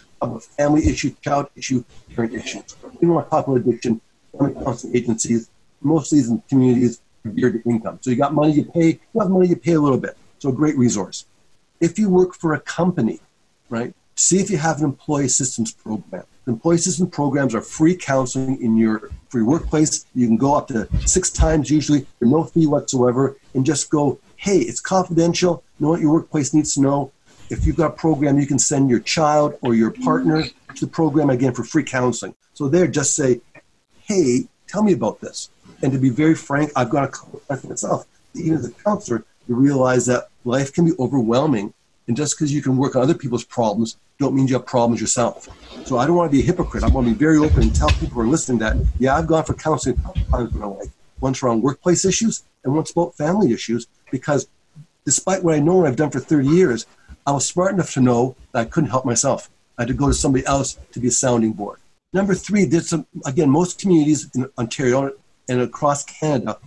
family 0.57 0.87
issue, 0.87 1.13
child 1.21 1.47
issue, 1.55 1.83
parent 2.15 2.33
issues. 2.33 2.63
To 2.99 3.25
talk 3.29 3.47
about 3.47 3.57
addiction, 3.57 4.01
family 4.37 4.53
counseling 4.53 4.95
agencies, 4.95 5.49
most 5.81 6.11
of 6.11 6.17
these 6.17 6.29
in 6.29 6.41
communities 6.47 7.01
geared 7.35 7.63
to 7.63 7.69
income. 7.69 7.99
So 8.01 8.09
you 8.11 8.15
got 8.15 8.33
money 8.33 8.53
you 8.53 8.65
pay, 8.65 8.99
you 9.13 9.19
have 9.19 9.29
money 9.29 9.47
you 9.47 9.55
pay 9.55 9.73
a 9.73 9.81
little 9.81 9.97
bit. 9.97 10.17
So 10.39 10.49
a 10.49 10.53
great 10.53 10.77
resource. 10.77 11.25
If 11.79 11.97
you 11.97 12.09
work 12.09 12.35
for 12.35 12.53
a 12.53 12.59
company, 12.59 13.19
right, 13.69 13.93
see 14.15 14.39
if 14.39 14.49
you 14.49 14.57
have 14.57 14.79
an 14.79 14.85
employee 14.85 15.25
assistance 15.25 15.71
program. 15.71 16.25
Employee 16.47 16.75
assistance 16.75 17.13
programs 17.13 17.53
are 17.53 17.61
free 17.61 17.95
counseling 17.95 18.61
in 18.61 18.75
your 18.75 19.11
free 19.29 19.43
workplace. 19.43 20.05
You 20.15 20.27
can 20.27 20.37
go 20.37 20.55
up 20.55 20.67
to 20.69 20.87
six 21.05 21.29
times 21.29 21.69
usually 21.69 22.07
for 22.17 22.25
no 22.25 22.43
fee 22.45 22.65
whatsoever 22.65 23.37
and 23.53 23.65
just 23.65 23.89
go, 23.91 24.19
hey, 24.37 24.57
it's 24.57 24.79
confidential. 24.79 25.63
Know 25.79 25.89
what 25.89 26.01
your 26.01 26.13
workplace 26.13 26.53
needs 26.53 26.73
to 26.73 26.81
know. 26.81 27.11
If 27.51 27.65
you've 27.65 27.75
got 27.75 27.91
a 27.91 27.95
program, 27.95 28.39
you 28.39 28.47
can 28.47 28.57
send 28.57 28.89
your 28.89 29.01
child 29.01 29.57
or 29.61 29.75
your 29.75 29.91
partner 29.91 30.43
to 30.43 30.85
the 30.85 30.91
program 30.91 31.29
again 31.29 31.53
for 31.53 31.63
free 31.63 31.83
counseling. 31.83 32.33
So 32.53 32.67
there, 32.67 32.87
just 32.87 33.15
say, 33.15 33.41
hey, 34.03 34.47
tell 34.67 34.83
me 34.83 34.93
about 34.93 35.21
this. 35.21 35.49
And 35.83 35.91
to 35.91 35.99
be 35.99 36.09
very 36.09 36.35
frank, 36.35 36.71
I've 36.75 36.89
got 36.89 37.03
a 37.03 37.07
couple 37.07 37.41
myself. 37.49 38.07
Even 38.33 38.57
as 38.57 38.65
a 38.65 38.71
counselor, 38.71 39.25
you 39.47 39.55
realize 39.55 40.05
that 40.07 40.29
life 40.45 40.73
can 40.73 40.85
be 40.85 40.93
overwhelming 40.97 41.73
and 42.11 42.17
just 42.17 42.37
because 42.37 42.53
you 42.53 42.61
can 42.61 42.75
work 42.75 42.97
on 42.97 43.03
other 43.03 43.13
people's 43.13 43.45
problems, 43.45 43.95
don't 44.19 44.35
mean 44.35 44.45
you 44.45 44.55
have 44.55 44.65
problems 44.65 44.99
yourself. 44.99 45.47
So 45.87 45.97
I 45.97 46.05
don't 46.05 46.17
want 46.17 46.29
to 46.29 46.37
be 46.37 46.43
a 46.43 46.45
hypocrite. 46.45 46.83
I 46.83 46.89
want 46.89 47.07
to 47.07 47.13
be 47.13 47.17
very 47.17 47.37
open 47.37 47.61
and 47.61 47.73
tell 47.73 47.87
people 47.87 48.15
who 48.15 48.19
are 48.19 48.27
listening 48.27 48.59
that, 48.59 48.75
yeah, 48.99 49.15
I've 49.15 49.27
gone 49.27 49.45
for 49.45 49.53
counseling 49.53 49.95
times 50.29 50.51
in 50.53 50.59
my 50.59 50.65
life. 50.65 50.89
Once 51.21 51.41
around 51.41 51.61
workplace 51.61 52.03
issues 52.03 52.43
and 52.65 52.75
once 52.75 52.91
about 52.91 53.15
family 53.15 53.53
issues, 53.53 53.87
because 54.11 54.49
despite 55.05 55.41
what 55.41 55.55
I 55.55 55.59
know 55.59 55.79
and 55.79 55.87
I've 55.87 55.95
done 55.95 56.11
for 56.11 56.19
30 56.19 56.49
years, 56.49 56.85
I 57.25 57.31
was 57.31 57.47
smart 57.47 57.75
enough 57.75 57.93
to 57.93 58.01
know 58.01 58.35
that 58.51 58.59
I 58.59 58.65
couldn't 58.65 58.89
help 58.89 59.05
myself. 59.05 59.49
I 59.77 59.83
had 59.83 59.87
to 59.87 59.93
go 59.93 60.09
to 60.09 60.13
somebody 60.13 60.45
else 60.45 60.77
to 60.91 60.99
be 60.99 61.07
a 61.07 61.11
sounding 61.11 61.53
board. 61.53 61.79
Number 62.11 62.35
three, 62.35 62.65
there's 62.65 62.89
some, 62.89 63.07
again, 63.25 63.49
most 63.49 63.79
communities 63.79 64.29
in 64.35 64.49
Ontario 64.57 65.13
and 65.47 65.61
across 65.61 66.03
Canada 66.03 66.59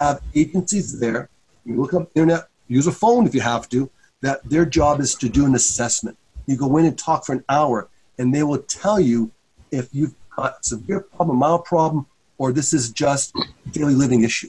have 0.00 0.20
agencies 0.34 0.98
there. 0.98 1.28
You 1.64 1.80
look 1.80 1.94
up 1.94 2.12
the 2.12 2.20
internet, 2.22 2.48
use 2.66 2.88
a 2.88 2.92
phone 2.92 3.28
if 3.28 3.34
you 3.36 3.42
have 3.42 3.68
to, 3.68 3.88
that 4.20 4.48
their 4.48 4.66
job 4.66 5.00
is 5.00 5.14
to 5.16 5.28
do 5.28 5.44
an 5.46 5.54
assessment. 5.54 6.16
You 6.46 6.56
go 6.56 6.76
in 6.76 6.86
and 6.86 6.98
talk 6.98 7.24
for 7.24 7.32
an 7.32 7.44
hour, 7.48 7.88
and 8.18 8.34
they 8.34 8.42
will 8.42 8.58
tell 8.58 8.98
you 8.98 9.30
if 9.70 9.88
you've 9.92 10.14
got 10.36 10.60
a 10.60 10.62
severe 10.62 11.00
problem, 11.00 11.38
mild 11.38 11.64
problem, 11.64 12.06
or 12.38 12.52
this 12.52 12.72
is 12.72 12.90
just 12.90 13.34
daily 13.72 13.94
living 13.94 14.22
issue. 14.24 14.48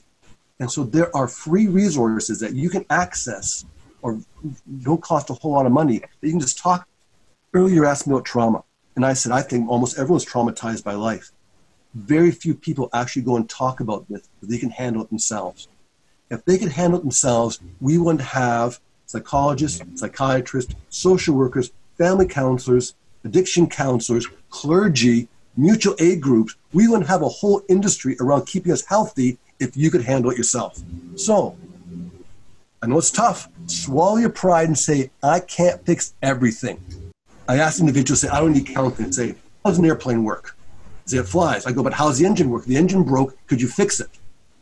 And 0.58 0.70
so 0.70 0.84
there 0.84 1.14
are 1.16 1.26
free 1.26 1.66
resources 1.66 2.40
that 2.40 2.54
you 2.54 2.68
can 2.70 2.84
access 2.90 3.64
or 4.02 4.20
don't 4.82 5.02
cost 5.02 5.30
a 5.30 5.34
whole 5.34 5.52
lot 5.52 5.66
of 5.66 5.72
money 5.72 5.98
that 5.98 6.26
you 6.26 6.30
can 6.30 6.40
just 6.40 6.58
talk. 6.58 6.86
Earlier, 7.52 7.84
asked 7.84 8.06
me 8.06 8.14
about 8.14 8.24
trauma. 8.24 8.62
And 8.96 9.04
I 9.04 9.12
said, 9.14 9.32
I 9.32 9.42
think 9.42 9.68
almost 9.68 9.98
everyone's 9.98 10.24
traumatized 10.24 10.84
by 10.84 10.94
life. 10.94 11.32
Very 11.94 12.30
few 12.30 12.54
people 12.54 12.88
actually 12.92 13.22
go 13.22 13.36
and 13.36 13.48
talk 13.48 13.80
about 13.80 14.08
this, 14.08 14.28
they 14.42 14.58
can 14.58 14.70
handle 14.70 15.02
it 15.02 15.08
themselves. 15.08 15.68
If 16.30 16.44
they 16.44 16.58
could 16.58 16.72
handle 16.72 17.00
it 17.00 17.02
themselves, 17.02 17.60
we 17.80 17.98
wouldn't 17.98 18.22
have 18.22 18.78
psychologists, 19.10 19.82
psychiatrists, 19.96 20.74
social 20.88 21.34
workers, 21.34 21.72
family 21.98 22.26
counselors, 22.26 22.94
addiction 23.24 23.68
counselors, 23.68 24.26
clergy, 24.50 25.28
mutual 25.56 25.96
aid 25.98 26.20
groups. 26.20 26.54
We 26.72 26.86
wouldn't 26.86 27.08
have 27.08 27.22
a 27.22 27.28
whole 27.28 27.62
industry 27.68 28.16
around 28.20 28.46
keeping 28.46 28.72
us 28.72 28.84
healthy 28.86 29.38
if 29.58 29.76
you 29.76 29.90
could 29.90 30.02
handle 30.02 30.30
it 30.30 30.38
yourself. 30.38 30.80
So, 31.16 31.56
I 32.82 32.86
know 32.86 32.98
it's 32.98 33.10
tough. 33.10 33.48
Swallow 33.66 34.16
your 34.16 34.30
pride 34.30 34.68
and 34.68 34.78
say, 34.78 35.10
I 35.22 35.40
can't 35.40 35.84
fix 35.84 36.14
everything. 36.22 36.80
I 37.48 37.58
ask 37.58 37.80
individuals, 37.80 38.20
say, 38.20 38.28
I 38.28 38.40
don't 38.40 38.52
need 38.52 38.66
counseling, 38.66 39.12
say, 39.12 39.34
how 39.64 39.70
does 39.70 39.78
an 39.78 39.84
airplane 39.84 40.22
work? 40.22 40.56
Say 41.04 41.18
it 41.18 41.24
flies. 41.24 41.66
I 41.66 41.72
go, 41.72 41.82
but 41.82 41.92
how's 41.92 42.18
the 42.18 42.26
engine 42.26 42.48
work? 42.48 42.64
The 42.64 42.76
engine 42.76 43.02
broke. 43.02 43.36
Could 43.48 43.60
you 43.60 43.66
fix 43.66 43.98
it? 43.98 44.08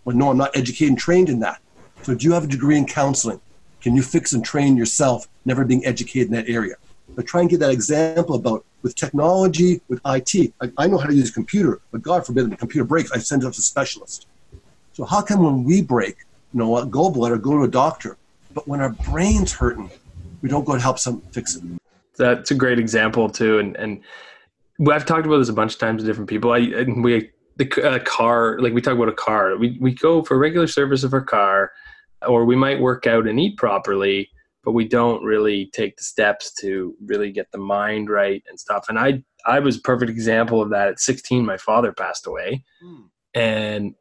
Well, 0.04 0.16
no, 0.16 0.30
I'm 0.30 0.38
not 0.38 0.56
educated 0.56 0.88
and 0.88 0.98
trained 0.98 1.28
in 1.28 1.40
that. 1.40 1.60
So 2.02 2.14
do 2.14 2.24
you 2.26 2.32
have 2.32 2.44
a 2.44 2.46
degree 2.46 2.78
in 2.78 2.86
counseling? 2.86 3.40
Can 3.80 3.94
you 3.94 4.02
fix 4.02 4.32
and 4.32 4.44
train 4.44 4.76
yourself, 4.76 5.28
never 5.44 5.64
being 5.64 5.84
educated 5.84 6.28
in 6.28 6.34
that 6.34 6.48
area? 6.48 6.74
But 7.14 7.26
try 7.26 7.40
and 7.40 7.50
get 7.50 7.60
that 7.60 7.70
example 7.70 8.34
about 8.34 8.64
with 8.82 8.94
technology, 8.94 9.80
with 9.88 10.00
IT. 10.04 10.52
I, 10.60 10.70
I 10.76 10.86
know 10.86 10.98
how 10.98 11.08
to 11.08 11.14
use 11.14 11.30
a 11.30 11.32
computer, 11.32 11.80
but 11.90 12.02
God 12.02 12.24
forbid 12.26 12.50
the 12.50 12.56
computer 12.56 12.84
breaks, 12.84 13.10
I 13.12 13.18
send 13.18 13.42
it 13.42 13.46
to 13.46 13.50
a 13.50 13.52
specialist. 13.54 14.26
So 14.92 15.04
how 15.04 15.22
come 15.22 15.42
when 15.42 15.64
we 15.64 15.82
break, 15.82 16.16
you 16.52 16.58
know 16.58 16.84
blood 16.84 17.32
or 17.32 17.38
go 17.38 17.58
to 17.58 17.64
a 17.64 17.68
doctor, 17.68 18.16
but 18.54 18.66
when 18.66 18.80
our 18.80 18.90
brain's 18.90 19.52
hurting, 19.52 19.90
we 20.42 20.48
don't 20.48 20.64
go 20.64 20.74
to 20.74 20.80
help 20.80 20.98
some 20.98 21.20
fix 21.32 21.56
it. 21.56 21.62
That's 22.16 22.50
a 22.50 22.54
great 22.54 22.78
example 22.78 23.28
too, 23.28 23.58
and 23.58 23.76
and 23.76 24.00
I've 24.90 25.06
talked 25.06 25.26
about 25.26 25.38
this 25.38 25.48
a 25.48 25.52
bunch 25.52 25.74
of 25.74 25.80
times 25.80 26.02
with 26.02 26.06
different 26.06 26.28
people. 26.28 26.52
I 26.52 26.58
and 26.58 27.04
we 27.04 27.30
the 27.56 27.70
uh, 27.82 27.98
car, 28.00 28.58
like 28.60 28.72
we 28.72 28.80
talk 28.80 28.94
about 28.94 29.08
a 29.08 29.12
car, 29.12 29.56
we 29.56 29.76
we 29.80 29.94
go 29.94 30.22
for 30.22 30.38
regular 30.38 30.66
service 30.66 31.04
of 31.04 31.12
our 31.12 31.20
car, 31.20 31.72
or 32.26 32.44
we 32.44 32.56
might 32.56 32.80
work 32.80 33.06
out 33.06 33.26
and 33.26 33.38
eat 33.38 33.56
properly, 33.56 34.28
but 34.64 34.72
we 34.72 34.86
don't 34.86 35.22
really 35.22 35.70
take 35.72 35.96
the 35.96 36.02
steps 36.02 36.52
to 36.60 36.94
really 37.04 37.30
get 37.30 37.50
the 37.52 37.58
mind 37.58 38.10
right 38.10 38.42
and 38.48 38.58
stuff. 38.58 38.86
And 38.88 38.98
I 38.98 39.22
I 39.46 39.60
was 39.60 39.76
a 39.76 39.80
perfect 39.80 40.10
example 40.10 40.60
of 40.60 40.70
that. 40.70 40.88
At 40.88 41.00
16, 41.00 41.44
my 41.44 41.56
father 41.56 41.92
passed 41.92 42.26
away, 42.26 42.64
mm. 42.84 43.04
and 43.34 43.94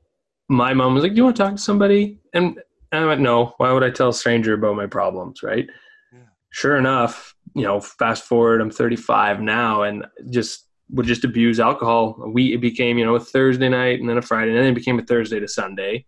my 0.50 0.74
mom 0.74 0.94
was 0.94 1.04
like, 1.04 1.14
"Do 1.14 1.18
you 1.18 1.24
want 1.24 1.36
to 1.38 1.44
talk 1.44 1.56
to 1.56 1.62
somebody?" 1.62 2.20
And 2.34 2.60
I 2.92 3.06
went, 3.06 3.22
"No. 3.22 3.54
Why 3.58 3.72
would 3.72 3.84
I 3.84 3.92
tell 3.92 4.10
a 4.10 4.14
stranger 4.14 4.54
about 4.54 4.76
my 4.76 4.88
problems?" 4.88 5.44
Right. 5.44 5.68
Yeah. 6.12 6.20
Sure 6.52 6.78
enough, 6.78 7.36
you 7.54 7.64
know, 7.64 7.80
fast 7.80 8.24
forward, 8.24 8.62
I'm 8.62 8.72
35 8.72 9.42
now, 9.42 9.84
and 9.84 10.06
just 10.30 10.68
would 10.90 11.06
just 11.06 11.24
abuse 11.24 11.60
alcohol. 11.60 12.22
We 12.34 12.54
it 12.54 12.62
became 12.62 12.98
you 12.98 13.06
know 13.06 13.16
a 13.16 13.20
Thursday 13.20 13.70
night 13.70 14.00
and 14.00 14.10
then 14.10 14.18
a 14.18 14.22
Friday, 14.22 14.52
and 14.52 14.60
then 14.60 14.68
it 14.68 14.76
became 14.76 15.00
a 15.00 15.06
Thursday 15.06 15.40
to 15.40 15.48
Sunday, 15.48 16.06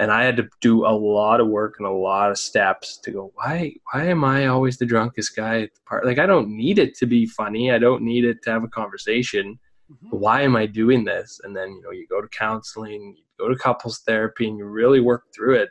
and 0.00 0.10
I 0.10 0.24
had 0.24 0.36
to 0.38 0.48
do 0.60 0.86
a 0.86 0.96
lot 0.96 1.40
of 1.40 1.48
work 1.48 1.74
and 1.78 1.86
a 1.86 1.92
lot 1.92 2.30
of 2.30 2.38
steps 2.38 2.96
to 2.98 3.10
go. 3.10 3.32
Why 3.34 3.74
why 3.92 4.06
am 4.06 4.24
I 4.24 4.46
always 4.46 4.78
the 4.78 4.86
drunkest 4.86 5.36
guy 5.36 5.62
at 5.62 5.74
the 5.74 5.80
party? 5.86 6.08
Like 6.08 6.18
I 6.18 6.26
don't 6.26 6.48
need 6.48 6.78
it 6.78 6.96
to 6.98 7.06
be 7.06 7.26
funny. 7.26 7.70
I 7.70 7.78
don't 7.78 8.02
need 8.02 8.24
it 8.24 8.42
to 8.44 8.50
have 8.50 8.64
a 8.64 8.68
conversation. 8.68 9.58
Mm-hmm. 9.92 10.16
Why 10.16 10.42
am 10.42 10.56
I 10.56 10.66
doing 10.66 11.04
this? 11.04 11.40
And 11.44 11.54
then 11.54 11.68
you 11.70 11.82
know 11.82 11.90
you 11.90 12.06
go 12.08 12.22
to 12.22 12.28
counseling, 12.28 13.14
you 13.16 13.24
go 13.38 13.48
to 13.48 13.56
couples 13.56 14.00
therapy, 14.06 14.48
and 14.48 14.56
you 14.56 14.64
really 14.64 15.00
work 15.00 15.24
through 15.34 15.56
it. 15.56 15.68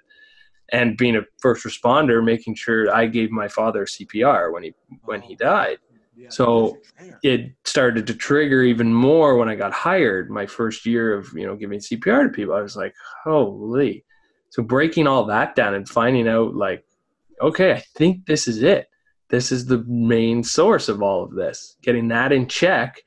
And 0.71 0.95
being 0.95 1.15
a 1.15 1.21
first 1.39 1.65
responder, 1.65 2.23
making 2.23 2.53
sure 2.53 2.93
I 2.93 3.07
gave 3.07 3.31
my 3.31 3.47
father 3.47 3.85
CPR 3.85 4.53
when 4.53 4.63
he 4.63 4.73
when 5.05 5.21
he 5.21 5.35
died 5.35 5.79
so 6.27 6.77
it 7.23 7.51
started 7.63 8.05
to 8.07 8.13
trigger 8.13 8.61
even 8.63 8.93
more 8.93 9.37
when 9.37 9.47
I 9.47 9.55
got 9.55 9.71
hired. 9.71 10.29
My 10.29 10.45
first 10.45 10.85
year 10.85 11.13
of 11.13 11.31
you 11.33 11.45
know 11.45 11.55
giving 11.55 11.79
CPR 11.79 12.23
to 12.23 12.29
people, 12.29 12.55
I 12.55 12.61
was 12.61 12.75
like, 12.75 12.93
holy. 13.23 14.03
So 14.49 14.63
breaking 14.63 15.07
all 15.07 15.25
that 15.25 15.55
down 15.55 15.73
and 15.73 15.87
finding 15.87 16.27
out 16.27 16.55
like, 16.55 16.83
okay, 17.41 17.73
I 17.73 17.79
think 17.95 18.25
this 18.25 18.47
is 18.47 18.63
it. 18.63 18.89
This 19.29 19.51
is 19.51 19.65
the 19.65 19.83
main 19.87 20.43
source 20.43 20.89
of 20.89 21.01
all 21.01 21.23
of 21.23 21.33
this. 21.33 21.75
Getting 21.83 22.07
that 22.09 22.31
in 22.31 22.47
check, 22.47 23.01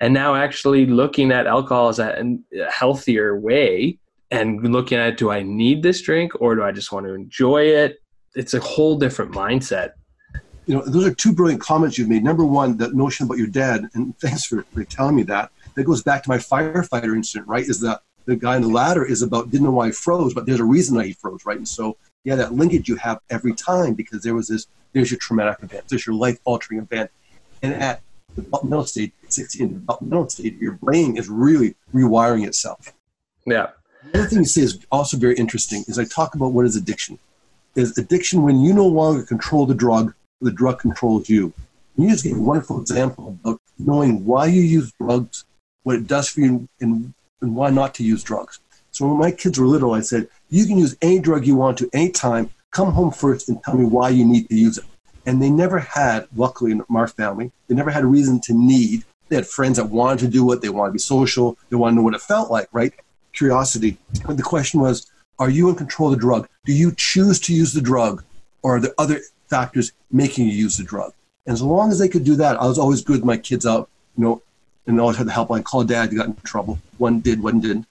and 0.00 0.14
now 0.14 0.34
actually 0.34 0.86
looking 0.86 1.32
at 1.32 1.46
alcohol 1.46 1.88
as 1.88 1.98
a, 1.98 2.38
healthier 2.70 3.38
way 3.38 3.98
and 4.30 4.72
looking 4.72 4.98
at 4.98 5.16
do 5.16 5.30
I 5.30 5.42
need 5.42 5.82
this 5.82 6.02
drink 6.02 6.32
or 6.40 6.54
do 6.54 6.62
I 6.62 6.72
just 6.72 6.92
want 6.92 7.06
to 7.06 7.14
enjoy 7.14 7.62
it? 7.62 7.98
It's 8.34 8.54
a 8.54 8.60
whole 8.60 8.98
different 8.98 9.32
mindset 9.32 9.92
you 10.66 10.74
know, 10.74 10.82
those 10.86 11.06
are 11.06 11.14
two 11.14 11.32
brilliant 11.32 11.60
comments 11.60 11.98
you've 11.98 12.08
made. 12.08 12.24
Number 12.24 12.44
one, 12.44 12.76
that 12.78 12.94
notion 12.94 13.26
about 13.26 13.38
your 13.38 13.46
dad, 13.46 13.88
and 13.94 14.18
thanks 14.20 14.44
for, 14.44 14.62
for 14.72 14.84
telling 14.84 15.16
me 15.16 15.22
that. 15.24 15.50
That 15.74 15.84
goes 15.84 16.02
back 16.02 16.22
to 16.22 16.28
my 16.28 16.38
firefighter 16.38 17.14
incident, 17.14 17.48
right? 17.48 17.64
Is 17.64 17.80
that 17.80 18.02
the 18.26 18.36
guy 18.36 18.56
in 18.56 18.62
the 18.62 18.68
ladder 18.68 19.04
is 19.04 19.22
about 19.22 19.50
didn't 19.50 19.64
know 19.64 19.72
why 19.72 19.86
he 19.86 19.92
froze, 19.92 20.34
but 20.34 20.46
there's 20.46 20.60
a 20.60 20.64
reason 20.64 20.96
why 20.96 21.06
he 21.06 21.12
froze, 21.12 21.44
right? 21.44 21.56
And 21.56 21.68
so, 21.68 21.96
yeah, 22.24 22.34
that 22.36 22.54
linkage 22.54 22.88
you 22.88 22.96
have 22.96 23.20
every 23.30 23.54
time 23.54 23.94
because 23.94 24.22
there 24.22 24.34
was 24.34 24.48
this, 24.48 24.66
there's 24.92 25.10
your 25.10 25.18
traumatic 25.18 25.62
event, 25.62 25.84
there's 25.88 26.06
your 26.06 26.16
life 26.16 26.38
altering 26.44 26.80
event. 26.80 27.10
And 27.62 27.74
at 27.74 28.00
the 28.34 28.42
developmental 28.42 28.86
stage, 28.86 29.12
16, 29.28 29.68
the 29.68 29.74
developmental 29.74 30.28
stage, 30.28 30.54
your 30.60 30.72
brain 30.72 31.16
is 31.16 31.28
really 31.28 31.74
rewiring 31.92 32.46
itself. 32.46 32.92
Yeah. 33.46 33.68
The 34.12 34.20
other 34.20 34.28
thing 34.28 34.38
you 34.38 34.44
say 34.44 34.62
is 34.62 34.78
also 34.92 35.16
very 35.16 35.34
interesting 35.36 35.84
is 35.88 35.98
I 35.98 36.04
talk 36.04 36.34
about 36.34 36.52
what 36.52 36.66
is 36.66 36.76
addiction. 36.76 37.18
Is 37.74 37.96
addiction 37.98 38.42
when 38.42 38.60
you 38.60 38.72
no 38.72 38.86
longer 38.86 39.22
control 39.22 39.66
the 39.66 39.74
drug 39.74 40.14
the 40.44 40.52
drug 40.52 40.78
controls 40.78 41.28
you. 41.28 41.52
And 41.96 42.04
You 42.04 42.10
just 42.10 42.24
gave 42.24 42.36
a 42.36 42.40
wonderful 42.40 42.80
example 42.80 43.38
of 43.44 43.58
knowing 43.78 44.24
why 44.24 44.46
you 44.46 44.62
use 44.62 44.92
drugs, 45.00 45.44
what 45.82 45.96
it 45.96 46.06
does 46.06 46.28
for 46.28 46.40
you, 46.40 46.68
and, 46.80 47.14
and 47.44 47.54
why 47.54 47.70
not 47.70 47.94
to 47.94 48.04
use 48.04 48.22
drugs. 48.22 48.58
So 48.90 49.06
when 49.06 49.18
my 49.18 49.30
kids 49.30 49.58
were 49.58 49.66
little, 49.66 49.92
I 49.92 50.00
said, 50.00 50.28
you 50.50 50.66
can 50.66 50.78
use 50.78 50.96
any 51.02 51.18
drug 51.18 51.46
you 51.46 51.56
want 51.56 51.78
to 51.78 51.90
anytime. 51.92 52.50
Come 52.70 52.92
home 52.92 53.10
first 53.10 53.48
and 53.48 53.62
tell 53.62 53.76
me 53.76 53.84
why 53.84 54.08
you 54.08 54.24
need 54.24 54.48
to 54.48 54.54
use 54.54 54.78
it. 54.78 54.84
And 55.26 55.42
they 55.42 55.50
never 55.50 55.78
had, 55.78 56.26
luckily 56.34 56.72
in 56.72 56.82
our 56.90 57.08
family, 57.08 57.52
they 57.68 57.74
never 57.74 57.90
had 57.90 58.04
a 58.04 58.06
reason 58.06 58.40
to 58.42 58.52
need. 58.52 59.04
They 59.28 59.36
had 59.36 59.46
friends 59.46 59.76
that 59.76 59.86
wanted 59.86 60.18
to 60.20 60.28
do 60.28 60.50
it. 60.52 60.60
They 60.60 60.68
wanted 60.68 60.90
to 60.90 60.94
be 60.94 60.98
social. 60.98 61.56
They 61.70 61.76
wanted 61.76 61.92
to 61.92 61.96
know 61.96 62.02
what 62.02 62.14
it 62.14 62.20
felt 62.20 62.50
like, 62.50 62.68
right? 62.72 62.92
Curiosity. 63.32 63.96
But 64.26 64.36
the 64.36 64.42
question 64.42 64.80
was, 64.80 65.10
are 65.38 65.50
you 65.50 65.68
in 65.68 65.76
control 65.76 66.12
of 66.12 66.16
the 66.16 66.20
drug? 66.20 66.48
Do 66.64 66.72
you 66.72 66.92
choose 66.96 67.40
to 67.40 67.54
use 67.54 67.72
the 67.72 67.80
drug? 67.80 68.22
Or 68.62 68.76
are 68.76 68.80
there 68.80 68.94
other 68.98 69.20
factors 69.48 69.92
making 70.10 70.48
you 70.48 70.52
use 70.52 70.76
the 70.76 70.84
drug. 70.84 71.12
And 71.46 71.54
as 71.54 71.62
long 71.62 71.90
as 71.90 71.98
they 71.98 72.08
could 72.08 72.24
do 72.24 72.36
that, 72.36 72.60
I 72.60 72.66
was 72.66 72.78
always 72.78 73.02
good 73.02 73.16
with 73.16 73.24
my 73.24 73.36
kids 73.36 73.66
out, 73.66 73.88
you 74.16 74.24
know, 74.24 74.42
and 74.86 75.00
always 75.00 75.16
had 75.16 75.26
the 75.26 75.32
helpline, 75.32 75.64
call 75.64 75.84
dad, 75.84 76.12
you 76.12 76.18
got 76.18 76.26
in 76.26 76.36
trouble. 76.44 76.78
One 76.98 77.20
did, 77.20 77.42
one 77.42 77.60
didn't. 77.60 77.86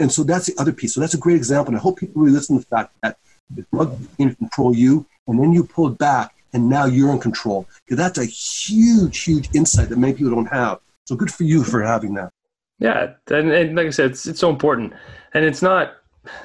And 0.00 0.10
so 0.10 0.22
that's 0.22 0.46
the 0.46 0.54
other 0.58 0.72
piece. 0.72 0.94
So 0.94 1.00
that's 1.00 1.14
a 1.14 1.18
great 1.18 1.36
example. 1.36 1.72
And 1.72 1.78
I 1.78 1.82
hope 1.82 1.98
people 1.98 2.22
really 2.22 2.34
listen 2.34 2.56
to 2.56 2.60
the 2.60 2.68
fact 2.68 2.94
that 3.02 3.18
the 3.50 3.64
drug 3.72 3.98
can 4.16 4.34
control 4.36 4.74
you, 4.74 5.06
and 5.26 5.40
then 5.40 5.52
you 5.52 5.64
pulled 5.64 5.98
back, 5.98 6.34
and 6.52 6.68
now 6.68 6.84
you're 6.86 7.12
in 7.12 7.18
control. 7.18 7.66
That's 7.88 8.18
a 8.18 8.24
huge, 8.24 9.24
huge 9.24 9.48
insight 9.54 9.88
that 9.88 9.98
many 9.98 10.12
people 10.14 10.32
don't 10.32 10.46
have. 10.46 10.80
So 11.06 11.16
good 11.16 11.32
for 11.32 11.44
you 11.44 11.64
for 11.64 11.82
having 11.82 12.14
that. 12.14 12.32
Yeah, 12.78 13.14
and, 13.28 13.50
and 13.50 13.76
like 13.76 13.86
I 13.86 13.90
said, 13.90 14.12
it's, 14.12 14.26
it's 14.26 14.40
so 14.40 14.50
important. 14.50 14.92
And 15.34 15.44
it's 15.44 15.62
not 15.62 15.94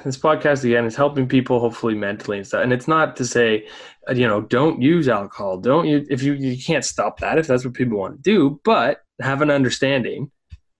this 0.04 0.16
podcast 0.16 0.64
again 0.64 0.84
is 0.84 0.96
helping 0.96 1.28
people 1.28 1.60
hopefully 1.60 1.94
mentally 1.94 2.38
and 2.38 2.46
stuff. 2.46 2.62
And 2.62 2.72
it's 2.72 2.88
not 2.88 3.16
to 3.16 3.24
say, 3.24 3.68
uh, 4.08 4.14
you 4.14 4.26
know, 4.26 4.40
don't 4.40 4.80
use 4.80 5.08
alcohol. 5.08 5.58
Don't 5.58 5.86
you 5.86 6.06
if 6.10 6.22
you 6.22 6.32
you 6.34 6.62
can't 6.62 6.84
stop 6.84 7.20
that 7.20 7.38
if 7.38 7.46
that's 7.46 7.64
what 7.64 7.74
people 7.74 7.98
want 7.98 8.16
to 8.16 8.22
do, 8.22 8.60
but 8.64 9.03
have 9.20 9.42
an 9.42 9.50
understanding 9.50 10.30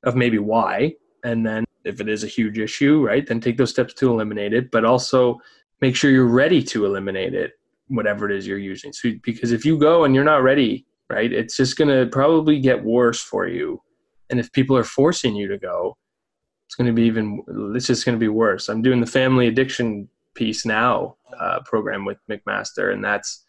of 0.05 0.17
maybe 0.17 0.39
why, 0.39 0.95
and 1.25 1.47
then 1.47 1.65
if 1.85 2.01
it 2.01 2.09
is 2.09 2.25
a 2.25 2.29
huge 2.29 2.59
issue, 2.59 3.07
right, 3.07 3.27
then 3.27 3.41
take 3.41 3.57
those 3.57 3.71
steps 3.71 3.95
to 3.95 4.11
eliminate 4.11 4.53
it. 4.53 4.71
But 4.71 4.85
also 4.85 5.41
make 5.81 5.97
sure 5.97 6.11
you're 6.11 6.27
ready 6.27 6.63
to 6.63 6.87
eliminate 6.87 7.35
it, 7.35 7.53
whatever 7.89 8.31
it 8.31 8.37
is 8.37 8.47
you're 8.47 8.59
using. 8.59 8.93
So 8.93 9.11
because 9.23 9.53
if 9.53 9.65
you 9.65 9.79
go 9.79 10.05
and 10.05 10.15
you're 10.15 10.25
not 10.25 10.43
ready, 10.43 10.87
right, 11.11 11.33
it's 11.33 11.57
just 11.57 11.77
gonna 11.77 12.07
probably 12.07 12.59
get 12.61 12.83
worse 12.83 13.21
for 13.21 13.47
you. 13.47 13.81
And 14.31 14.41
if 14.41 14.51
people 14.53 14.77
are 14.77 14.85
forcing 14.85 15.37
you 15.37 15.49
to 15.49 15.59
go, 15.59 15.97
it's 16.67 16.75
going 16.77 16.87
to 16.87 16.93
be 16.93 17.07
even 17.07 17.43
it's 17.75 17.87
just 17.87 18.05
going 18.05 18.17
to 18.17 18.21
be 18.21 18.29
worse 18.29 18.69
i'm 18.69 18.83
doing 18.83 19.01
the 19.01 19.07
family 19.07 19.47
addiction 19.47 20.09
piece 20.35 20.67
now 20.67 21.17
uh, 21.39 21.61
program 21.65 22.05
with 22.05 22.19
mcmaster 22.29 22.93
and 22.93 23.05
that's 23.05 23.45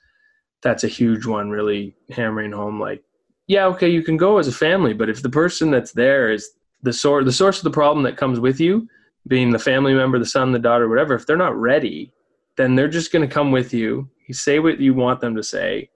that's 0.61 0.83
a 0.83 0.87
huge 0.87 1.25
one 1.25 1.49
really 1.49 1.95
hammering 2.11 2.51
home 2.51 2.79
like 2.79 3.03
yeah 3.47 3.65
okay 3.65 3.89
you 3.89 4.01
can 4.01 4.17
go 4.17 4.37
as 4.37 4.47
a 4.47 4.51
family 4.51 4.93
but 4.93 5.09
if 5.09 5.21
the 5.21 5.29
person 5.29 5.71
that's 5.71 5.91
there 5.91 6.31
is 6.31 6.51
the 6.83 6.93
source 6.93 7.25
the 7.25 7.31
source 7.31 7.57
of 7.57 7.63
the 7.63 7.71
problem 7.71 8.03
that 8.03 8.17
comes 8.17 8.39
with 8.39 8.59
you 8.59 8.87
being 9.27 9.51
the 9.51 9.59
family 9.59 9.93
member 9.93 10.19
the 10.19 10.25
son 10.25 10.51
the 10.51 10.59
daughter 10.59 10.87
whatever 10.87 11.13
if 11.13 11.25
they're 11.25 11.37
not 11.37 11.55
ready 11.55 12.11
then 12.57 12.75
they're 12.75 12.87
just 12.87 13.11
going 13.11 13.27
to 13.27 13.33
come 13.33 13.51
with 13.51 13.73
you 13.73 14.09
say 14.31 14.59
what 14.59 14.79
you 14.79 14.93
want 14.93 15.21
them 15.21 15.35
to 15.35 15.43
say 15.43 15.89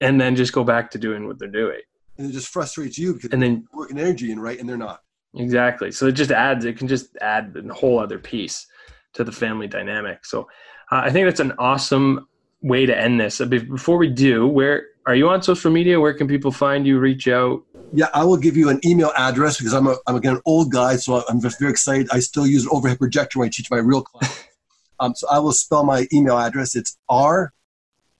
and 0.00 0.20
then 0.20 0.36
just 0.36 0.52
go 0.52 0.64
back 0.64 0.90
to 0.90 0.98
doing 0.98 1.26
what 1.26 1.38
they're 1.38 1.48
doing 1.48 1.80
and 2.18 2.28
it 2.28 2.32
just 2.32 2.48
frustrates 2.48 2.98
you 2.98 3.14
because 3.14 3.30
and 3.32 3.42
then 3.42 3.66
working 3.72 3.98
energy 3.98 4.30
in 4.30 4.38
right 4.38 4.58
and 4.58 4.68
they're 4.68 4.76
not 4.76 5.00
Exactly. 5.34 5.92
So 5.92 6.06
it 6.06 6.12
just 6.12 6.30
adds, 6.30 6.64
it 6.64 6.76
can 6.76 6.88
just 6.88 7.16
add 7.20 7.56
a 7.56 7.74
whole 7.74 7.98
other 7.98 8.18
piece 8.18 8.66
to 9.14 9.24
the 9.24 9.32
family 9.32 9.66
dynamic. 9.66 10.24
So 10.24 10.42
uh, 10.90 11.02
I 11.04 11.10
think 11.10 11.26
that's 11.26 11.40
an 11.40 11.52
awesome 11.58 12.26
way 12.62 12.86
to 12.86 12.96
end 12.96 13.20
this. 13.20 13.38
Before 13.38 13.96
we 13.96 14.08
do, 14.08 14.46
where 14.46 14.86
are 15.06 15.14
you 15.14 15.28
on 15.28 15.42
social 15.42 15.70
media? 15.70 15.98
Where 15.98 16.14
can 16.14 16.28
people 16.28 16.50
find 16.50 16.86
you, 16.86 16.98
reach 16.98 17.28
out? 17.28 17.62
Yeah, 17.92 18.06
I 18.14 18.24
will 18.24 18.36
give 18.36 18.56
you 18.56 18.68
an 18.68 18.80
email 18.84 19.12
address 19.16 19.58
because 19.58 19.72
I'm, 19.72 19.86
a, 19.86 19.96
I'm 20.06 20.16
again 20.16 20.34
an 20.34 20.42
old 20.44 20.70
guy, 20.70 20.96
so 20.96 21.24
I'm 21.28 21.40
just 21.40 21.58
very 21.58 21.70
excited. 21.70 22.08
I 22.12 22.20
still 22.20 22.46
use 22.46 22.64
an 22.64 22.70
overhead 22.72 22.98
projector 22.98 23.38
when 23.38 23.46
I 23.46 23.50
teach 23.50 23.70
my 23.70 23.78
real 23.78 24.02
class. 24.02 24.46
um, 25.00 25.14
so 25.14 25.26
I 25.28 25.38
will 25.38 25.52
spell 25.52 25.84
my 25.84 26.06
email 26.12 26.38
address. 26.38 26.76
It's 26.76 26.96
R 27.08 27.52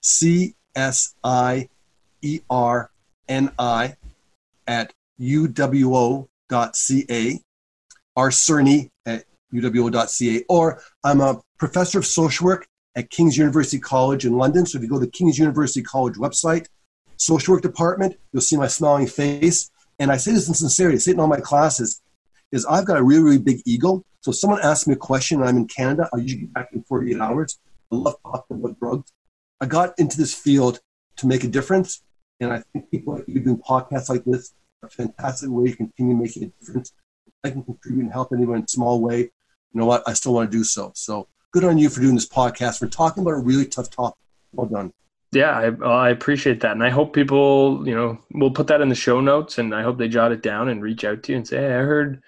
C 0.01 0.55
S 0.75 1.15
I 1.23 1.69
E 2.21 2.41
R 2.49 2.91
N 3.29 3.51
I 3.57 3.95
at 4.67 4.93
UWO 5.19 6.27
uwo.ca, 6.51 7.41
rcsierni 8.17 8.89
at 9.05 9.25
uwo.ca, 9.53 10.45
or 10.49 10.81
I'm 11.03 11.21
a 11.21 11.41
professor 11.57 11.99
of 11.99 12.05
social 12.05 12.45
work 12.45 12.67
at 12.95 13.09
King's 13.09 13.37
University 13.37 13.79
College 13.79 14.25
in 14.25 14.37
London. 14.37 14.65
So 14.65 14.77
if 14.77 14.83
you 14.83 14.89
go 14.89 14.99
to 14.99 15.05
the 15.05 15.11
King's 15.11 15.37
University 15.37 15.81
College 15.81 16.15
website, 16.15 16.67
social 17.17 17.53
work 17.53 17.61
department, 17.61 18.17
you'll 18.31 18.41
see 18.41 18.57
my 18.57 18.67
smiling 18.67 19.07
face. 19.07 19.69
And 19.99 20.11
I 20.11 20.17
say 20.17 20.31
this 20.31 20.47
in 20.47 20.53
sincerity, 20.53 20.95
I 20.95 20.99
say 20.99 21.11
it 21.11 21.13
in 21.15 21.19
all 21.19 21.27
my 21.27 21.39
classes, 21.39 22.01
is 22.51 22.65
I've 22.65 22.85
got 22.85 22.97
a 22.97 23.03
really, 23.03 23.23
really 23.23 23.37
big 23.39 23.61
ego. 23.65 24.03
So 24.21 24.31
if 24.31 24.37
someone 24.37 24.61
asks 24.61 24.87
me 24.87 24.93
a 24.93 24.97
question 24.97 25.39
and 25.39 25.49
I'm 25.49 25.57
in 25.57 25.67
Canada, 25.67 26.09
I 26.13 26.17
usually 26.17 26.41
get 26.41 26.53
back 26.53 26.69
in 26.73 26.83
48 26.83 27.19
hours. 27.19 27.59
I 27.91 27.95
love 27.95 28.15
talking 28.23 28.57
about 28.57 28.79
drugs. 28.79 29.11
I 29.59 29.65
got 29.65 29.97
into 29.99 30.17
this 30.17 30.33
field 30.33 30.79
to 31.17 31.27
make 31.27 31.43
a 31.43 31.47
difference. 31.47 32.01
And 32.39 32.51
I 32.51 32.63
think 32.73 32.89
people 32.89 33.15
like 33.15 33.25
you 33.27 33.39
doing 33.39 33.57
podcasts 33.57 34.09
like 34.09 34.23
this 34.25 34.53
are 34.81 34.87
a 34.87 34.89
fantastic 34.89 35.49
way 35.49 35.71
to 35.71 35.75
continue 35.75 36.15
making 36.15 36.43
a 36.43 36.47
difference. 36.59 36.93
I 37.43 37.51
can 37.51 37.63
contribute 37.63 38.03
and 38.03 38.11
help 38.11 38.31
anyone 38.33 38.57
in 38.57 38.63
a 38.63 38.67
small 38.67 38.99
way. 39.01 39.19
You 39.19 39.79
know 39.79 39.85
what? 39.85 40.03
I 40.07 40.13
still 40.13 40.33
want 40.33 40.51
to 40.51 40.57
do 40.57 40.63
so. 40.63 40.91
So 40.95 41.27
good 41.51 41.63
on 41.63 41.77
you 41.77 41.89
for 41.89 42.01
doing 42.01 42.15
this 42.15 42.27
podcast, 42.27 42.79
for 42.79 42.87
talking 42.87 43.21
about 43.21 43.33
a 43.33 43.39
really 43.39 43.65
tough 43.65 43.89
topic. 43.89 44.17
Well 44.53 44.67
done. 44.67 44.93
Yeah, 45.33 45.73
I, 45.81 45.85
I 45.85 46.09
appreciate 46.09 46.59
that, 46.61 46.73
and 46.73 46.83
I 46.83 46.89
hope 46.89 47.13
people, 47.13 47.87
you 47.87 47.95
know, 47.95 48.19
we'll 48.33 48.51
put 48.51 48.67
that 48.67 48.81
in 48.81 48.89
the 48.89 48.95
show 48.95 49.21
notes, 49.21 49.59
and 49.59 49.73
I 49.73 49.81
hope 49.81 49.97
they 49.97 50.09
jot 50.09 50.33
it 50.33 50.41
down 50.41 50.67
and 50.67 50.81
reach 50.81 51.05
out 51.05 51.23
to 51.23 51.31
you 51.31 51.37
and 51.37 51.47
say, 51.47 51.57
"Hey, 51.57 51.67
I 51.67 51.83
heard, 51.83 52.21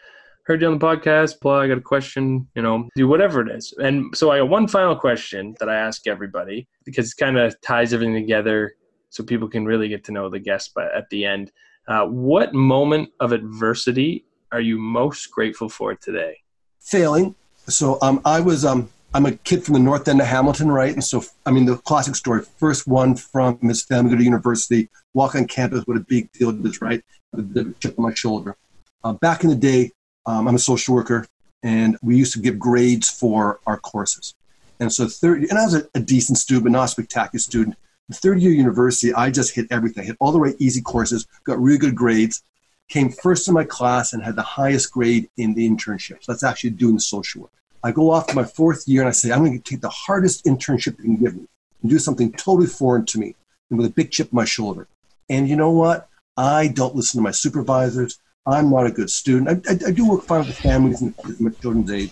heard 0.44 0.62
you 0.62 0.68
on 0.68 0.80
the 0.80 0.86
podcast. 0.86 1.42
Blah, 1.42 1.62
I 1.62 1.68
got 1.68 1.80
a 1.80 1.82
question. 1.82 2.48
You 2.56 2.62
know, 2.62 2.88
do 2.96 3.08
whatever 3.10 3.42
it 3.42 3.54
is." 3.54 3.74
And 3.78 4.16
so, 4.16 4.32
I 4.32 4.40
got 4.40 4.48
one 4.48 4.70
final 4.70 4.96
question 4.96 5.54
that 5.60 5.68
I 5.68 5.76
ask 5.76 6.08
everybody 6.08 6.66
because 6.86 7.12
it 7.12 7.18
kind 7.18 7.38
of 7.38 7.60
ties 7.60 7.94
everything 7.94 8.16
together, 8.16 8.76
so 9.10 9.22
people 9.22 9.50
can 9.50 9.66
really 9.66 9.90
get 9.90 10.06
to 10.06 10.14
know 10.14 10.30
the 10.30 10.40
guest. 10.40 10.72
But 10.74 10.94
at 10.96 11.10
the 11.10 11.26
end, 11.26 11.52
uh, 11.90 12.06
what 12.06 12.54
moment 12.54 13.10
of 13.20 13.34
adversity 13.34 14.24
are 14.54 14.62
you 14.62 14.78
most 14.80 15.30
grateful 15.30 15.68
for 15.68 15.94
today? 15.94 16.38
Failing. 16.80 17.36
So, 17.68 17.98
um, 18.02 18.22
I 18.24 18.40
was 18.40 18.64
um 18.64 18.90
I'm 19.16 19.28
a 19.28 19.34
kid 19.34 19.64
from 19.64 19.76
the 19.76 19.80
north 19.80 20.08
end 20.08 20.22
of 20.22 20.28
Hamilton, 20.28 20.72
right? 20.72 20.92
And 20.92 21.04
so, 21.04 21.24
I 21.46 21.52
mean, 21.52 21.66
the 21.66 21.78
classic 21.78 22.16
story 22.16 22.42
first 22.58 22.88
one 22.88 23.16
from 23.16 23.60
his 23.60 23.84
family 23.84 24.10
go 24.10 24.18
to 24.18 24.24
university, 24.24 24.90
walk 25.14 25.36
on 25.36 25.46
campus, 25.46 25.86
what 25.86 25.98
a 25.98 26.00
big 26.00 26.32
deal 26.32 26.50
it 26.50 26.66
is, 26.66 26.82
right? 26.82 27.04
The 27.32 27.76
chip 27.80 27.98
on 28.00 28.04
my 28.06 28.14
shoulder. 28.16 28.58
Uh, 29.04 29.14
back 29.14 29.44
in 29.44 29.52
the 29.52 29.56
day, 29.56 29.92
um, 30.26 30.48
I'm 30.48 30.56
a 30.56 30.60
social 30.60 30.96
worker, 30.96 31.28
and 31.62 31.96
we 32.02 32.16
used 32.16 32.34
to 32.34 32.40
give 32.40 32.58
grades 32.58 33.08
for 33.08 33.60
our 33.68 33.78
courses. 33.78 34.34
And 34.80 34.92
so, 34.92 35.08
third, 35.08 35.44
and 35.44 35.60
I 35.60 35.66
was 35.66 35.76
a, 35.76 35.88
a 35.94 36.00
decent 36.00 36.40
student, 36.40 36.64
but 36.64 36.72
not 36.72 36.86
a 36.86 36.88
spectacular 36.88 37.40
student. 37.40 37.76
The 38.10 38.16
third 38.16 38.42
year 38.42 38.52
university, 38.52 39.14
I 39.14 39.30
just 39.30 39.54
hit 39.54 39.68
everything. 39.70 40.06
Hit 40.06 40.18
all 40.20 40.32
the 40.32 40.40
right 40.40 40.56
easy 40.58 40.82
courses, 40.82 41.28
got 41.44 41.62
really 41.62 41.78
good 41.78 41.96
grades, 41.96 42.42
came 42.90 43.10
first 43.10 43.48
in 43.48 43.54
my 43.54 43.64
class, 43.64 44.14
and 44.14 44.24
had 44.24 44.36
the 44.36 44.42
highest 44.42 44.92
grade 44.92 45.30
in 45.38 45.54
the 45.54 45.70
internship. 45.70 46.24
So 46.24 46.32
that's 46.32 46.44
actually 46.44 46.72
doing 46.72 46.98
social 46.98 47.44
work. 47.44 47.52
I 47.84 47.92
go 47.92 48.12
off 48.12 48.28
to 48.28 48.36
my 48.36 48.46
fourth 48.46 48.88
year 48.88 49.02
and 49.02 49.10
I 49.10 49.12
say, 49.12 49.32
I'm 49.32 49.44
going 49.44 49.60
to 49.60 49.70
take 49.70 49.82
the 49.82 49.90
hardest 49.90 50.46
internship 50.46 50.98
you 50.98 51.04
can 51.04 51.18
give 51.18 51.36
me 51.36 51.48
and 51.82 51.92
do 51.92 52.00
something 52.00 52.32
totally 52.34 52.68
foreign 52.68 53.06
to 53.08 53.20
me 53.20 53.36
and 53.70 53.78
with 53.78 53.88
a 53.88 53.94
big 53.94 54.12
chip 54.12 54.28
on 54.28 54.38
my 54.38 54.46
shoulder. 54.46 54.88
And 55.30 55.50
you 55.50 55.56
know 55.56 55.72
what? 55.72 56.08
I 56.38 56.68
don't 56.68 56.96
listen 56.96 57.20
to 57.20 57.24
my 57.24 57.32
supervisors. 57.32 58.20
I'm 58.46 58.70
not 58.70 58.88
a 58.88 58.92
good 58.92 59.10
student. 59.10 59.66
I, 59.68 59.72
I, 59.72 59.90
I 59.90 59.92
do 59.92 60.10
work 60.10 60.24
fine 60.24 60.40
with 60.40 60.48
the 60.48 60.54
families 60.54 61.02
and 61.02 61.14
with 61.40 61.62
children's 61.62 61.92
aid. 61.92 62.12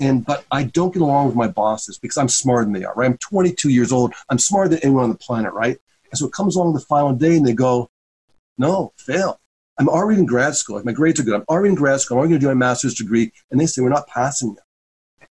And 0.00 0.24
but 0.24 0.44
I 0.50 0.64
don't 0.64 0.92
get 0.92 1.02
along 1.02 1.26
with 1.26 1.36
my 1.36 1.48
bosses 1.48 1.98
because 1.98 2.16
I'm 2.16 2.28
smarter 2.28 2.64
than 2.64 2.72
they 2.72 2.84
are. 2.84 2.94
Right? 2.94 3.10
I'm 3.10 3.18
22 3.18 3.70
years 3.70 3.92
old. 3.92 4.14
I'm 4.28 4.38
smarter 4.38 4.70
than 4.70 4.78
anyone 4.80 5.04
on 5.04 5.10
the 5.10 5.16
planet. 5.16 5.52
Right? 5.52 5.78
And 6.10 6.18
so 6.18 6.26
it 6.26 6.32
comes 6.32 6.56
along 6.56 6.74
the 6.74 6.80
final 6.80 7.12
day, 7.12 7.36
and 7.36 7.46
they 7.46 7.54
go, 7.54 7.90
"No, 8.58 8.92
fail." 8.96 9.40
I'm 9.78 9.88
already 9.88 10.20
in 10.20 10.26
grad 10.26 10.54
school. 10.54 10.80
My 10.84 10.92
grades 10.92 11.18
are 11.18 11.24
good. 11.24 11.34
I'm 11.34 11.44
already 11.48 11.70
in 11.70 11.74
grad 11.74 12.00
school. 12.00 12.16
I'm 12.16 12.20
already 12.20 12.32
going 12.32 12.40
to 12.40 12.46
do 12.46 12.50
my 12.50 12.54
master's 12.54 12.94
degree, 12.94 13.32
and 13.50 13.60
they 13.60 13.66
say 13.66 13.82
we're 13.82 13.88
not 13.88 14.06
passing 14.06 14.50
you. 14.50 14.63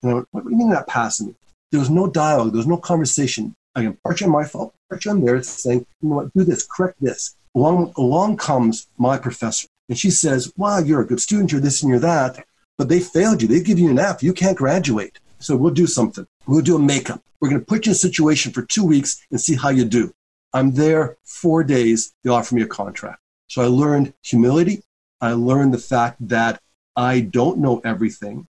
You 0.02 0.10
know, 0.10 0.24
what 0.30 0.44
do 0.44 0.50
you 0.50 0.56
mean 0.56 0.70
not 0.70 0.86
passing 0.86 1.28
me? 1.28 1.34
There 1.70 1.80
was 1.80 1.90
no 1.90 2.08
dialogue. 2.08 2.52
There 2.52 2.58
was 2.58 2.66
no 2.66 2.76
conversation. 2.76 3.54
Again, 3.74 3.96
partially 4.02 4.30
my 4.30 4.44
fault, 4.44 4.74
partially 4.88 5.10
on 5.10 5.24
theirs, 5.24 5.48
saying, 5.48 5.86
you 6.00 6.08
know 6.08 6.16
what, 6.16 6.34
do 6.34 6.44
this, 6.44 6.66
correct 6.66 6.96
this. 7.00 7.36
Along, 7.54 7.92
along 7.96 8.36
comes 8.36 8.88
my 8.98 9.18
professor, 9.18 9.68
and 9.88 9.98
she 9.98 10.10
says, 10.10 10.52
wow, 10.56 10.78
you're 10.78 11.02
a 11.02 11.06
good 11.06 11.20
student, 11.20 11.52
you're 11.52 11.60
this 11.60 11.82
and 11.82 11.90
you're 11.90 12.00
that, 12.00 12.44
but 12.78 12.88
they 12.88 13.00
failed 13.00 13.42
you. 13.42 13.48
They 13.48 13.60
give 13.60 13.78
you 13.78 13.90
an 13.90 13.98
F. 13.98 14.22
You 14.22 14.32
can't 14.32 14.56
graduate. 14.56 15.18
So 15.38 15.56
we'll 15.56 15.74
do 15.74 15.86
something. 15.86 16.26
We'll 16.46 16.62
do 16.62 16.76
a 16.76 16.80
makeup. 16.80 17.22
We're 17.40 17.48
going 17.48 17.60
to 17.60 17.66
put 17.66 17.86
you 17.86 17.90
in 17.90 17.94
a 17.94 17.96
situation 17.96 18.52
for 18.52 18.62
two 18.62 18.84
weeks 18.84 19.24
and 19.30 19.40
see 19.40 19.54
how 19.54 19.70
you 19.70 19.84
do. 19.84 20.12
I'm 20.52 20.72
there 20.72 21.16
four 21.24 21.62
days. 21.62 22.12
They 22.24 22.30
offer 22.30 22.54
me 22.54 22.62
a 22.62 22.66
contract. 22.66 23.20
So 23.48 23.62
I 23.62 23.66
learned 23.66 24.14
humility. 24.22 24.82
I 25.20 25.32
learned 25.32 25.74
the 25.74 25.78
fact 25.78 26.16
that 26.28 26.60
I 26.96 27.20
don't 27.20 27.58
know 27.58 27.80
everything. 27.84 28.46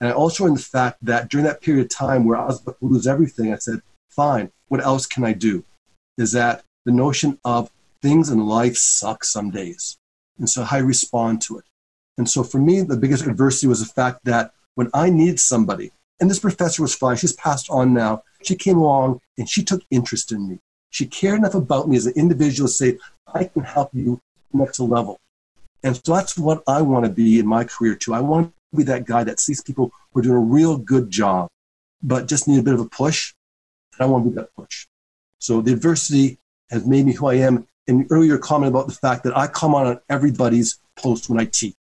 And 0.00 0.10
I 0.10 0.12
also 0.12 0.44
learned 0.44 0.58
the 0.58 0.62
fact 0.62 0.98
that 1.02 1.28
during 1.28 1.46
that 1.46 1.62
period 1.62 1.84
of 1.86 1.90
time 1.90 2.24
where 2.24 2.36
I 2.36 2.46
was 2.46 2.60
about 2.60 2.78
to 2.80 2.86
lose 2.86 3.06
everything, 3.06 3.52
I 3.52 3.58
said, 3.58 3.80
fine, 4.10 4.50
what 4.68 4.84
else 4.84 5.06
can 5.06 5.24
I 5.24 5.32
do? 5.32 5.64
Is 6.18 6.32
that 6.32 6.64
the 6.84 6.92
notion 6.92 7.38
of 7.44 7.70
things 8.02 8.30
in 8.30 8.46
life 8.46 8.76
suck 8.76 9.24
some 9.24 9.50
days. 9.50 9.98
And 10.38 10.48
so 10.48 10.62
how 10.62 10.76
I 10.76 10.80
respond 10.80 11.42
to 11.42 11.58
it. 11.58 11.64
And 12.18 12.28
so 12.28 12.42
for 12.42 12.58
me, 12.58 12.82
the 12.82 12.96
biggest 12.96 13.26
adversity 13.26 13.66
was 13.66 13.80
the 13.80 13.92
fact 13.92 14.20
that 14.24 14.52
when 14.74 14.90
I 14.94 15.10
need 15.10 15.40
somebody, 15.40 15.92
and 16.20 16.30
this 16.30 16.38
professor 16.38 16.82
was 16.82 16.94
fine, 16.94 17.16
she's 17.16 17.32
passed 17.32 17.68
on 17.70 17.92
now, 17.92 18.22
she 18.42 18.54
came 18.54 18.78
along 18.78 19.20
and 19.36 19.48
she 19.48 19.62
took 19.62 19.82
interest 19.90 20.32
in 20.32 20.48
me. 20.48 20.58
She 20.90 21.06
cared 21.06 21.38
enough 21.38 21.54
about 21.54 21.88
me 21.88 21.96
as 21.96 22.06
an 22.06 22.14
individual 22.16 22.68
to 22.68 22.74
say, 22.74 22.98
I 23.34 23.44
can 23.44 23.62
help 23.62 23.90
you 23.92 24.20
next 24.52 24.80
level. 24.80 25.18
And 25.82 25.96
so 25.96 26.14
that's 26.14 26.38
what 26.38 26.62
I 26.66 26.80
want 26.82 27.04
to 27.04 27.10
be 27.10 27.38
in 27.38 27.46
my 27.46 27.64
career 27.64 27.94
too. 27.94 28.14
I 28.14 28.20
want 28.20 28.52
be 28.76 28.84
that 28.84 29.06
guy 29.06 29.24
that 29.24 29.40
sees 29.40 29.62
people 29.62 29.92
who 30.12 30.20
are 30.20 30.22
doing 30.22 30.36
a 30.36 30.40
real 30.40 30.78
good 30.78 31.10
job, 31.10 31.48
but 32.02 32.26
just 32.26 32.46
need 32.46 32.58
a 32.58 32.62
bit 32.62 32.74
of 32.74 32.80
a 32.80 32.88
push. 32.88 33.34
And 33.98 34.06
I 34.06 34.10
want 34.10 34.24
to 34.24 34.30
be 34.30 34.36
that 34.36 34.54
push. 34.54 34.86
So 35.38 35.60
the 35.60 35.72
adversity 35.72 36.38
has 36.70 36.86
made 36.86 37.06
me 37.06 37.12
who 37.12 37.26
I 37.26 37.34
am. 37.34 37.66
And 37.88 38.06
earlier 38.10 38.36
comment 38.36 38.70
about 38.70 38.88
the 38.88 38.94
fact 38.94 39.22
that 39.24 39.36
I 39.36 39.46
comment 39.46 39.86
on 39.86 40.00
everybody's 40.08 40.78
post 40.96 41.30
when 41.30 41.38
I 41.38 41.44
teach. 41.44 41.76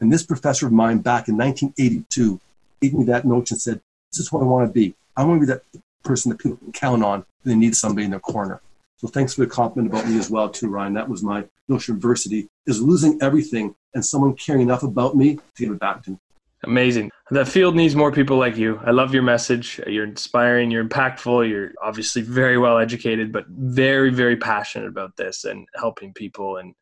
And 0.00 0.12
this 0.12 0.24
professor 0.24 0.66
of 0.66 0.72
mine 0.72 0.98
back 0.98 1.28
in 1.28 1.36
1982 1.36 2.40
gave 2.80 2.94
me 2.94 3.04
that 3.04 3.24
note 3.24 3.50
and 3.50 3.60
said, 3.60 3.80
this 4.10 4.20
is 4.20 4.32
what 4.32 4.42
I 4.42 4.46
want 4.46 4.66
to 4.66 4.72
be. 4.72 4.94
I 5.16 5.24
want 5.24 5.40
to 5.40 5.46
be 5.46 5.52
that 5.52 5.62
person 6.02 6.30
that 6.30 6.38
people 6.38 6.56
can 6.56 6.72
count 6.72 7.04
on 7.04 7.24
when 7.42 7.54
they 7.54 7.66
need 7.66 7.76
somebody 7.76 8.04
in 8.04 8.10
their 8.10 8.20
corner. 8.20 8.60
So 8.96 9.08
thanks 9.08 9.34
for 9.34 9.42
the 9.42 9.46
compliment 9.48 9.92
about 9.92 10.08
me 10.08 10.18
as 10.18 10.30
well, 10.30 10.48
too, 10.48 10.68
Ryan. 10.68 10.94
That 10.94 11.08
was 11.08 11.22
my 11.22 11.44
notion 11.68 11.92
of 11.92 11.98
adversity 11.98 12.48
is 12.66 12.80
losing 12.80 13.18
everything 13.20 13.74
and 13.94 14.04
someone 14.04 14.34
caring 14.34 14.62
enough 14.62 14.82
about 14.82 15.16
me 15.16 15.36
to 15.36 15.42
give 15.56 15.72
it 15.72 15.78
back 15.78 16.02
to 16.04 16.12
me. 16.12 16.18
Amazing. 16.64 17.10
The 17.30 17.44
field 17.44 17.76
needs 17.76 17.94
more 17.94 18.12
people 18.12 18.36
like 18.36 18.56
you. 18.56 18.80
I 18.84 18.90
love 18.90 19.14
your 19.14 19.22
message. 19.22 19.80
You're 19.86 20.04
inspiring, 20.04 20.70
you're 20.70 20.84
impactful, 20.84 21.48
you're 21.48 21.72
obviously 21.82 22.22
very 22.22 22.58
well 22.58 22.78
educated, 22.78 23.32
but 23.32 23.46
very, 23.48 24.10
very 24.10 24.36
passionate 24.36 24.88
about 24.88 25.16
this 25.16 25.44
and 25.44 25.66
helping 25.74 26.12
people 26.12 26.58
and 26.58 26.74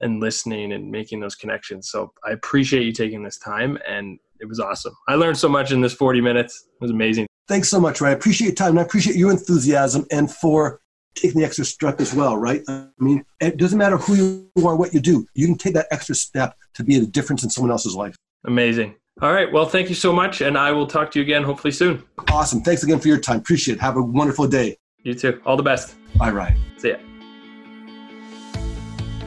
and 0.00 0.20
listening 0.20 0.72
and 0.72 0.90
making 0.90 1.20
those 1.20 1.34
connections. 1.34 1.90
So 1.90 2.12
I 2.24 2.30
appreciate 2.30 2.84
you 2.84 2.92
taking 2.92 3.22
this 3.22 3.36
time 3.38 3.78
and 3.86 4.18
it 4.40 4.46
was 4.46 4.60
awesome. 4.60 4.94
I 5.08 5.14
learned 5.16 5.38
so 5.38 5.48
much 5.48 5.72
in 5.72 5.80
this 5.80 5.92
40 5.92 6.20
minutes. 6.20 6.66
It 6.72 6.80
was 6.80 6.92
amazing. 6.92 7.26
Thanks 7.48 7.68
so 7.68 7.80
much, 7.80 8.00
Ryan. 8.00 8.14
I 8.14 8.16
appreciate 8.16 8.46
your 8.46 8.54
time 8.54 8.70
and 8.70 8.80
I 8.80 8.82
appreciate 8.82 9.16
your 9.16 9.30
enthusiasm 9.30 10.06
and 10.12 10.30
for 10.30 10.80
taking 11.14 11.40
the 11.40 11.46
extra 11.46 11.64
step 11.64 12.00
as 12.00 12.14
well, 12.14 12.36
right? 12.36 12.62
I 12.68 12.86
mean, 12.98 13.24
it 13.40 13.56
doesn't 13.56 13.78
matter 13.78 13.96
who 13.96 14.14
you 14.14 14.66
are, 14.66 14.76
what 14.76 14.94
you 14.94 15.00
do. 15.00 15.26
You 15.34 15.46
can 15.46 15.58
take 15.58 15.74
that 15.74 15.88
extra 15.90 16.14
step 16.14 16.56
to 16.74 16.84
be 16.84 16.96
a 16.96 17.06
difference 17.06 17.42
in 17.42 17.50
someone 17.50 17.72
else's 17.72 17.96
life. 17.96 18.14
Amazing. 18.46 18.94
All 19.20 19.32
right. 19.32 19.50
Well, 19.50 19.66
thank 19.66 19.88
you 19.88 19.96
so 19.96 20.12
much. 20.12 20.42
And 20.42 20.56
I 20.56 20.70
will 20.70 20.86
talk 20.86 21.10
to 21.12 21.18
you 21.18 21.24
again 21.24 21.42
hopefully 21.42 21.72
soon. 21.72 22.04
Awesome. 22.30 22.60
Thanks 22.60 22.84
again 22.84 23.00
for 23.00 23.08
your 23.08 23.18
time. 23.18 23.38
Appreciate 23.38 23.76
it. 23.76 23.80
Have 23.80 23.96
a 23.96 24.02
wonderful 24.02 24.46
day. 24.46 24.76
You 25.02 25.14
too. 25.14 25.40
All 25.44 25.56
the 25.56 25.62
best. 25.62 25.96
Bye, 26.16 26.30
Ryan. 26.30 26.56
See 26.76 26.90
ya. 26.90 26.96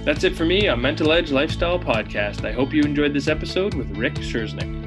That's 0.05 0.23
it 0.23 0.35
for 0.35 0.45
me 0.45 0.67
on 0.67 0.81
Mental 0.81 1.11
Edge 1.11 1.31
Lifestyle 1.31 1.77
Podcast. 1.77 2.45
I 2.45 2.51
hope 2.53 2.73
you 2.73 2.81
enjoyed 2.83 3.13
this 3.13 3.27
episode 3.27 3.73
with 3.73 3.89
Rick 3.97 4.15
Csiernik. 4.15 4.79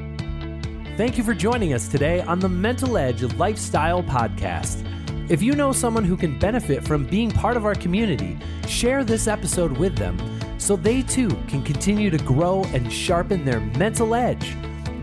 Thank 0.97 1.17
you 1.17 1.23
for 1.23 1.33
joining 1.33 1.73
us 1.73 1.87
today 1.87 2.21
on 2.21 2.39
the 2.39 2.49
Mental 2.49 2.97
Edge 2.97 3.21
Lifestyle 3.35 4.01
Podcast. 4.03 4.85
If 5.29 5.41
you 5.41 5.53
know 5.53 5.71
someone 5.71 6.03
who 6.03 6.17
can 6.17 6.37
benefit 6.39 6.83
from 6.83 7.05
being 7.05 7.31
part 7.31 7.57
of 7.57 7.65
our 7.65 7.75
community, 7.75 8.37
share 8.67 9.03
this 9.03 9.27
episode 9.27 9.77
with 9.77 9.95
them 9.95 10.17
so 10.57 10.75
they 10.75 11.01
too 11.01 11.29
can 11.47 11.63
continue 11.63 12.09
to 12.09 12.17
grow 12.17 12.63
and 12.73 12.91
sharpen 12.91 13.45
their 13.45 13.59
mental 13.59 14.15
edge. 14.15 14.55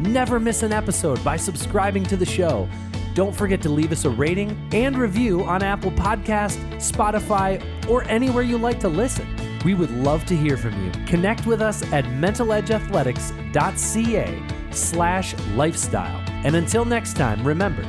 Never 0.03 0.39
miss 0.41 0.65
an 0.65 0.73
episode 0.73 1.23
by 1.23 1.37
subscribing 1.37 2.03
to 2.07 2.17
the 2.17 2.27
show. 2.27 2.69
Don't 3.15 3.33
forget 3.33 3.63
to 3.63 3.69
leave 3.69 3.93
us 3.93 4.05
a 4.05 4.11
rating 4.11 4.59
and 4.73 4.99
review 4.99 5.45
on 5.45 5.63
Apple 5.63 5.93
Podcast, 5.93 6.59
Spotify, 6.79 7.65
or 7.89 8.03
anywhere 8.05 8.43
you 8.43 8.59
like 8.59 8.81
to 8.81 8.89
listen. 8.89 9.29
We 9.65 9.75
would 9.75 9.93
love 9.93 10.27
to 10.27 10.37
hear 10.37 10.57
from 10.57 10.85
you. 10.85 10.91
Connect 11.07 11.47
with 11.47 11.63
us 11.63 11.85
at 11.93 12.05
mentaledgeathletics.ca 12.05 14.43
slash 14.73 15.35
lifestyle. 15.55 16.21
And 16.45 16.57
until 16.57 16.85
next 16.85 17.17
time, 17.17 17.47
remember, 17.47 17.85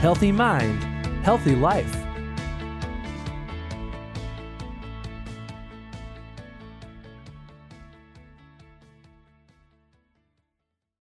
healthy 0.00 0.32
mind, 0.32 0.82
healthy 1.22 1.54
life. 1.54 2.07